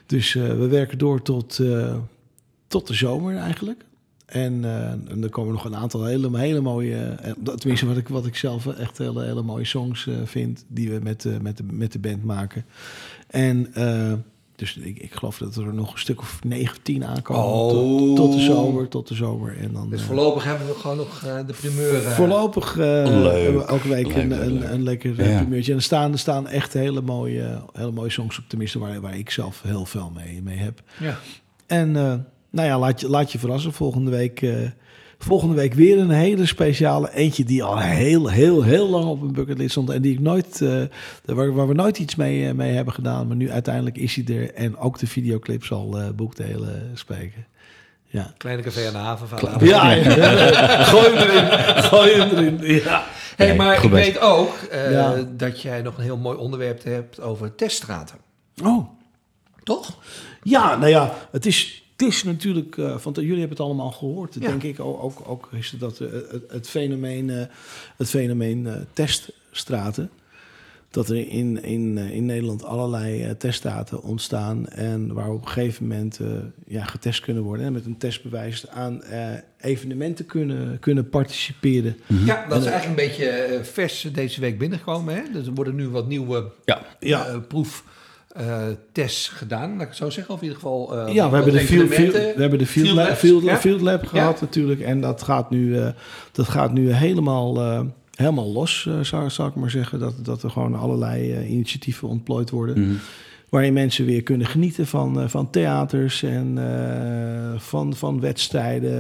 Dus 0.07 0.35
eh, 0.35 0.43
we 0.43 0.69
werken 0.69 0.99
door 0.99 1.23
tot, 1.23 1.59
eh, 1.59 1.97
tot 2.67 2.87
de 2.87 2.95
zomer 2.95 3.37
eigenlijk. 3.37 3.85
En, 4.27 4.65
eh, 4.65 4.91
en 4.91 5.23
er 5.23 5.29
komen 5.29 5.53
nog 5.53 5.65
een 5.65 5.77
aantal 5.77 6.05
hele, 6.05 6.39
hele 6.39 6.61
mooie, 6.61 7.19
tenminste 7.57 7.87
wat 7.87 7.97
ik, 7.97 8.09
wat 8.09 8.27
ik 8.27 8.37
zelf 8.37 8.67
echt 8.67 8.99
hele, 8.99 9.25
hele 9.25 9.43
mooie 9.43 9.65
songs 9.65 10.09
vind, 10.25 10.65
die 10.69 10.91
we 10.91 11.01
met, 11.03 11.43
met, 11.43 11.57
de, 11.57 11.65
met 11.71 11.93
de 11.93 11.99
band 11.99 12.25
maken. 12.25 12.65
En 13.27 13.73
dus 14.57 14.77
ik, 14.77 14.99
ik 14.99 15.15
geloof 15.15 15.39
dat 15.39 15.57
er 15.57 15.75
nog 15.75 15.93
een 15.93 15.99
stuk 15.99 16.21
of 16.21 16.39
19 16.47 17.05
aankomen 17.05 17.43
Oh. 17.45 17.69
tot, 17.71 18.17
tot 18.17 18.33
de 18.33 18.41
zomer, 18.41 18.89
tot 18.89 19.09
de 19.09 19.15
zomer. 19.15 19.57
En 19.59 19.73
dan, 19.73 19.91
Dus 19.91 20.01
eh, 20.01 20.07
voorlopig 20.07 20.45
hebben 20.45 20.67
we 20.67 20.75
gewoon 20.75 20.97
nog 20.97 21.23
eh, 21.25 21.37
de 21.47 21.53
primeur. 21.53 21.95
eh, 22.05 22.11
Voorlopig 22.11 22.79
eh, 22.79 22.85
hebben 22.87 23.57
we 23.57 23.65
elke 23.65 23.89
week 23.89 24.07
Leuk, 24.07 24.17
een, 24.17 24.29
leuk, 24.29 24.71
een, 24.71 24.83
lekker 24.83 25.25
Ja. 25.31 25.37
primeurtje. 25.39 25.71
En 25.73 25.79
er 25.79 25.85
staan, 25.85 26.13
er 26.13 26.19
staan 26.19 26.49
echt 26.49 26.73
hele 26.73 27.01
mooie, 27.01 27.63
hele 27.73 27.91
mooie 27.91 28.11
songs 28.11 28.39
op, 28.39 28.45
tenminste 28.49 28.79
waar, 28.79 29.01
waar 29.01 29.19
ik 29.19 29.31
zelf 29.31 29.63
heel 29.63 29.85
veel 29.87 30.13
mee, 30.15 30.43
mee 30.43 30.57
heb. 30.59 30.83
Ja. 31.01 31.19
En 31.67 31.97
eh, 31.97 32.15
nou 32.51 32.69
ja, 32.69 32.79
laat 32.79 33.01
je, 33.01 33.09
laat 33.09 33.33
je 33.33 33.39
verrassen. 33.39 33.73
Volgende 33.73 34.11
week, 34.11 34.43
eh, 34.43 34.57
volgende 35.19 35.55
week 35.55 35.75
weer 35.75 35.99
een 35.99 36.11
hele 36.11 36.47
speciale 36.47 37.15
eentje 37.15 37.45
die 37.45 37.63
al 37.63 37.79
heel, 37.79 38.29
heel, 38.31 38.63
heel 38.63 38.89
lang 38.89 39.05
op 39.05 39.21
mijn 39.21 39.33
bucketlist 39.33 39.71
stond. 39.71 39.91
En 39.91 40.03
die 40.03 40.13
ik 40.13 40.21
nooit, 40.21 40.61
eh, 40.63 40.83
waar, 41.25 41.53
waar 41.55 41.69
we 41.69 41.75
nooit 41.75 41.99
iets 41.99 42.15
mee, 42.15 42.49
eh, 42.49 42.55
mee 42.55 42.73
hebben 42.73 42.95
gedaan. 42.95 43.27
Maar 43.27 43.37
nu 43.37 43.51
uiteindelijk 43.51 43.97
is 43.97 44.15
hij 44.15 44.37
er. 44.37 44.55
En 44.55 44.77
ook 44.77 44.99
de 44.99 45.07
videoclip 45.07 45.65
zal 45.65 45.99
eh 45.99 46.09
boekdelen 46.09 46.91
spreken. 46.95 47.47
Ja. 48.07 48.33
Kleine 48.37 48.63
café 48.63 48.87
aan 48.87 48.93
de 48.93 48.99
haven. 48.99 49.29
van 49.29 49.67
Ja, 49.67 49.95
gooi 50.93 51.09
hem 51.09 51.29
erin. 51.29 51.83
Gooi 51.83 52.13
hem 52.13 52.31
erin. 52.31 52.59
Ja. 52.83 53.05
Hey, 53.37 53.47
Nee, 53.47 53.57
maar 53.57 53.85
ik 53.85 53.91
weet 53.91 54.21
ook 54.21 54.55
eh, 54.71 54.91
Ja. 54.93 55.25
dat 55.37 55.61
jij 55.63 55.83
nog 55.83 55.97
een 55.97 56.03
heel 56.05 56.17
mooi 56.17 56.39
onderwerp 56.39 56.85
hebt 56.85 57.21
over 57.21 57.55
teststraten. 57.55 58.17
Oh. 58.63 58.89
Toch? 59.63 59.99
Ja, 60.43 60.77
nou 60.77 60.91
ja, 60.91 61.15
het 61.31 61.47
is, 61.47 61.84
het 61.97 62.03
is 62.09 62.23
natuurlijk, 62.25 62.79
eh 62.79 62.99
want 62.99 63.17
jullie 63.17 63.31
hebben 63.39 63.49
het 63.57 63.61
allemaal 63.67 63.91
gehoord, 63.91 64.35
Ja. 64.35 64.41
denk 64.41 64.63
ik. 64.63 64.81
Ook, 64.81 65.03
ook, 65.03 65.23
ook 65.29 65.49
is 65.53 65.71
het 65.71 65.81
dat, 65.81 66.01
eh, 66.01 66.09
het, 66.13 66.43
het 66.49 66.69
fenomeen, 66.69 67.31
eh, 67.31 67.43
het 67.97 68.09
fenomeen 68.11 68.67
eh, 68.67 68.75
teststraten. 68.93 70.11
Dat 70.91 71.09
er 71.09 71.29
in, 71.29 71.63
in, 71.63 71.99
eh, 71.99 72.11
in 72.11 72.25
Nederland 72.27 72.65
allerlei 72.65 73.23
eh, 73.23 73.31
teststraten 73.31 74.03
ontstaan. 74.03 74.69
En 74.69 75.13
waar 75.15 75.31
op 75.31 75.43
een 75.43 75.49
gegeven 75.49 75.87
moment 75.87 76.21
eh, 76.21 76.27
ja, 76.67 76.85
getest 76.85 77.21
kunnen 77.21 77.43
worden. 77.43 77.67
En 77.67 77.73
met 77.73 77.87
een 77.87 77.97
testbewijs 77.99 78.69
aan 78.69 79.03
eh, 79.03 79.29
evenementen 79.61 80.27
kunnen, 80.27 80.79
kunnen 80.79 81.09
participeren. 81.09 81.97
Ja, 82.07 82.47
dat 82.49 82.61
is 82.63 82.67
eigenlijk 82.69 83.01
een 83.01 83.07
beetje 83.09 83.61
vers 83.63 84.09
deze 84.13 84.41
week 84.41 84.59
binnengekomen. 84.59 85.15
Hè? 85.15 85.23
Dus 85.33 85.47
er 85.47 85.55
worden 85.55 85.75
nu 85.75 85.89
wat 85.89 86.09
nieuwe 86.09 86.51
Ja. 86.65 86.83
Ja. 87.01 87.41
Eh, 88.35 88.45
proeftests 88.47 89.29
gedaan, 89.29 89.73
laat 89.73 89.81
ik 89.83 89.89
het 89.89 89.97
zo 89.97 90.11
zeggen. 90.11 90.35
Of 90.35 90.41
in 90.41 90.47
ieder 90.47 90.63
geval. 90.63 90.99
eh, 91.07 91.15
Ja, 91.15 91.29
we 91.31 91.35
hebben, 91.37 91.53
de 91.53 91.61
field, 91.61 91.91
field- 91.95 92.13
we 92.13 92.35
hebben 92.37 92.59
de 92.59 92.67
field, 92.67 92.87
Field 92.87 92.99
labs, 92.99 93.19
field, 93.19 93.43
ja. 93.43 93.57
field 93.57 93.81
lab 93.81 94.07
gehad 94.07 94.35
Ja. 94.35 94.45
natuurlijk. 94.45 94.81
En 94.81 95.01
dat 95.01 95.23
gaat 95.23 95.51
nu, 95.51 95.79
eh, 95.79 95.89
dat 96.33 96.49
gaat 96.49 96.73
nu 96.73 96.93
helemaal, 96.93 97.61
eh, 97.61 97.81
helemaal 98.15 98.53
los, 98.53 98.87
eh, 98.89 99.01
zou, 99.01 99.31
zou 99.31 99.49
ik 99.49 99.55
maar 99.55 99.71
zeggen. 99.71 99.99
Dat, 99.99 100.15
dat 100.23 100.43
er 100.43 100.51
gewoon 100.51 100.75
allerlei 100.75 101.33
eh, 101.33 101.51
initiatieven 101.51 102.09
ontplooid 102.09 102.51
worden. 102.51 102.81
Mhm. 102.81 102.95
Waarin 103.49 103.73
mensen 103.73 104.05
weer 104.07 104.23
kunnen 104.23 104.47
genieten 104.47 104.87
van, 104.87 105.21
eh, 105.21 105.29
van 105.29 105.51
theaters 105.51 106.23
en 106.23 106.59
eh, 106.59 107.61
van, 107.61 107.95
van 107.95 108.21
wedstrijden. 108.21 108.93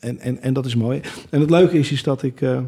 eh, 0.00 0.08
en, 0.08 0.20
en, 0.20 0.42
en 0.42 0.52
dat 0.52 0.66
is 0.66 0.74
mooi. 0.74 1.00
En 1.30 1.40
het 1.40 1.50
leuke 1.50 1.78
is, 1.78 1.92
is 1.92 2.02
dat 2.02 2.22
ik 2.22 2.40
eh, 2.40 2.58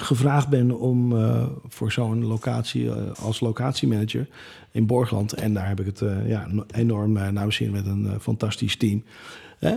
gevraagd 0.00 0.48
ben 0.48 0.78
om 0.78 1.16
eh, 1.16 1.46
voor 1.68 1.92
zo'n 1.92 2.24
locatie 2.24 2.90
eh, 2.90 2.96
als 3.22 3.40
locatiemanager 3.40 4.28
in 4.70 4.86
Borgland. 4.86 5.32
En 5.32 5.54
daar 5.54 5.68
heb 5.68 5.80
ik 5.80 5.86
het 5.86 6.00
eh, 6.02 6.28
ja, 6.28 6.46
no- 6.50 6.64
enorm 6.74 7.12
naar 7.12 7.52
zin 7.52 7.70
met 7.70 7.86
een 7.86 8.08
fantastisch 8.20 8.76
team. 8.76 9.02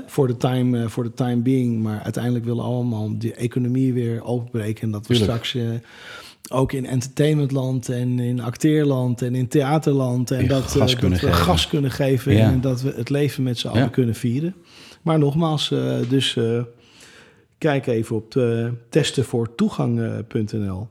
Voor 0.06 0.28
de 0.28 0.38
time, 0.38 0.90
voor 0.90 1.04
de 1.04 1.14
time 1.14 1.42
being. 1.42 1.82
Maar 1.84 2.02
uiteindelijk 2.04 2.46
willen 2.46 2.64
we 2.64 2.70
allemaal 2.70 3.18
de 3.18 3.34
economie 3.34 3.94
weer 3.94 4.24
openbreken. 4.24 4.82
En 4.84 4.92
dat 4.92 5.08
we 5.08 5.16
Tuurlijk. 5.16 5.46
straks 5.46 5.66
ook 6.52 6.72
in 6.72 6.86
entertainmentland 6.86 7.90
en 7.90 8.20
in 8.20 8.40
acteerland 8.42 9.22
en 9.22 9.36
in 9.36 9.48
theaterland. 9.48 10.32
En 10.32 10.48
dat, 10.48 10.64
gas 10.64 10.74
dat 10.92 10.96
kunnen 11.00 11.20
we 11.20 11.26
geven. 11.26 11.44
gas 11.44 11.68
kunnen 11.68 11.92
geven. 11.92 12.34
Ja. 12.34 12.52
En 12.52 12.62
dat 12.62 12.82
we 12.82 12.94
het 12.96 13.10
leven 13.10 13.44
met 13.44 13.58
z'n 13.58 13.68
allen 13.68 13.82
Ja. 13.82 13.88
kunnen 13.88 14.16
vieren. 14.16 14.56
Maar 15.02 15.20
nogmaals, 15.20 15.70
dus 16.10 16.38
kijk 17.58 17.88
even 17.88 18.16
op 18.16 18.32
de 18.32 18.74
testenvoortoegang.nl. 18.90 20.88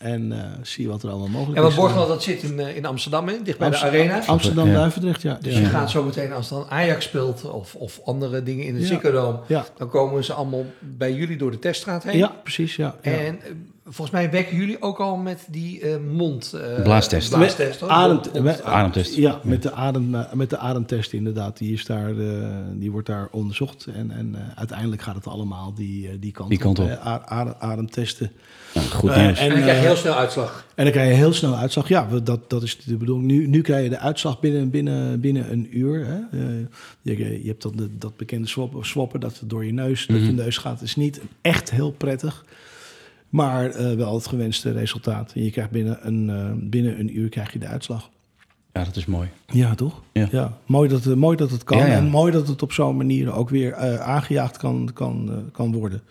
En 0.00 0.32
eh, 0.32 0.38
zie 0.62 0.88
wat 0.88 1.02
er 1.02 1.08
allemaal 1.10 1.28
mogelijk 1.28 1.56
En 1.56 1.62
wat 1.62 1.72
is. 1.72 1.78
Borgland, 1.78 2.08
dat 2.08 2.22
zit 2.22 2.42
in, 2.42 2.60
eh, 2.60 2.76
in 2.76 2.86
Amsterdam, 2.86 3.28
hè? 3.28 3.42
dicht 3.42 3.58
bij 3.58 3.70
de 3.70 3.78
arena. 3.78 4.26
Amsterdam, 4.26 4.66
Ja. 4.66 4.74
Duivendrecht, 4.74 5.22
ja. 5.22 5.38
Dus 5.40 5.54
ja. 5.54 5.60
je 5.60 5.66
gaat 5.66 5.90
zo 5.90 6.02
meteen, 6.02 6.32
als 6.32 6.48
dan 6.48 6.66
Ajax 6.68 7.04
speelt 7.04 7.50
of, 7.50 7.74
of 7.74 8.00
andere 8.04 8.42
dingen 8.42 8.64
in 8.64 8.74
het 8.76 9.00
Ja. 9.46 9.66
Dan 9.76 9.88
komen 9.88 10.24
ze 10.24 10.32
allemaal 10.32 10.64
bij 10.78 11.12
jullie 11.12 11.36
door 11.36 11.50
de 11.50 11.58
teststraat 11.58 12.02
heen. 12.02 12.16
Ja, 12.16 12.28
precies, 12.42 12.76
ja. 12.76 12.94
ja. 13.02 13.10
En 13.10 13.40
eh, 13.42 13.50
volgens 13.92 14.10
mij 14.10 14.30
wekken 14.30 14.56
jullie 14.56 14.82
ook 14.82 14.98
al 15.00 15.16
met 15.16 15.46
die 15.50 15.80
eh, 15.80 15.96
mond... 16.12 16.52
eh, 16.52 16.82
Blaastest. 16.82 17.30
blaastest. 17.30 17.82
Adem, 17.82 18.48
Ademtest. 18.64 19.16
Ja, 19.16 19.40
met 19.44 19.62
de, 19.62 19.72
adem, 19.72 20.14
eh, 20.14 20.32
met 20.32 20.50
de 20.50 20.58
ademtest 20.58 21.12
inderdaad. 21.12 21.58
Die, 21.58 21.72
is 21.72 21.84
daar, 21.84 22.10
eh, 22.18 22.48
die 22.74 22.90
wordt 22.90 23.06
daar 23.06 23.28
onderzocht. 23.30 23.86
En, 23.94 24.10
en 24.10 24.34
eh, 24.34 24.40
uiteindelijk 24.58 25.02
gaat 25.02 25.14
het 25.14 25.26
allemaal 25.26 25.74
die, 25.74 26.18
die 26.18 26.32
kant 26.32 26.48
Die 26.50 26.58
kant 26.58 26.78
op. 26.78 26.88
adem- 27.24 27.54
ademtesten. 27.58 28.30
Nou, 28.74 28.86
goed 28.86 29.16
nieuws. 29.16 29.38
En 29.38 29.48
dan 29.48 29.60
krijg 29.60 29.80
je 29.80 29.86
heel 29.86 29.96
snel 29.96 30.14
uitslag. 30.14 30.64
En 30.74 30.84
dan 30.84 30.92
krijg 30.92 31.08
je 31.08 31.14
heel 31.14 31.32
snel 31.32 31.56
uitslag. 31.56 31.88
Ja, 31.88 32.08
dat, 32.22 32.50
dat 32.50 32.62
is 32.62 32.78
de 32.78 32.96
bedoeling. 32.96 33.26
Nu, 33.26 33.46
nu 33.46 33.60
krijg 33.60 33.82
je 33.84 33.90
de 33.90 33.98
uitslag 33.98 34.40
binnen, 34.40 34.70
binnen, 34.70 35.20
binnen 35.20 35.52
een 35.52 35.78
uur. 35.78 36.06
Hè. 36.06 36.38
Eh, 36.38 36.54
je, 37.02 37.42
je 37.42 37.48
hebt 37.48 37.62
dan 37.62 37.72
de- 37.76 37.98
dat 37.98 38.16
bekende 38.16 38.48
swappen, 38.48 38.86
swappen 38.86 39.20
dat 39.20 39.38
het 39.40 39.50
door 39.50 39.64
je 39.64 39.72
neus, 39.72 40.06
dat 40.06 40.20
je 40.26 40.32
neus 40.32 40.58
gaat. 40.58 40.82
is 40.82 40.96
niet 40.96 41.20
echt 41.40 41.70
heel 41.70 41.90
prettig. 41.90 42.44
Maar 43.30 43.70
eh, 43.70 43.92
wel 43.94 44.14
het 44.14 44.26
gewenste 44.26 44.72
resultaat. 44.72 45.32
En 45.34 45.44
je 45.44 45.50
krijgt 45.50 45.70
binnen 45.70 45.98
een, 46.06 46.30
eh, 46.30 46.50
binnen 46.68 46.98
een 47.00 47.18
uur 47.18 47.28
krijg 47.28 47.52
je 47.52 47.58
de 47.58 47.66
uitslag. 47.66 48.10
Ja, 48.72 48.84
dat 48.84 48.96
is 48.96 49.06
mooi. 49.06 49.28
Ja, 49.52 49.74
toch? 49.74 50.02
Ja. 50.12 50.58
Mooi, 50.66 50.88
dat, 50.88 51.04
het- 51.04 51.16
mooi 51.16 51.36
dat 51.36 51.50
het 51.50 51.64
kan. 51.64 51.78
Ja, 51.78 51.86
ja. 51.86 51.92
En 51.92 52.04
mooi 52.08 52.32
dat 52.32 52.48
het 52.48 52.62
op 52.62 52.72
zo'n 52.72 52.96
manier 52.96 53.32
ook 53.32 53.48
weer 53.50 53.72
eh, 53.72 54.00
aangejaagd 54.00 54.56
kan, 54.56 54.90
kan, 54.94 55.28
eh, 55.30 55.36
kan 55.52 55.72
worden. 55.72 56.02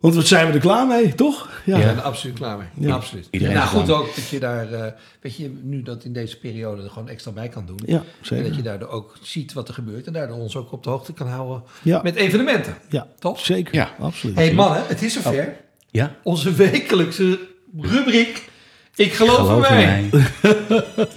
Want 0.00 0.14
wat 0.14 0.26
zijn 0.26 0.46
we 0.46 0.52
er 0.52 0.58
klaar 0.60 0.86
mee, 0.86 1.14
toch? 1.14 1.62
We 1.64 1.70
Ja. 1.70 1.80
zijn 1.80 1.96
er 1.96 2.02
absoluut 2.02 2.36
klaar 2.36 2.58
mee. 2.58 2.66
Ja. 2.88 2.94
Absoluut. 2.94 3.28
Iedereen 3.30 3.54
nou 3.54 3.68
goed 3.68 3.90
ook 3.90 4.14
dat 4.14 4.28
je 4.28 4.40
daar, 4.40 4.72
eh, 4.72 4.92
weet 5.20 5.36
je, 5.36 5.50
nu 5.62 5.82
dat 5.82 6.04
in 6.04 6.12
deze 6.12 6.38
periode 6.38 6.82
er 6.82 6.90
gewoon 6.90 7.08
extra 7.08 7.30
bij 7.32 7.48
kan 7.48 7.66
doen. 7.66 7.78
Ja, 7.86 8.02
En 8.30 8.42
dat 8.42 8.56
je 8.56 8.62
daardoor 8.62 8.88
ook 8.88 9.16
ziet 9.22 9.52
wat 9.52 9.68
er 9.68 9.74
gebeurt 9.74 10.06
en 10.06 10.12
daardoor 10.12 10.36
ons 10.36 10.56
ook 10.56 10.72
op 10.72 10.82
de 10.82 10.90
hoogte 10.90 11.12
kan 11.12 11.26
houden 11.28 11.62
Ja. 11.82 12.00
met 12.02 12.14
evenementen. 12.14 12.74
Ja, 12.88 13.06
Toch? 13.18 13.40
zeker. 13.40 13.74
Ja. 13.74 13.90
absoluut. 13.98 14.36
hey 14.36 14.54
mannen, 14.54 14.82
het 14.86 15.02
is 15.02 15.12
zover. 15.12 15.56
Ja, 15.90 16.16
Onze 16.22 16.52
wekelijkse 16.52 17.38
rubriek. 17.80 18.48
Ik 18.94 19.12
geloof, 19.12 19.36
geloof 19.36 19.68
in 19.70 19.76
in 19.78 20.08
mij. 20.10 20.10
mij. 20.10 21.08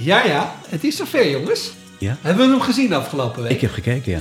Ja, 0.00 0.24
ja, 0.24 0.54
het 0.68 0.84
is 0.84 0.96
zover 0.96 1.30
jongens. 1.30 1.70
Ja, 1.98 2.16
Hebben 2.20 2.46
we 2.46 2.52
hem 2.52 2.60
gezien 2.62 2.92
afgelopen 2.92 3.42
week? 3.42 3.50
ik 3.52 3.60
heb 3.60 3.70
gekeken, 3.70 4.12
ja. 4.12 4.20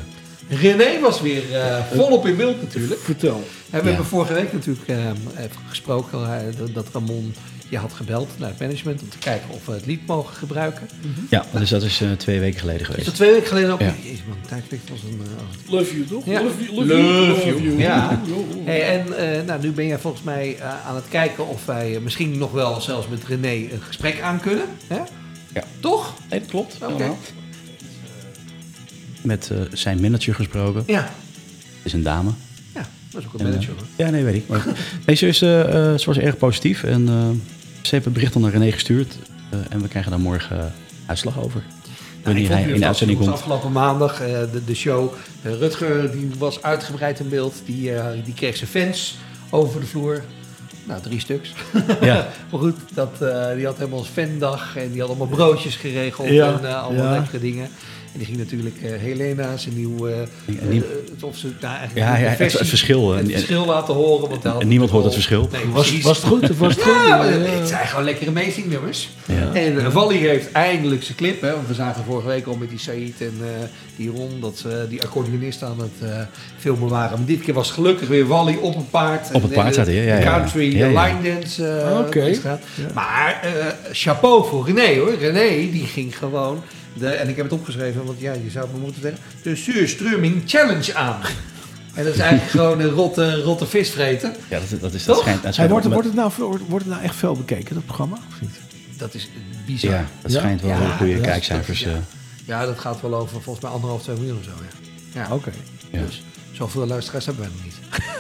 René 0.50 1.00
was 1.00 1.22
weer 1.22 1.56
eh, 1.56 1.78
volop 1.93 2.28
in 2.28 2.36
beeld 2.36 2.62
natuurlijk. 2.62 3.00
Vertel. 3.02 3.43
En 3.70 3.82
we 3.82 3.88
hebben 3.88 4.06
vorige 4.06 4.34
week 4.34 4.54
natuurlijk 4.54 4.88
eh, 4.88 4.98
even 5.43 5.62
gesproken 5.70 6.20
eh, 6.24 6.58
dat- 6.58 6.74
dat 6.74 6.88
Ramon 6.93 7.34
je 7.70 7.78
had 7.78 7.93
gebeld 7.93 8.30
naar 8.38 8.50
het 8.50 8.60
management 8.60 9.02
om 9.02 9.10
te 9.10 9.18
kijken 9.18 9.50
of 9.50 9.66
we 9.66 9.72
het 9.72 9.86
lied 9.86 10.08
mogen 10.08 10.36
gebruiken. 10.36 10.89
Ja, 11.30 11.45
dus 11.52 11.70
dat 11.70 11.84
is 11.84 12.02
eh, 12.02 12.12
twee 12.12 12.39
weken 12.39 12.60
geleden 12.60 12.82
Is 12.82 12.86
geweest. 12.88 13.06
dat 13.06 13.16
twee 13.16 13.32
weken 13.32 13.48
geleden 13.48 13.72
ook? 13.72 13.80
Ja. 13.80 13.93
Jezus 14.04 14.24
man, 14.28 14.38
tijd 14.48 14.64
vliegt 14.68 14.91
als 14.91 15.00
een... 15.04 15.22
eh, 15.24 15.48
als 15.48 15.56
een- 15.68 15.74
Love 15.76 15.93
you, 15.95 16.06
toch? 16.08 16.26
Ja. 16.26 16.41
Love 16.43 16.64
you. 16.74 17.28
Love 17.28 17.62
you. 17.64 17.78
Ja. 17.78 18.22
Hey, 18.64 18.82
en 19.00 19.18
eh, 19.18 19.45
nou, 19.45 19.62
nu 19.62 19.72
ben 19.72 19.88
jij 19.88 20.00
volgens 20.00 20.24
mij 20.24 20.56
eh, 20.60 20.86
aan 20.88 20.95
het 20.95 21.06
kijken 21.10 21.48
of 21.48 21.66
wij 21.66 22.00
misschien 22.04 22.38
nog 22.38 22.52
wel 22.52 22.82
zelfs 22.82 23.08
met 23.08 23.24
René 23.26 23.54
een 23.74 23.82
gesprek 23.88 24.22
aan 24.22 24.39
kunnen. 24.39 24.66
Hè? 24.88 25.00
Ja. 25.54 25.64
Toch? 25.80 26.14
Nee, 26.30 26.39
dat 26.39 26.50
klopt. 26.50 26.78
Oké. 26.82 27.12
Met 29.28 29.49
eh, 29.51 29.57
zijn 29.71 30.01
manager 30.01 30.36
gesproken. 30.36 30.84
Ja. 30.86 31.01
Het 31.01 31.86
is 31.86 31.93
een 31.93 32.03
dame. 32.03 32.30
Ja, 32.73 32.88
dat 33.11 33.21
is 33.21 33.28
ook 33.28 33.34
een 33.34 33.39
En, 33.39 33.45
eh, 33.45 33.51
manager. 33.51 33.73
hoor. 33.73 33.86
ja, 33.95 34.09
nee, 34.09 34.23
weet 34.23 34.36
ik. 34.36 34.47
Maar, 34.47 34.65
nee, 35.05 35.15
ze, 35.15 35.28
is, 35.28 35.41
eh, 35.41 35.49
ze 35.95 36.03
was 36.05 36.17
erg 36.17 36.38
positief. 36.38 36.84
En 36.84 37.05
ze 37.82 37.95
heeft 37.95 38.05
een 38.05 38.11
bericht 38.11 38.36
al 38.36 38.41
naar 38.41 38.51
René 38.51 38.71
gestuurd. 38.71 39.15
en 39.69 39.82
we 39.82 39.88
krijgen 39.88 40.11
daar 40.11 40.19
morgen 40.19 40.73
uitslag 41.05 41.39
over. 41.39 41.61
Nou, 41.61 41.82
Wanneer 42.23 42.49
hij 42.49 42.61
het 42.61 42.73
in 42.73 42.80
de 42.80 42.86
uitzending 42.86 43.19
komt. 43.19 43.32
Afgelopen 43.32 43.71
maandag, 43.71 44.17
de, 44.17 44.61
de 44.65 44.75
show. 44.75 45.13
Rutger 45.43 46.11
die 46.11 46.30
was 46.38 46.61
uitgebreid 46.61 47.19
in 47.19 47.30
beeld. 47.30 47.61
Die, 47.65 47.91
die 48.23 48.34
kreeg 48.34 48.57
zijn 48.57 48.69
fans 48.69 49.17
over 49.49 49.80
de 49.80 49.86
vloer. 49.86 50.23
Nou, 50.84 51.01
drie 51.01 51.19
stuks. 51.19 51.53
Ja. 52.01 52.28
maar 52.51 52.59
goed, 52.59 52.75
dat, 52.93 53.17
die 53.55 53.65
had 53.65 53.78
helemaal 53.78 53.99
een 53.99 54.05
fandag. 54.05 54.78
En 54.78 54.91
die 54.91 54.99
had 54.99 55.09
allemaal 55.09 55.28
broodjes 55.28 55.75
geregeld. 55.75 56.28
Ja, 56.30 56.59
En 56.61 56.82
allemaal 56.82 57.03
ja. 57.03 57.11
lekkere 57.11 57.39
dingen. 57.39 57.69
En 58.14 58.18
die 58.18 58.26
ging 58.26 58.38
natuurlijk 58.38 58.76
eh, 58.84 58.91
Helena 58.99 59.58
zijn 59.58 59.76
nieuw... 59.76 60.08
eh, 60.08 60.20
En 60.20 60.28
nie- 60.70 60.82
eh, 61.18 61.24
of 61.24 61.38
ze, 61.38 61.47
nou, 61.62 61.76
eigenlijk 61.78 62.08
Ja, 62.08 62.14
de 62.16 62.22
ja, 62.22 62.28
het, 62.28 62.38
versie- 62.38 62.60
het 62.60 62.68
verschil. 62.68 63.10
Het 63.12 63.20
En, 63.20 63.26
en- 63.26 63.32
verschil 63.32 63.66
laten 63.66 63.93
horen. 63.93 64.30
Want 64.30 64.62
en 64.62 64.68
niemand 64.68 64.89
hoort 64.91 65.03
het 65.03 65.14
verschil. 65.14 65.49
Nee, 65.51 65.62
Was, 65.72 66.01
was 66.01 66.18
het 66.18 66.26
goed? 66.26 66.49
Of 66.49 66.60
was 66.60 66.74
het 66.76 66.84
goed? 66.84 66.93
Ja, 67.08 67.24
het 67.26 67.68
zijn 67.68 67.88
gewoon 67.88 68.03
lekkere 68.05 68.30
amazing 68.30 68.66
nummers. 68.70 69.10
Ja. 69.26 69.53
En 69.53 69.74
uh, 69.74 69.88
Wally 69.93 70.18
heeft 70.18 70.51
eindelijk 70.51 71.03
zijn 71.03 71.18
clip. 71.18 71.41
Hè, 71.41 71.51
want 71.51 71.68
we 71.68 71.74
zagen 71.74 72.03
vorige 72.03 72.28
week 72.28 72.45
al 72.47 72.55
met 72.55 72.70
die 72.70 72.80
Said 72.80 73.14
en 73.20 73.34
eh, 73.41 73.47
die 73.95 74.10
Ron 74.10 74.30
dat 74.41 74.58
ze 74.58 74.86
die 74.89 75.03
accordeonist 75.03 75.64
aan 75.64 75.80
het 75.80 76.10
eh, 76.12 76.20
filmen 76.58 76.89
waren. 76.89 77.18
Maar 77.18 77.28
dit 77.28 77.39
keer 77.41 77.53
was 77.53 77.72
gelukkig 77.72 78.08
weer 78.08 78.28
Wally 78.28 78.58
op 78.62 78.76
een 78.76 78.89
paard. 78.89 79.30
Op 79.34 79.41
het 79.41 79.53
paard 79.53 79.76
zat 79.76 79.86
hij, 79.86 79.95
ja, 80.05 80.20
country, 80.20 80.78
Ja, 80.78 80.88
de 80.88 80.93
ja. 80.93 81.03
line 81.03 81.34
dance. 81.34 81.68
eh, 81.68 81.99
Oké. 81.99 82.32
Maar 82.93 83.39
eh, 83.43 83.66
chapeau 83.91 84.45
voor 84.47 84.66
René 84.66 84.99
hoor. 84.99 85.16
René 85.20 85.72
die 85.72 85.86
ging 85.86 86.18
gewoon, 86.18 86.64
de, 87.00 87.08
en 87.10 87.30
ik 87.30 87.36
heb 87.36 87.45
het 87.45 87.54
opgeschreven, 87.54 88.06
want 88.06 88.20
ja, 88.20 88.34
je 88.34 88.50
zou 88.50 88.66
het 88.66 88.74
me 88.76 88.80
moeten 88.82 89.02
zeggen, 89.02 89.22
de 89.41 89.56
Suurströmming 89.56 90.41
Challenge 90.45 90.95
aan. 90.95 91.20
En 91.93 92.04
dat 92.04 92.14
is 92.14 92.20
eigenlijk 92.20 92.52
gewoon 92.58 92.80
een 92.80 92.89
rotte, 92.89 93.41
rotte 93.41 93.66
visvreten. 93.66 94.36
Ja, 94.50 94.60
dat, 94.70 94.80
dat 94.82 94.93
is 94.93 95.06
dat 95.06 95.18
schijnt. 95.20 95.43
Dat 95.43 95.56
Hey, 95.56 95.70
wordt, 95.70 95.84
met- 95.86 95.93
wordt, 95.93 96.08
het 96.08 96.18
nou, 96.18 96.32
wordt, 96.38 96.64
wordt 96.68 96.86
het 96.86 96.93
nou 96.93 97.06
echt 97.06 97.16
veel 97.16 97.34
bekeken, 97.36 97.76
dat 97.76 97.86
programma? 97.86 98.18
Of 98.30 98.41
niet? 98.41 98.60
Dat 98.98 99.14
is 99.14 99.30
bizar. 99.66 99.91
ja, 99.91 100.06
dat 100.22 100.32
Ja? 100.32 100.39
schijnt 100.39 100.62
wel 100.62 100.70
Ja, 100.70 100.98
goede 100.98 101.22
kijkcijfers. 101.22 101.84
dat 101.84 101.93
eh. 101.93 102.00
Ja, 102.45 102.66
dat 102.66 102.80
gaat 102.80 103.02
wel 103.02 103.16
over 103.16 103.41
volgens 103.41 103.64
mij 103.66 103.74
anderhalf, 103.74 104.02
twee 104.04 104.16
miljoen 104.16 104.38
of 104.38 104.43
zo. 104.43 104.52
Ja. 105.14 105.22
ja. 105.22 105.34
Oké. 105.36 105.52
Ja. 105.91 106.00
Dus 106.02 106.24
zoveel 106.58 106.88
luisteraars 106.88 107.26
hebben 107.26 107.43
wij 107.43 107.51
nog 107.55 107.64
niet. 107.64 107.76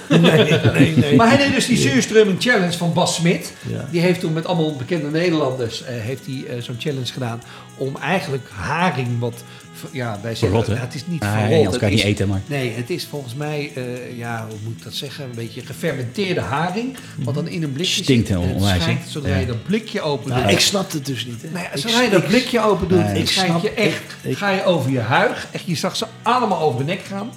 nee, 0.21 0.71
nee, 0.73 0.95
nee. 0.97 1.15
Maar 1.15 1.27
hij 1.27 1.37
deed 1.37 1.53
dus 1.53 1.65
die 1.65 1.77
Suurströmming 1.77 2.41
Challenge 2.41 2.77
van 2.77 2.93
Bas 2.93 3.15
Smit. 3.15 3.53
Ja. 3.67 3.87
Die 3.91 4.01
heeft 4.01 4.19
toen 4.19 4.33
met 4.33 4.45
allemaal 4.45 4.75
bekende 4.75 5.09
Nederlanders 5.09 5.83
eh, 5.83 5.95
heeft 5.95 6.25
hij, 6.25 6.45
eh, 6.49 6.61
zo'n 6.61 6.75
challenge 6.79 7.05
gedaan. 7.13 7.41
Om 7.77 7.95
eigenlijk 8.01 8.49
haring 8.53 9.19
wat... 9.19 9.43
Ja, 9.91 10.19
wij 10.21 10.35
zeggen, 10.35 10.47
Verrot, 10.49 10.67
nou, 10.67 10.79
het 10.79 10.95
is 10.95 11.03
niet 11.07 11.21
Ah, 11.21 11.31
verrot. 11.31 11.49
nee, 11.49 11.65
het 11.67 11.77
kan 11.77 11.89
je 11.89 11.95
is- 11.95 12.03
niet 12.03 12.11
eten, 12.13 12.27
maar... 12.27 12.41
Nee, 12.45 12.71
het 12.75 12.89
is 12.89 13.05
volgens 13.09 13.33
mij, 13.35 13.71
eh, 13.75 14.17
ja, 14.17 14.45
hoe 14.49 14.57
moet 14.63 14.77
ik 14.77 14.83
dat 14.83 14.93
zeggen? 14.93 15.23
Een 15.25 15.31
beetje 15.35 15.61
gefermenteerde 15.65 16.39
haring. 16.41 16.97
Wat 17.15 17.33
dan 17.35 17.47
in 17.47 17.63
een 17.63 17.71
blikje 17.71 18.03
Stinkt 18.03 18.27
zit. 18.27 18.37
hè? 18.37 18.75
schijnt, 18.79 18.99
Zodra 19.09 19.29
Ja. 19.29 19.37
je 19.37 19.45
dat 19.45 19.63
blikje 19.63 20.01
open 20.01 20.29
Nou, 20.29 20.41
doet. 20.43 20.51
ik 20.51 20.59
snap 20.59 20.91
het 20.91 21.05
dus 21.05 21.25
niet. 21.25 21.41
Hè. 21.41 21.49
Nou 21.49 21.65
Ik 21.73 21.79
zodra 21.79 22.01
je 22.01 22.09
dat 22.09 22.21
ik- 22.21 22.27
blikje 22.27 22.61
open 22.61 22.87
doet, 22.87 23.03
Nee. 23.03 23.21
Ik 23.21 23.29
snap- 23.29 23.61
je 23.63 23.71
echt, 23.71 24.01
ik- 24.23 24.31
ik- 24.31 24.37
ga 24.37 24.49
je 24.49 24.63
over 24.63 24.91
je 24.91 24.99
huig. 24.99 25.47
Echt, 25.51 25.63
je 25.65 25.75
zag 25.75 25.95
ze 25.95 26.05
allemaal 26.21 26.59
over 26.61 26.79
de 26.79 26.85
nek 26.85 27.01
gaan. 27.07 27.29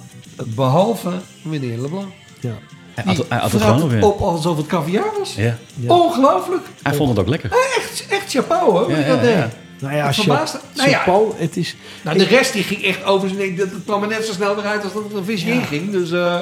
Behalve 0.45 1.11
meneer 1.41 1.77
Leblanc. 1.77 2.11
Ja. 2.39 2.57
Hij 2.93 3.03
had, 3.15 3.25
hij 3.29 3.37
had 3.39 3.51
het 3.51 3.61
vrat 3.61 3.73
gewoon 3.75 3.89
weer. 3.89 4.05
op 4.05 4.21
alsof 4.21 4.57
het 4.57 4.65
caviar 4.67 5.11
was. 5.19 5.35
Ja. 5.35 5.57
Ja. 5.75 5.93
Ongelooflijk. 5.93 6.61
Hij 6.83 6.93
vond 6.93 7.09
het 7.09 7.19
ook 7.19 7.27
lekker. 7.27 7.51
Echt, 7.77 8.05
echt 8.09 8.31
chapeau 8.31 8.71
hoor. 8.71 8.83
hoe 8.83 8.91
Ja, 8.91 8.97
je 8.99 9.05
dat 9.05 9.23
ja. 9.29 9.49
Nou 9.79 9.95
ja, 9.95 10.13
verbaasde- 10.13 10.59
nou 10.75 10.89
ja. 10.89 10.97
Chapeau, 10.97 11.31
het 11.37 11.57
is... 11.57 11.75
Nou, 12.01 12.17
de 12.17 12.23
rest 12.23 12.53
die 12.53 12.63
ging 12.63 12.83
echt 12.83 13.03
over 13.03 13.27
zijn 13.29 13.39
nek. 13.39 13.57
Dat 13.57 13.69
het 13.71 13.83
kwam 13.85 14.01
er 14.01 14.07
net 14.07 14.25
zo 14.25 14.33
snel 14.33 14.55
weer 14.55 14.65
uit 14.65 14.83
als 14.83 14.93
dat 14.93 15.11
er 15.11 15.17
een 15.17 15.23
visje 15.25 15.47
in 15.49 15.61
ging. 15.63 15.91
Dus 15.91 16.11
eh, 16.11 16.39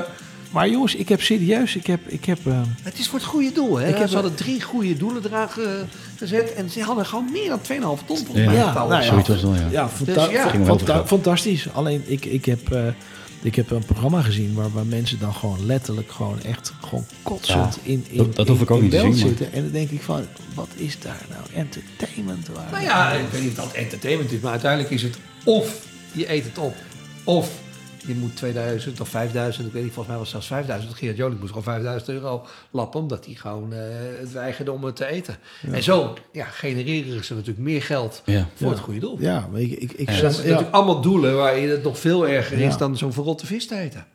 Maar 0.52 0.70
jongens, 0.70 0.96
ik 0.96 1.10
heb 1.10 1.22
serieus, 1.22 1.76
ik 1.76 1.88
heb... 1.88 2.00
Ik 2.08 2.26
heb 2.26 2.40
eh, 2.48 2.54
het 2.84 3.00
is 3.00 3.08
voor 3.08 3.20
het 3.20 3.28
goede 3.28 3.52
doel. 3.52 3.78
Hè? 3.78 3.88
Ik 3.90 3.98
heb- 3.98 4.08
ze 4.08 4.14
hadden 4.14 4.36
drie 4.36 4.62
goede 4.62 4.98
doelen 4.98 5.26
eraan 5.26 5.50
ge- 5.50 5.84
gezet. 6.18 6.54
En 6.54 6.70
ze 6.70 6.82
hadden 6.82 7.06
gewoon 7.06 7.30
meer 7.32 7.50
dan 7.50 7.60
2,5 7.62 8.06
ton 8.06 8.18
volgens 8.18 8.38
Ja. 8.38 8.46
mij. 8.46 8.56
Ja, 8.56 8.74
nou 8.74 8.94
ja. 8.94 9.02
Zoiets 9.02 9.28
was 9.28 9.42
het 9.42 9.46
wel, 9.52 9.60
ja. 9.60 9.68
ja, 9.72 9.90
fanta- 9.90 10.26
Dus 10.26 10.32
ja. 10.32 10.50
Fanta- 10.66 11.06
fantastisch. 11.06 11.68
Alleen 11.74 12.04
ik, 12.06 12.26
ik, 12.26 12.46
heb, 12.46 12.72
eh, 12.72 12.82
ik 13.42 13.56
heb 13.56 13.72
een 13.72 13.86
programma 13.86 14.22
gezien 14.22 14.54
waar, 14.54 14.72
waar 14.72 14.86
mensen 14.86 15.20
dan 15.20 15.34
gewoon 15.34 15.66
letterlijk 15.66 16.12
gewoon 16.12 16.42
echt 16.42 16.74
gewoon 16.82 17.06
kotsend 17.24 17.76
Ja, 17.76 17.82
in, 17.92 18.06
in 18.10 18.18
dat- 18.18 18.36
dat 18.36 18.46
in- 18.46 18.52
hoef 18.52 18.62
ik 18.62 18.72
ook 18.72 18.78
in 18.78 18.84
niet 18.84 18.92
te 18.92 18.98
beeld 19.02 19.16
zien, 19.16 19.28
maar- 19.28 19.38
zitten. 19.38 19.54
En 19.58 19.64
dan 19.64 19.72
denk 19.72 19.90
ik 19.90 20.02
van, 20.02 20.26
wat 20.54 20.68
is 20.76 21.00
daar 21.00 21.26
nou 21.30 21.44
entertainment 21.54 22.48
waar? 22.48 22.72
Nou 22.72 22.84
ja, 22.84 23.12
ik 23.12 23.28
weet 23.32 23.42
niet 23.42 23.50
of 23.50 23.56
dat 23.56 23.74
entertainment 23.74 24.32
is, 24.32 24.40
maar 24.40 24.52
uiteindelijk 24.52 24.92
is 24.92 25.02
het 25.02 25.18
of 25.44 25.86
je 26.12 26.32
eet 26.32 26.44
het 26.44 26.58
op, 26.58 26.76
of 27.24 27.50
je 28.10 28.16
moet 28.16 28.36
2000 28.36 29.02
of 29.02 29.10
5000, 29.10 29.68
ik 29.68 29.74
weet 29.74 29.84
niet, 29.84 29.94
volgens 29.94 30.08
mij 30.16 30.24
was 30.24 30.34
het 30.34 30.44
zelfs 30.44 30.48
5000. 30.64 30.94
Gerard 30.98 31.18
Joling 31.18 31.40
moest 31.40 31.50
gewoon 31.52 31.64
5000 31.64 32.10
euro 32.12 32.46
lappen, 32.72 33.00
omdat 33.00 33.26
hij 33.26 33.34
gewoon 33.36 33.74
eh, 33.74 33.80
het 34.20 34.32
weigerde 34.32 34.72
om 34.72 34.84
het 34.84 34.96
te 34.96 35.06
eten. 35.06 35.38
En 35.72 35.84
zo 35.84 36.14
ja, 36.32 36.46
genereren 36.46 37.24
ze 37.24 37.34
natuurlijk 37.34 37.66
meer 37.66 37.82
geld 37.82 38.22
Ja. 38.26 38.48
voor 38.56 38.70
het 38.70 38.80
goede 38.80 39.00
doel. 39.00 39.18
Ja, 39.20 39.48
maar 39.52 39.62
ik, 39.62 39.72
ik, 39.72 39.92
ik 39.92 40.06
dat 40.08 40.16
zijn 40.16 40.32
ja. 40.34 40.40
natuurlijk 40.40 40.72
allemaal 40.72 41.02
doelen 41.02 41.36
waar 41.36 41.58
je 41.58 41.68
het 41.68 41.84
nog 41.84 42.00
veel 42.00 42.28
erger 42.28 42.60
Ja. 42.60 42.68
is 42.68 42.78
dan 42.78 42.98
zo'n 42.98 43.14
verrotte 43.14 43.46
vis 43.46 43.68
te 43.68 43.76
eten. 43.78 44.06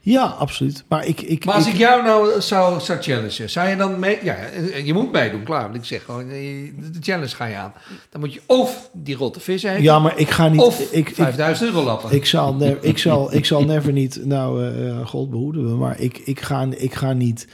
Ja, 0.00 0.22
absoluut. 0.24 0.84
Maar 0.88 1.06
ik, 1.06 1.20
ik, 1.20 1.44
Maar 1.44 1.54
als 1.54 1.66
ik- 1.66 1.72
ik 1.72 1.78
jou 1.78 2.02
nou 2.02 2.40
zou, 2.40 2.80
zou 2.80 3.02
challengen, 3.02 3.50
zou 3.50 3.68
je 3.68 3.76
dan 3.76 3.98
mee... 3.98 4.18
Ja, 4.22 4.36
je 4.84 4.92
moet 4.92 5.12
meedoen, 5.12 5.42
klaar. 5.42 5.62
Want 5.62 5.74
ik 5.74 5.84
zeg 5.84 6.04
gewoon, 6.04 6.22
eh, 6.30 6.72
de 6.92 6.98
challenge 7.00 7.28
ga 7.36 7.44
je 7.44 7.56
aan. 7.56 7.72
Dan 8.10 8.20
moet 8.20 8.32
je 8.34 8.40
of 8.46 8.90
die 8.92 9.16
rotte 9.16 9.40
vis 9.40 9.62
eten, 9.62 9.82
ja, 9.82 9.98
maar 9.98 10.18
ik 10.18 10.30
ga 10.30 10.48
niet... 10.48 10.60
of 10.60 10.80
ik, 10.80 11.08
ik, 11.08 11.14
5000 11.14 11.68
euro 11.68 11.84
lappen. 11.84 12.12
Ik 12.14 12.26
zal, 12.26 12.54
ne- 12.54 12.78
ik 12.80 12.98
zal, 12.98 13.34
ik 13.34 13.44
zal 13.44 13.64
never 13.64 13.92
niet, 13.92 14.20
nou, 14.24 14.66
eh 14.86 15.06
God 15.06 15.30
behoeden 15.30 15.68
we, 15.68 15.74
maar 15.74 16.00
ik, 16.00 16.18
ik, 16.18 16.40
ga, 16.40 16.66
ik 16.76 16.94
ga 16.94 17.12
niet 17.12 17.46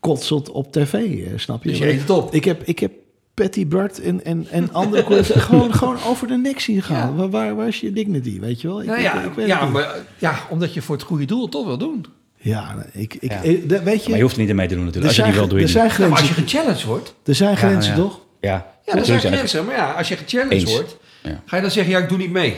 kotsend 0.00 0.50
op 0.50 0.72
tv, 0.72 0.92
eh, 0.94 1.32
snap 1.36 1.62
je? 1.64 1.68
Dus 1.68 1.78
je 1.78 1.88
eet 1.88 2.00
het 2.00 2.10
op. 2.10 2.34
Ik 2.34 2.44
heb, 2.44 2.62
ik 2.64 2.78
heb 2.78 2.92
Patty 3.34 3.66
Bart 3.66 4.00
en, 4.00 4.24
en, 4.24 4.46
en 4.50 4.72
andere 4.72 5.04
collega's 5.08 5.42
gewoon, 5.42 5.74
gewoon 5.74 5.98
over 6.06 6.26
de 6.26 6.36
nek 6.36 6.60
zien 6.60 6.82
gaan. 6.82 7.08
Ja. 7.08 7.14
Waar, 7.14 7.30
waar, 7.30 7.54
waar 7.56 7.68
is 7.68 7.80
je 7.80 7.92
dignity, 7.92 8.40
weet 8.40 8.60
je 8.60 8.68
wel? 8.68 8.80
Ik, 8.80 8.86
Nou 8.86 9.00
ja, 9.00 9.22
ik 9.22 9.32
weet 9.32 9.46
ja, 9.46 9.64
maar, 9.64 9.94
ja, 10.18 10.38
omdat 10.50 10.74
je 10.74 10.82
voor 10.82 10.94
het 10.96 11.04
goede 11.04 11.24
doel 11.24 11.48
toch 11.48 11.66
wil 11.66 11.78
doen. 11.78 12.06
Ja, 12.36 12.86
ik, 12.92 13.14
ik, 13.14 13.30
Ja. 13.30 13.42
eh, 13.42 13.82
weet 13.82 14.02
je, 14.02 14.08
Maar 14.08 14.16
je 14.18 14.22
hoeft 14.22 14.36
niet 14.36 14.48
in 14.48 14.56
mee 14.56 14.68
te 14.68 14.74
doen 14.74 14.84
natuurlijk. 14.84 15.16
Als 15.16 15.26
je 15.26 15.32
die 15.32 15.40
wil, 15.40 15.48
doe 15.48 15.58
je 15.58 15.64
er 15.64 15.70
zijn 15.70 15.90
Ja, 15.90 15.98
maar 15.98 16.10
als 16.10 16.20
je 16.20 16.26
grenzen, 16.26 16.48
gechallenged 16.48 16.84
wordt... 16.84 17.14
er 17.24 17.34
zijn 17.34 17.56
grenzen 17.56 17.92
ja. 17.92 17.98
toch? 17.98 18.20
Ja, 18.40 18.66
Ja, 18.84 18.94
er 18.96 19.04
zijn 19.04 19.20
grenzen. 19.20 19.64
Maar 19.64 19.76
ja, 19.76 19.92
als 19.92 20.08
je 20.08 20.16
gechallenged 20.16 20.52
Eens. 20.60 20.72
wordt... 20.72 20.96
Ja. 21.22 21.42
Ga 21.44 21.56
je 21.56 21.62
dan 21.62 21.70
zeggen, 21.70 21.92
ja, 21.92 21.98
ik 21.98 22.08
doe 22.08 22.18
niet 22.18 22.30
mee. 22.30 22.56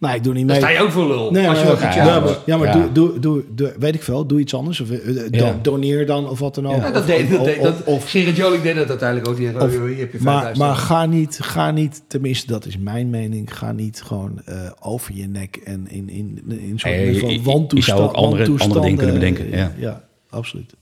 Nee, 0.00 0.14
ik 0.14 0.24
doe 0.24 0.34
niet 0.34 0.48
Dan 0.48 0.56
mee. 0.56 0.64
sta 0.66 0.68
je 0.78 0.80
ook 0.84 0.90
voor 0.90 1.06
lul. 1.06 1.30
Nee, 1.30 1.48
als 1.48 1.58
je 1.60 1.64
ja, 1.80 1.94
ja, 2.04 2.20
maar, 2.20 2.36
ja, 2.46 2.56
maar 2.56 2.66
Ja. 2.66 2.72
Doe, 2.72 2.92
doe, 2.92 3.18
doe, 3.20 3.44
doe- 3.54 3.74
weet 3.78 3.94
ik 3.94 4.02
veel, 4.02 4.26
doe 4.26 4.40
iets 4.40 4.54
anders. 4.54 4.80
Of, 4.80 4.90
eh, 4.90 4.98
do- 5.06 5.26
Ja. 5.30 5.58
Doneer 5.62 6.06
dan 6.06 6.28
of 6.28 6.38
wat 6.38 6.54
dan 6.54 6.66
ook. 6.66 6.76
Ja, 6.76 6.86
Ja, 6.86 6.90
dat 6.92 7.02
Of- 7.02 7.08
deed, 7.08 7.30
dat 7.30 7.38
of- 7.38 7.44
deed, 7.46 7.62
dat, 7.62 7.72
of- 7.72 7.86
of- 7.86 8.10
Gerrit 8.10 8.36
Joling 8.36 8.62
deed 8.62 8.74
dat 8.74 8.88
uiteindelijk 8.88 9.28
ook. 9.28 9.36
Die, 9.36 9.60
Of- 9.60 9.70
hier 9.70 9.98
heb 9.98 10.12
je 10.12 10.18
Maar, 10.20 10.42
5000 10.42 10.58
maar 10.58 10.74
ga 10.76 11.06
niet, 11.06 11.38
ga 11.42 11.70
niet, 11.70 12.02
tenminste 12.06 12.46
dat 12.46 12.66
is 12.66 12.78
mijn 12.78 13.10
mening, 13.10 13.56
ga 13.58 13.72
niet 13.72 14.02
gewoon 14.06 14.40
eh, 14.44 14.54
over 14.80 15.14
je 15.14 15.26
nek 15.26 15.56
en 15.64 15.86
in, 15.88 16.08
in, 16.08 16.08
in 16.08 16.42
Nee, 16.44 16.74
van 16.76 16.90
je- 16.90 17.14
je- 17.14 17.26
je 17.32 17.42
wantoestand. 17.42 17.98
zou 17.98 18.10
ook 18.10 18.14
andere- 18.16 18.52
andere 18.58 18.80
dingen 18.80 18.96
kunnen 18.98 19.14
bedenken, 19.14 19.52
eh, 19.52 19.66
ja, 19.76 20.02
absoluut. 20.30 20.74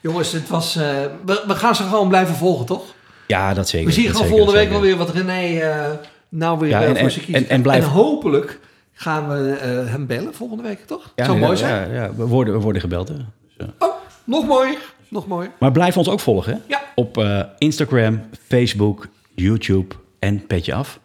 Jongens, 0.00 0.32
het 0.32 0.48
was, 0.48 0.76
eh, 0.76 0.82
we, 1.26 1.42
we 1.46 1.54
gaan 1.54 1.74
ze 1.76 1.82
gewoon 1.82 2.08
blijven 2.08 2.34
volgen, 2.34 2.66
toch? 2.66 2.82
Ja, 3.26 3.54
dat 3.54 3.68
zeker. 3.68 3.86
We 3.86 3.92
zien 3.92 4.10
gewoon 4.10 4.26
volgende 4.26 4.52
week 4.52 4.68
wel 4.70 4.80
weer 4.80 4.96
wat 4.96 5.10
René 5.10 5.58
eh, 5.60 5.90
nou 6.30 6.58
weer 6.58 6.68
Ja, 6.68 6.80
eh, 6.82 6.88
en- 6.88 6.94
voor 6.94 7.04
en- 7.04 7.10
zich 7.10 7.24
kiest. 7.24 7.36
en- 7.38 7.48
en 7.48 7.62
blijf- 7.62 7.84
hopelijk 7.86 8.60
gaan 8.92 9.28
we 9.28 9.50
eh, 9.52 9.90
hem 9.92 10.06
bellen 10.06 10.34
volgende 10.34 10.62
week, 10.62 10.86
toch? 10.86 11.12
Ja, 11.16 11.24
Zou 11.24 11.38
ja, 11.38 11.44
mooi 11.44 11.56
zijn. 11.56 11.88
Ja, 11.92 12.02
ja, 12.02 12.14
we, 12.14 12.26
worden, 12.26 12.54
we 12.54 12.60
worden 12.60 12.80
gebeld. 12.82 13.08
Hè. 13.08 13.14
Dus. 13.56 13.66
Oh, 13.78 13.94
nog 14.24 14.46
mooier. 14.46 14.78
Nog 15.08 15.26
mooier. 15.26 15.50
Maar 15.58 15.72
blijf 15.72 15.96
ons 15.96 16.08
ook 16.08 16.20
volgen. 16.20 16.52
Hè? 16.52 16.58
Ja. 16.66 16.80
Op 16.94 17.16
eh, 17.18 17.40
Instagram, 17.58 18.20
Facebook, 18.46 19.06
YouTube 19.34 19.94
en 20.18 20.46
Petje 20.46 20.74
Af. 20.74 21.00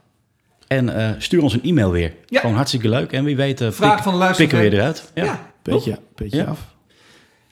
En 0.68 0.96
eh, 0.96 1.10
stuur 1.18 1.42
ons 1.42 1.54
een 1.54 1.64
e-mail 1.64 1.92
weer. 1.92 2.14
Ja. 2.26 2.40
Gewoon 2.40 2.56
hartstikke 2.56 2.90
leuk. 2.90 3.12
En 3.12 3.24
wie 3.24 3.36
weet, 3.36 3.58
Vraag 3.70 3.94
pik- 3.94 4.04
van 4.04 4.14
de 4.14 4.20
luisteraar. 4.20 4.36
pikken 4.36 4.58
we 4.58 4.64
weer 4.70 4.74
eruit. 4.80 5.12
Ja. 5.14 5.40
Beetje 5.62 5.98
Ja. 6.16 6.44
af. 6.44 6.74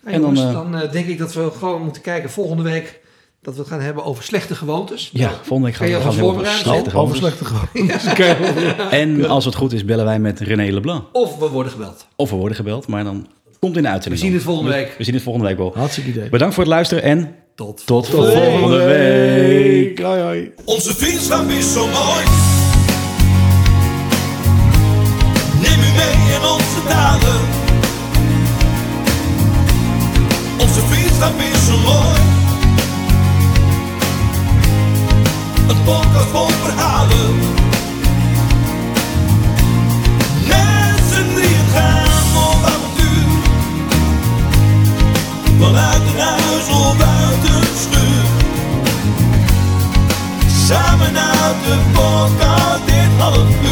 En 0.04 0.22
dan, 0.22 0.36
jongens, 0.36 0.54
dan, 0.54 0.72
denk 0.92 1.08
ik 1.08 1.18
dat 1.18 1.34
we 1.34 1.52
gewoon 1.52 1.84
moeten 1.84 2.02
kijken 2.02 2.30
volgende 2.30 2.64
week 2.64 3.00
dat 3.44 3.54
we 3.54 3.60
het 3.60 3.70
gaan 3.70 3.82
hebben 3.82 4.04
over 4.06 4.24
slechte 4.24 4.56
gewoontes. 4.56 5.10
Ja, 5.14 5.30
volgende 5.42 5.66
week 5.66 5.76
gaan 5.76 5.86
we 5.88 5.92
je 5.94 6.00
gaan 6.00 6.10
we 6.10 6.16
hebben 6.16 6.26
voorbereiden? 6.34 6.64
slechte 6.64 6.98
Over 6.98 7.16
gewoontes. 7.16 7.18
slechte 7.18 7.46
gewoontes. 7.46 8.92
En 9.00 9.26
als 9.30 9.46
het 9.46 9.56
goed 9.56 9.74
is, 9.74 9.86
bellen 9.86 10.06
wij 10.06 10.20
met 10.20 10.40
René 10.40 10.72
Leblanc. 10.72 11.04
Of 11.12 11.38
we 11.38 11.48
worden 11.50 11.72
gebeld. 11.72 12.06
Of 12.16 12.30
we 12.30 12.36
worden 12.36 12.56
gebeld, 12.58 12.88
maar 12.88 13.04
dan 13.04 13.28
komt 13.60 13.76
in 13.76 13.82
de 13.82 13.88
We 13.88 13.94
uitzending. 13.94 14.22
zien 14.24 14.32
dan. 14.32 14.40
het 14.40 14.48
volgende 14.50 14.72
week. 14.72 14.96
We 14.98 15.04
zien 15.04 15.14
het 15.14 15.24
volgende 15.24 15.48
week 15.48 15.58
wel. 15.58 15.72
Hartstikke 15.76 16.10
idee. 16.10 16.30
Bedankt 16.30 16.54
voor 16.54 16.64
het 16.64 16.74
luisteren 16.74 17.04
en 17.04 17.36
Tot. 17.56 17.86
tot 17.86 18.08
volgende 18.08 18.84
week. 18.84 20.00
Hoi, 20.02 20.22
hoi. 20.22 20.52
Onze 20.66 20.96
vriendschap 20.96 21.50
is 21.50 21.74
zo 21.74 21.86
mooi. 21.86 22.24
Neem 25.62 25.80
u 25.80 25.92
mee 25.98 26.36
in 26.36 26.42
onze 26.42 26.82
daden. 26.88 27.53
bonkers 35.86 36.26
vol 36.32 36.48
verhalen. 36.48 37.36
Mensen 40.48 41.36
die 41.36 41.56
het 41.56 41.72
gaan 41.76 42.38
op 42.48 42.66
avontuur. 42.66 43.42
Vanuit 45.60 46.02
een 46.02 46.20
huis 46.20 46.70
of 46.70 46.98
buiten 46.98 47.56
een 47.56 47.78
schuur. 47.84 48.26
Samen 50.68 51.18
uit 51.18 51.56
de 51.66 51.78
podcast 51.94 52.86
dit 52.86 53.20
half. 53.20 53.63